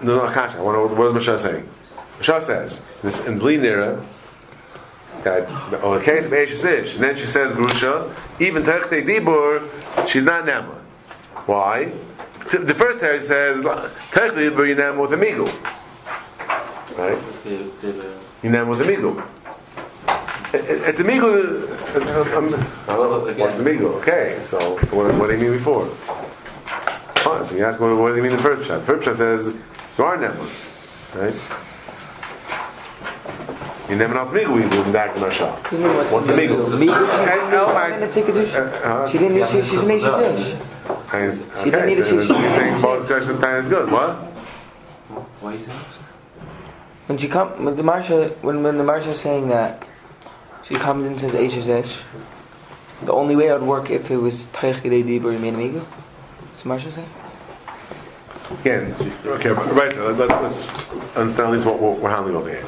no, 0.03 0.17
no, 0.17 0.33
Kasha. 0.33 0.63
What, 0.63 0.97
what 0.97 1.17
is 1.17 1.27
Moshe 1.27 1.39
saying? 1.39 1.69
Moshe 2.19 2.43
says, 2.43 2.85
this, 3.03 3.27
in 3.27 3.39
Bli 3.39 3.57
Nira, 3.57 4.05
that, 5.25 5.49
on 5.83 5.99
the 5.99 6.05
case 6.05 6.27
of 6.27 6.33
Eishes 6.33 6.65
Ish, 6.65 6.95
and 6.95 7.05
then 7.05 7.17
she 7.17 7.27
says, 7.27 7.53
Grusha, 7.53 8.15
even 8.41 8.65
Techte 8.65 9.05
Dibur, 9.07 10.09
she's 10.09 10.25
not 10.25 10.45
Nema. 10.45 10.75
Why? 11.47 11.93
The 12.53 12.75
first 12.75 13.01
text 13.01 13.29
says, 13.29 13.65
Techte 13.65 14.35
Dibur, 14.37 14.69
you 14.69 14.77
Nema 14.77 14.99
with 15.01 15.13
a 15.15 15.17
Migul. 15.17 15.49
Right? 16.99 17.19
they, 17.45 17.57
they 17.81 17.93
were. 17.97 18.15
You 18.43 18.51
Nema 18.51 18.69
with 18.69 18.81
a 18.83 18.85
Migul. 18.85 19.25
It- 20.55 20.69
it- 20.69 20.83
It's 20.89 21.01
a 21.01 21.05
Migul. 21.05 21.67
uh, 21.97 22.37
um, 22.37 22.53
What's 23.39 23.57
the 23.57 23.63
Migul? 23.65 23.95
Okay, 24.03 24.39
so, 24.43 24.79
so 24.81 24.97
what, 24.99 25.15
what 25.15 25.29
do 25.29 25.33
you 25.37 25.41
mean 25.41 25.53
before? 25.59 25.87
Fine, 27.25 27.47
so 27.47 27.55
you 27.55 27.65
ask, 27.65 27.81
what, 27.81 27.97
what 27.97 28.11
do 28.11 28.17
you 28.17 28.23
mean 28.23 28.33
in 28.33 28.37
the 28.37 28.43
first 28.43 28.69
shot? 28.69 28.81
The 28.81 28.85
first 28.87 29.05
shot 29.05 29.17
says, 29.17 29.55
you 29.97 30.05
are 30.05 30.19
Nema. 30.19 30.47
Right? 31.15 31.35
You 33.91 33.97
never 33.97 34.13
know 34.15 34.25
Migul, 34.27 34.63
you 34.63 34.69
do 34.69 34.83
in 34.83 34.93
that 34.93 35.15
Mashal. 35.17 35.57
What's 36.13 36.27
the 36.27 36.35
Migul? 36.35 36.57
Migul, 36.77 36.79
she 36.79 36.91
Okay, 36.91 37.51
no, 37.51 37.67
I- 37.69 37.91
didn't 37.99 38.13
take 38.13 38.29
a 38.29 38.33
dish. 38.33 38.55
Uh, 38.55 39.09
She 39.09 39.17
didn't 39.17 39.37
need, 39.39 39.49
she, 39.49 39.63
she's 39.63 39.87
made 39.87 40.03
a 40.05 40.69
dish. 41.13 41.41
Okay, 41.41 41.65
She 41.65 41.71
didn't 41.71 41.87
need 41.89 41.95
to- 41.97 42.05
so 42.05 42.21
she- 42.23 42.33
you're 42.33 42.51
saying 42.57 42.81
both 42.83 43.07
questions 43.07 43.41
time 43.41 43.57
is 43.57 43.69
good. 43.69 43.91
What? 43.91 44.17
What 45.41 45.53
are 45.55 45.57
you 45.57 45.63
saying? 45.63 45.79
When 47.07 47.19
she 47.19 47.29
come, 47.29 47.65
when 47.65 47.77
the 47.77 47.83
Marsha, 47.83 48.31
when, 48.43 48.63
when 48.63 48.79
the 48.79 48.85
Marsha 48.85 49.09
is 49.09 49.21
saying 49.21 49.49
that, 49.49 49.87
she 50.65 50.75
comes 50.77 51.05
into 51.05 51.27
the 51.27 51.39
HSS, 51.39 52.03
the 53.05 53.13
only 53.13 53.35
way 53.37 53.49
it 53.49 53.53
would 53.53 53.63
work 53.69 53.91
if 53.91 54.11
it 54.11 54.17
was 54.17 54.45
Teich 54.55 54.77
Gedei 54.77 55.03
Dibur 55.05 55.37
Yemin 55.37 55.55
Amigo. 55.55 55.81
What's 55.81 56.63
the 56.63 56.69
Marsha 56.69 56.93
saying? 56.95 57.09
Again, 58.61 58.95
okay, 59.27 59.51
right. 59.51 59.93
So 59.93 60.09
let's, 60.13 60.31
let's 60.43 61.17
understand 61.17 61.49
at 61.49 61.53
least 61.53 61.67
what 61.67 61.81
we're, 61.81 61.95
we're 61.95 62.11
handling 62.11 62.37
over 62.37 62.49
here. 62.51 62.65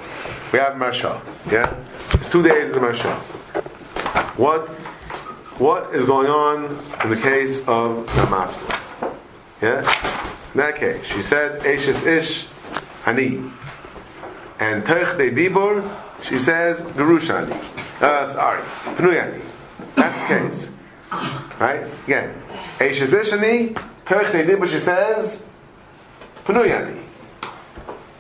We 0.53 0.59
have 0.59 0.77
Marshal. 0.79 1.21
Yeah, 1.51 1.73
it's 2.13 2.29
two 2.29 2.43
days 2.43 2.71
in 2.71 2.75
the 2.77 2.81
Marshal. 2.81 3.13
What 4.37 4.69
what 5.59 5.95
is 5.95 6.05
going 6.05 6.29
on 6.29 6.65
in 7.03 7.11
the 7.11 7.17
case 7.17 7.61
of 7.61 8.07
Namasla? 8.07 8.81
Yeah, 9.63 9.81
in 10.53 10.59
that 10.59 10.77
case, 10.77 11.05
she 11.07 11.23
said 11.23 11.63
Eishes 11.63 12.07
Ish 12.07 12.47
Hani, 13.05 13.51
and 14.59 14.85
Teich 14.85 15.17
De 15.17 15.31
Dibur. 15.31 15.89
She 16.25 16.39
says 16.39 16.83
Gerushani. 16.83 17.53
Uh, 18.01 18.27
sorry, 18.27 18.63
Pnuyani. 18.97 19.43
That's 19.95 20.19
the 20.19 20.27
case. 20.27 20.71
Right? 21.61 21.85
Again, 22.05 22.43
Eishes 22.79 23.13
Ish 23.13 23.31
Hani, 23.31 23.75
Teich 24.05 24.33
De 24.33 24.45
Dibur. 24.45 24.69
She 24.69 24.79
says. 24.79 25.45
Pnuyani. 26.45 27.01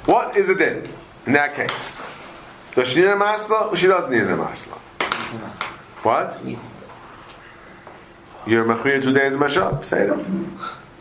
What 0.06 0.36
is 0.36 0.48
it 0.48 0.58
then 0.58 0.82
in 1.26 1.32
that 1.32 1.54
case? 1.54 1.98
Does 2.74 2.88
she 2.88 3.00
need 3.00 3.08
a 3.08 3.16
masla 3.16 3.70
or 3.70 3.76
she 3.76 3.86
doesn't 3.86 4.10
need 4.10 4.22
a 4.22 4.36
masla? 4.36 4.78
What? 6.02 6.40
You're 8.46 8.64
machriya 8.64 9.02
two 9.02 9.12
days 9.12 9.34
in 9.34 9.40
mashal. 9.40 9.84
Say 9.84 10.08
it. 10.08 10.26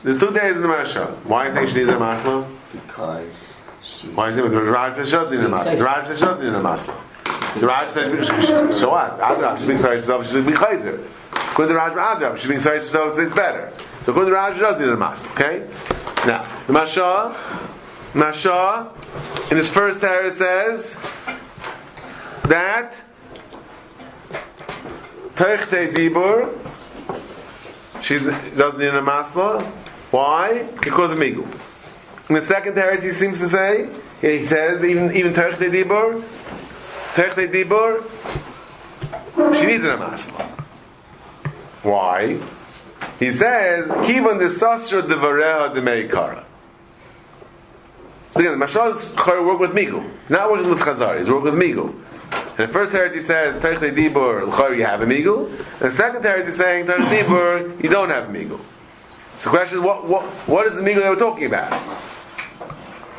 There's 0.03 0.19
two 0.19 0.31
days 0.31 0.57
in 0.57 0.61
the 0.63 0.67
mashal. 0.67 1.09
Why 1.25 1.45
do 1.45 1.49
you 1.49 1.55
think 1.55 1.69
she 1.69 1.75
needs 1.77 1.89
a 1.89 1.93
masla? 1.93 2.47
Because 2.71 3.59
she. 3.81 4.07
Why 4.07 4.29
is 4.29 4.37
it? 4.37 4.41
The 4.41 4.61
Raj 4.61 4.95
doesn't 4.97 5.31
need 5.31 5.39
a 5.39 5.49
masla. 5.49 5.77
The 5.77 5.83
Raj 5.83 6.07
doesn't 6.07 6.43
need 6.43 6.53
a 6.53 6.61
masla. 6.61 6.95
The 7.59 7.67
Raj 7.67 7.91
says, 7.91 8.79
so 8.79 8.89
what? 8.89 9.19
Adrab, 9.19 9.59
she's 9.59 9.67
being 9.67 9.77
sorry 9.77 9.97
herself, 9.97 10.25
she's 10.25 10.33
being 10.43 10.57
chayzer. 10.57 11.05
According 11.51 11.75
to 11.75 11.77
Raj, 11.77 11.93
Adrab, 11.93 12.37
she's 12.39 12.47
being 12.47 12.59
sorry 12.59 12.79
herself, 12.79 13.17
it's 13.19 13.35
better. 13.35 13.71
So 14.03 14.11
according 14.11 14.31
to 14.31 14.35
Raj, 14.35 14.55
she 14.55 14.61
doesn't 14.61 14.81
need 14.81 14.91
a 14.91 14.97
masla. 14.97 15.31
Okay? 15.33 15.67
Now, 16.27 16.41
the 16.65 16.73
Mashah, 16.73 17.35
Mashah, 18.13 19.51
in 19.51 19.57
his 19.57 19.69
first 19.69 20.03
error 20.03 20.31
says 20.31 20.97
that 22.45 22.93
Techte 25.35 25.93
Dibur, 25.93 26.57
she 28.03 28.19
doesn't 28.19 28.79
need 28.79 28.89
a 28.89 29.01
masla. 29.01 29.63
Why? 30.11 30.63
Because 30.83 31.11
of 31.11 31.17
Migu. 31.17 31.47
In 32.29 32.35
the 32.35 32.41
second 32.41 32.73
teretz, 32.73 33.03
he 33.03 33.11
seems 33.11 33.39
to 33.39 33.47
say, 33.47 33.89
he 34.21 34.43
says 34.43 34.83
even 34.83 35.15
even 35.15 35.33
Techte 35.33 35.71
Dibur, 35.71 36.23
Techte 37.13 37.51
Dibur, 37.51 38.03
she 39.55 39.65
needs 39.65 39.83
a 39.83 39.97
masla. 39.97 40.45
Why? 41.83 42.39
He 43.19 43.31
says, 43.31 43.87
Kivan 43.87 44.39
the 44.39 44.45
Sasra 44.45 45.01
de 45.07 45.15
Vareha 45.15 45.73
de 45.73 45.81
Meikara. 45.81 46.43
So 48.33 48.39
again, 48.39 48.57
the 48.57 48.65
Mashal 48.65 48.95
is 48.95 49.13
work 49.45 49.59
with 49.59 49.71
Migu. 49.71 50.03
He's 50.21 50.31
not 50.31 50.49
working 50.49 50.69
with 50.69 50.79
Chazar, 50.79 51.19
he's 51.19 51.29
working 51.29 51.57
with 51.57 51.61
Migu. 51.61 51.93
In 52.57 52.67
the 52.67 52.67
first 52.67 52.91
teretz 52.91 53.19
says, 53.21 53.61
Teichle 53.61 53.95
Dibur, 53.95 54.49
Chayr 54.51 54.77
you 54.77 54.85
have 54.85 55.01
a 55.01 55.05
Migu. 55.05 55.49
And 55.81 55.91
the 55.91 55.95
second 55.95 56.21
teretz 56.21 56.45
he's 56.45 56.57
saying, 56.57 56.85
Teichle 56.85 57.07
Dibur, 57.07 57.83
you 57.83 57.89
don't 57.89 58.09
have 58.09 58.29
a 58.29 58.31
Migu. 58.31 58.59
So 59.35 59.49
the 59.49 59.57
question 59.57 59.77
is, 59.79 59.83
what, 59.83 60.07
what, 60.07 60.23
what 60.47 60.67
is 60.67 60.75
the 60.75 60.81
Migu 60.81 61.01
that 61.01 61.09
we're 61.09 61.15
talking 61.15 61.45
about? 61.45 61.73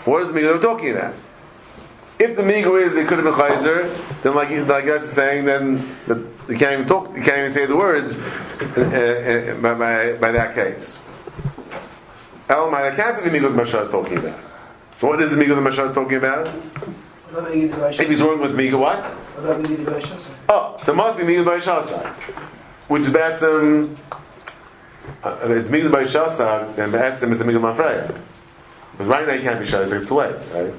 What 0.04 0.22
is 0.22 0.28
the 0.28 0.38
migu 0.38 0.52
they're 0.52 0.58
talking 0.58 0.90
about? 0.90 1.14
If 2.18 2.36
the 2.36 2.42
migu 2.42 2.80
is 2.80 2.92
they 2.92 3.04
could 3.04 3.18
have 3.18 3.24
been 3.24 3.34
chayzer, 3.34 4.22
then 4.22 4.34
like 4.34 4.50
like 4.68 4.84
guys 4.84 5.02
is 5.02 5.12
saying, 5.12 5.46
then 5.46 5.96
the, 6.06 6.16
you 6.48 6.58
can't 6.58 6.72
even 6.72 6.86
talk, 6.86 7.16
you 7.16 7.22
can't 7.22 7.38
even 7.38 7.50
say 7.50 7.64
the 7.64 7.74
words 7.74 8.18
uh, 8.18 9.54
uh, 9.56 9.60
by, 9.60 9.74
by, 9.74 10.12
by 10.18 10.32
that 10.32 10.54
case. 10.54 11.00
El 12.50 12.70
that 12.70 12.94
can't 12.96 13.24
be 13.24 13.30
the 13.30 13.38
migu 13.38 13.50
the 13.50 13.56
Masha 13.56 13.80
is 13.80 13.88
talking 13.88 14.18
about. 14.18 14.38
So 14.94 15.08
what 15.08 15.22
is 15.22 15.30
the 15.30 15.36
migu 15.36 15.54
the 15.54 15.62
Masha 15.62 15.84
is 15.84 15.94
talking 15.94 16.18
about? 16.18 16.54
What 17.34 17.46
about 17.46 17.52
Migid 17.56 17.80
by 17.80 17.90
If 17.90 18.08
he's 18.08 18.22
working 18.22 18.42
with 18.42 18.56
migu, 18.56 18.78
what? 18.78 19.02
What 19.04 19.56
about 19.56 19.64
Migid 19.64 19.84
by 19.84 19.98
Shasa? 19.98 20.30
Oh, 20.48 20.76
so 20.80 20.92
it 20.92 20.94
must 20.94 21.18
be 21.18 21.24
migu 21.24 21.44
by 21.44 21.58
Shasa, 21.58 22.06
which 22.86 23.02
is 23.02 23.10
Batsim. 23.10 23.98
Uh, 25.20 25.36
if 25.42 25.50
it's 25.50 25.68
migu 25.68 25.90
by 25.90 26.04
Shasa, 26.04 26.72
then 26.76 26.92
Batsim 26.92 27.32
is 27.32 27.40
the 27.40 27.44
migu 27.44 27.58
Mafreya. 27.58 28.16
But 28.96 29.06
right 29.08 29.26
now 29.26 29.34
you 29.34 29.42
can't 29.42 29.58
be 29.58 29.66
Shasa, 29.66 29.98
it's 29.98 30.06
too 30.06 30.14
late, 30.14 30.36
right? 30.54 30.72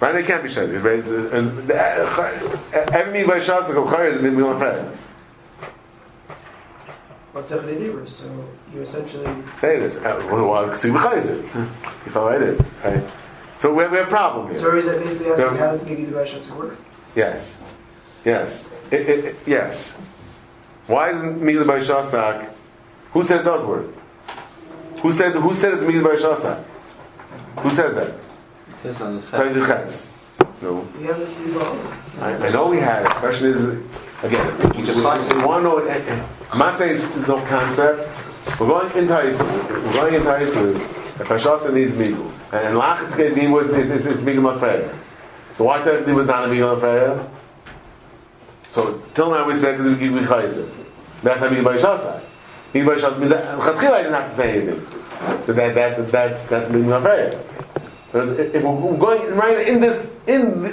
Right 0.00 0.14
now 0.14 0.18
you 0.20 0.24
can't 0.24 0.42
be 0.42 0.48
Shasa. 0.48 0.72
It's- 0.74 1.06
it's- 1.06 1.38
it's- 1.38 2.94
Every 2.94 3.20
migu 3.20 3.28
by 3.28 3.40
Shasa, 3.40 3.74
Chayr 3.74 4.08
is 4.08 4.16
migu 4.22 4.56
Mafreya. 4.56 4.90
With 7.34 8.08
So 8.08 8.44
you 8.72 8.80
essentially. 8.80 9.26
Say 9.56 9.78
this. 9.78 9.98
Uh, 9.98 10.18
well, 10.32 10.48
well, 10.48 10.66
you 10.68 10.98
fell 12.10 12.24
right 12.24 12.58
right? 12.82 13.04
So 13.58 13.72
we 13.72 13.82
have, 13.82 13.92
we 13.92 13.98
have 13.98 14.08
a 14.08 14.10
problem 14.10 14.50
here. 14.50 14.58
So 14.60 14.76
is 14.76 14.84
that 14.84 15.02
basically 15.02 15.30
asking 15.32 15.44
Yeah. 15.46 15.56
how 15.58 15.70
does 15.72 15.80
Migid 15.82 16.12
by 16.12 16.24
Shasa 16.24 16.56
work? 16.56 16.76
Yes. 17.14 17.60
Yes. 18.24 18.68
It, 18.90 19.00
it, 19.08 19.24
it- 19.24 19.36
yes. 19.46 19.96
Why 20.86 21.10
isn't 21.10 21.40
Mila 21.40 21.64
by 21.64 21.80
Shasak? 21.80 22.48
Who 23.12 23.24
said 23.24 23.40
it 23.40 23.44
does 23.44 23.64
work? 23.64 23.86
Who 25.00 25.12
said 25.12 25.32
who 25.32 25.54
said 25.54 25.74
it's 25.74 25.82
Mila 25.82 26.02
by 26.10 26.16
Shasak? 26.16 26.62
Who 27.58 27.70
says 27.70 27.94
that? 27.94 28.14
Just 28.82 29.00
on 29.00 29.16
the 29.16 29.22
Taizu 29.22 29.66
Chetz. 29.66 30.10
No. 30.62 30.86
We 30.98 31.04
have 31.06 31.18
this 31.18 31.34
I, 32.20 32.34
I 32.46 32.50
know 32.50 32.68
we 32.70 32.78
had 32.78 33.04
it. 33.04 33.08
The 33.08 33.14
question 33.16 33.48
is, 33.50 33.64
again, 34.22 34.58
we, 34.58 34.82
we, 34.82 34.92
we 34.92 35.02
want 35.02 35.28
to 35.28 35.62
know. 35.62 36.22
I'm 36.52 36.58
not 36.58 36.78
saying 36.78 36.94
it's 36.94 37.14
no 37.26 37.44
concept. 37.46 38.08
We're 38.60 38.68
going 38.68 38.96
into 38.96 39.14
ISIS. 39.16 39.40
We're 39.70 39.92
going 39.92 40.14
into 40.14 40.30
ISIS. 40.30 40.92
If 40.92 41.28
Hashasa 41.28 41.72
needs 41.74 41.92
Migu. 41.92 42.30
And 42.64 42.76
Lachet 42.76 43.10
Kedim 43.12 43.50
was 43.52 43.70
it's, 43.70 43.90
it's, 43.90 44.06
it's 44.06 44.22
Migu 44.22 44.40
Mafreya. 44.40 44.94
So 45.54 45.64
why 45.64 45.82
technically 45.82 46.12
was 46.12 46.26
not 46.26 46.44
a 46.44 46.48
Migu 46.48 46.78
Mafreya? 46.78 47.28
So 48.70 49.02
till 49.14 49.30
now 49.30 49.46
we 49.46 49.54
said 49.56 49.76
because 49.76 49.92
we 49.92 49.98
give 49.98 50.12
me 50.12 50.20
Chayzer. 50.20 50.68
That's 51.22 51.40
Migu 51.40 51.64
by 51.64 51.78
Shasa. 51.78 52.20
Migu 52.72 52.86
by 52.86 52.96
Shasa 52.96 53.18
means 53.18 53.30
that 53.30 53.58
Chatchila 53.58 53.98
didn't 53.98 54.12
have 54.12 54.30
to 54.30 54.36
say 54.36 54.60
anything. 54.60 54.86
So 55.46 55.52
that, 55.54 55.74
that, 55.74 56.08
that's, 56.08 56.46
that's 56.46 56.70
Migu 56.70 57.00
Mafreya. 57.00 57.42
Because 58.06 58.38
if 58.38 58.62
we're 58.62 58.96
going 58.96 59.34
right 59.34 59.66
in 59.68 59.80
this 59.80 60.08
in 60.26 60.66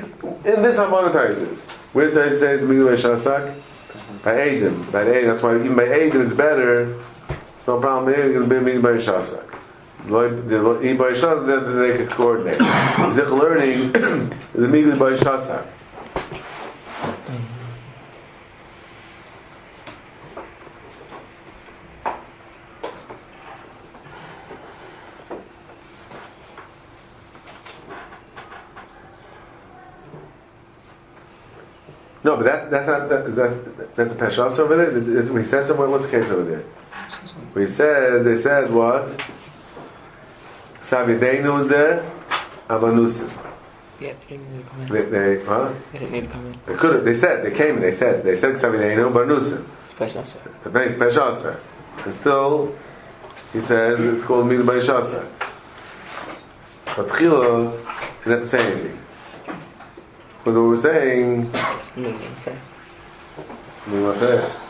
in 0.46 0.62
this 0.62 0.78
harmonizers, 0.78 1.60
where 1.94 2.06
it 2.06 2.12
say 2.12 2.54
it's 2.54 2.64
Migu 2.64 2.96
Shasak? 2.96 3.54
By 4.24 4.36
Aiden, 4.36 4.92
by 4.92 5.04
Aiden. 5.04 5.26
That's 5.26 5.44
why 5.44 5.56
even 5.56 5.76
by 5.76 5.86
Aiden 5.86 6.26
it's 6.26 6.36
better. 6.36 7.00
No 7.68 7.80
problem 7.80 8.14
here. 8.14 8.40
Migu 8.42 8.82
by 8.82 8.92
Shasak. 8.92 9.53
The 10.06 10.80
in 10.82 10.98
by 10.98 11.12
Shasak 11.12 11.48
that 11.48 11.60
they 11.62 11.98
could 11.98 12.10
coordinate. 12.10 12.60
Zich 13.14 13.30
learning 13.30 13.92
the 14.54 14.68
Migu 14.68 15.00
by 15.00 15.14
Shasak. 15.14 15.66
No, 32.26 32.38
but 32.38 32.46
that's 32.46 32.70
that's 32.70 32.88
not 32.88 33.10
that, 33.10 33.36
that's 33.36 33.96
that's 33.96 34.16
the 34.16 34.26
peshas 34.26 34.60
over 34.60 34.78
there. 34.78 35.24
When 35.32 35.44
he 35.44 35.48
said 35.48 35.66
somewhere, 35.66 35.90
what's 35.90 36.06
the 36.06 36.12
case 36.12 36.30
over 36.32 36.44
there? 36.44 36.64
We 37.54 37.68
said 37.68 38.24
they 38.26 38.38
said 38.38 38.72
what? 38.72 39.10
Savideinu 40.84 41.64
ze 41.64 42.00
avanusim. 42.70 43.30
Yeah, 44.00 44.14
they 44.28 44.38
didn't 44.38 44.52
need 44.52 44.66
to 44.66 44.70
come 44.70 44.82
in. 44.82 44.88
They, 44.94 45.02
they 45.36 45.46
huh? 45.46 45.74
They 45.92 46.00
didn't 46.00 46.12
need 46.12 46.22
to 46.22 46.28
come 46.28 46.46
in. 46.48 46.60
They 46.66 46.76
could 46.76 46.96
have. 46.96 47.06
They 47.06 47.16
said 47.16 47.46
they 47.46 47.52
came 47.52 47.76
and 47.76 47.84
they 47.84 47.96
said 47.96 48.24
they 48.24 48.36
said 48.36 48.56
Savideinu 48.56 49.12
banusim. 49.14 49.66
Special 49.92 50.22
answer. 50.22 50.40
Very 50.66 50.90
peshasa. 50.90 51.60
And 52.06 52.14
still, 52.14 52.76
he 53.54 53.62
says 53.62 54.00
it's 54.00 54.24
called 54.24 54.46
midah 54.48 54.66
by 54.66 54.76
shasa. 54.76 55.26
But 56.96 57.08
Chila 57.10 57.72
he 58.24 58.30
didn't 58.30 58.48
say 58.50 58.72
anything. 58.72 59.00
But 60.44 60.56
what 60.56 60.64
we're 60.64 60.76
saying, 60.76 61.50
amazing, 61.96 62.20
fair. 62.44 62.58
midah 63.88 64.63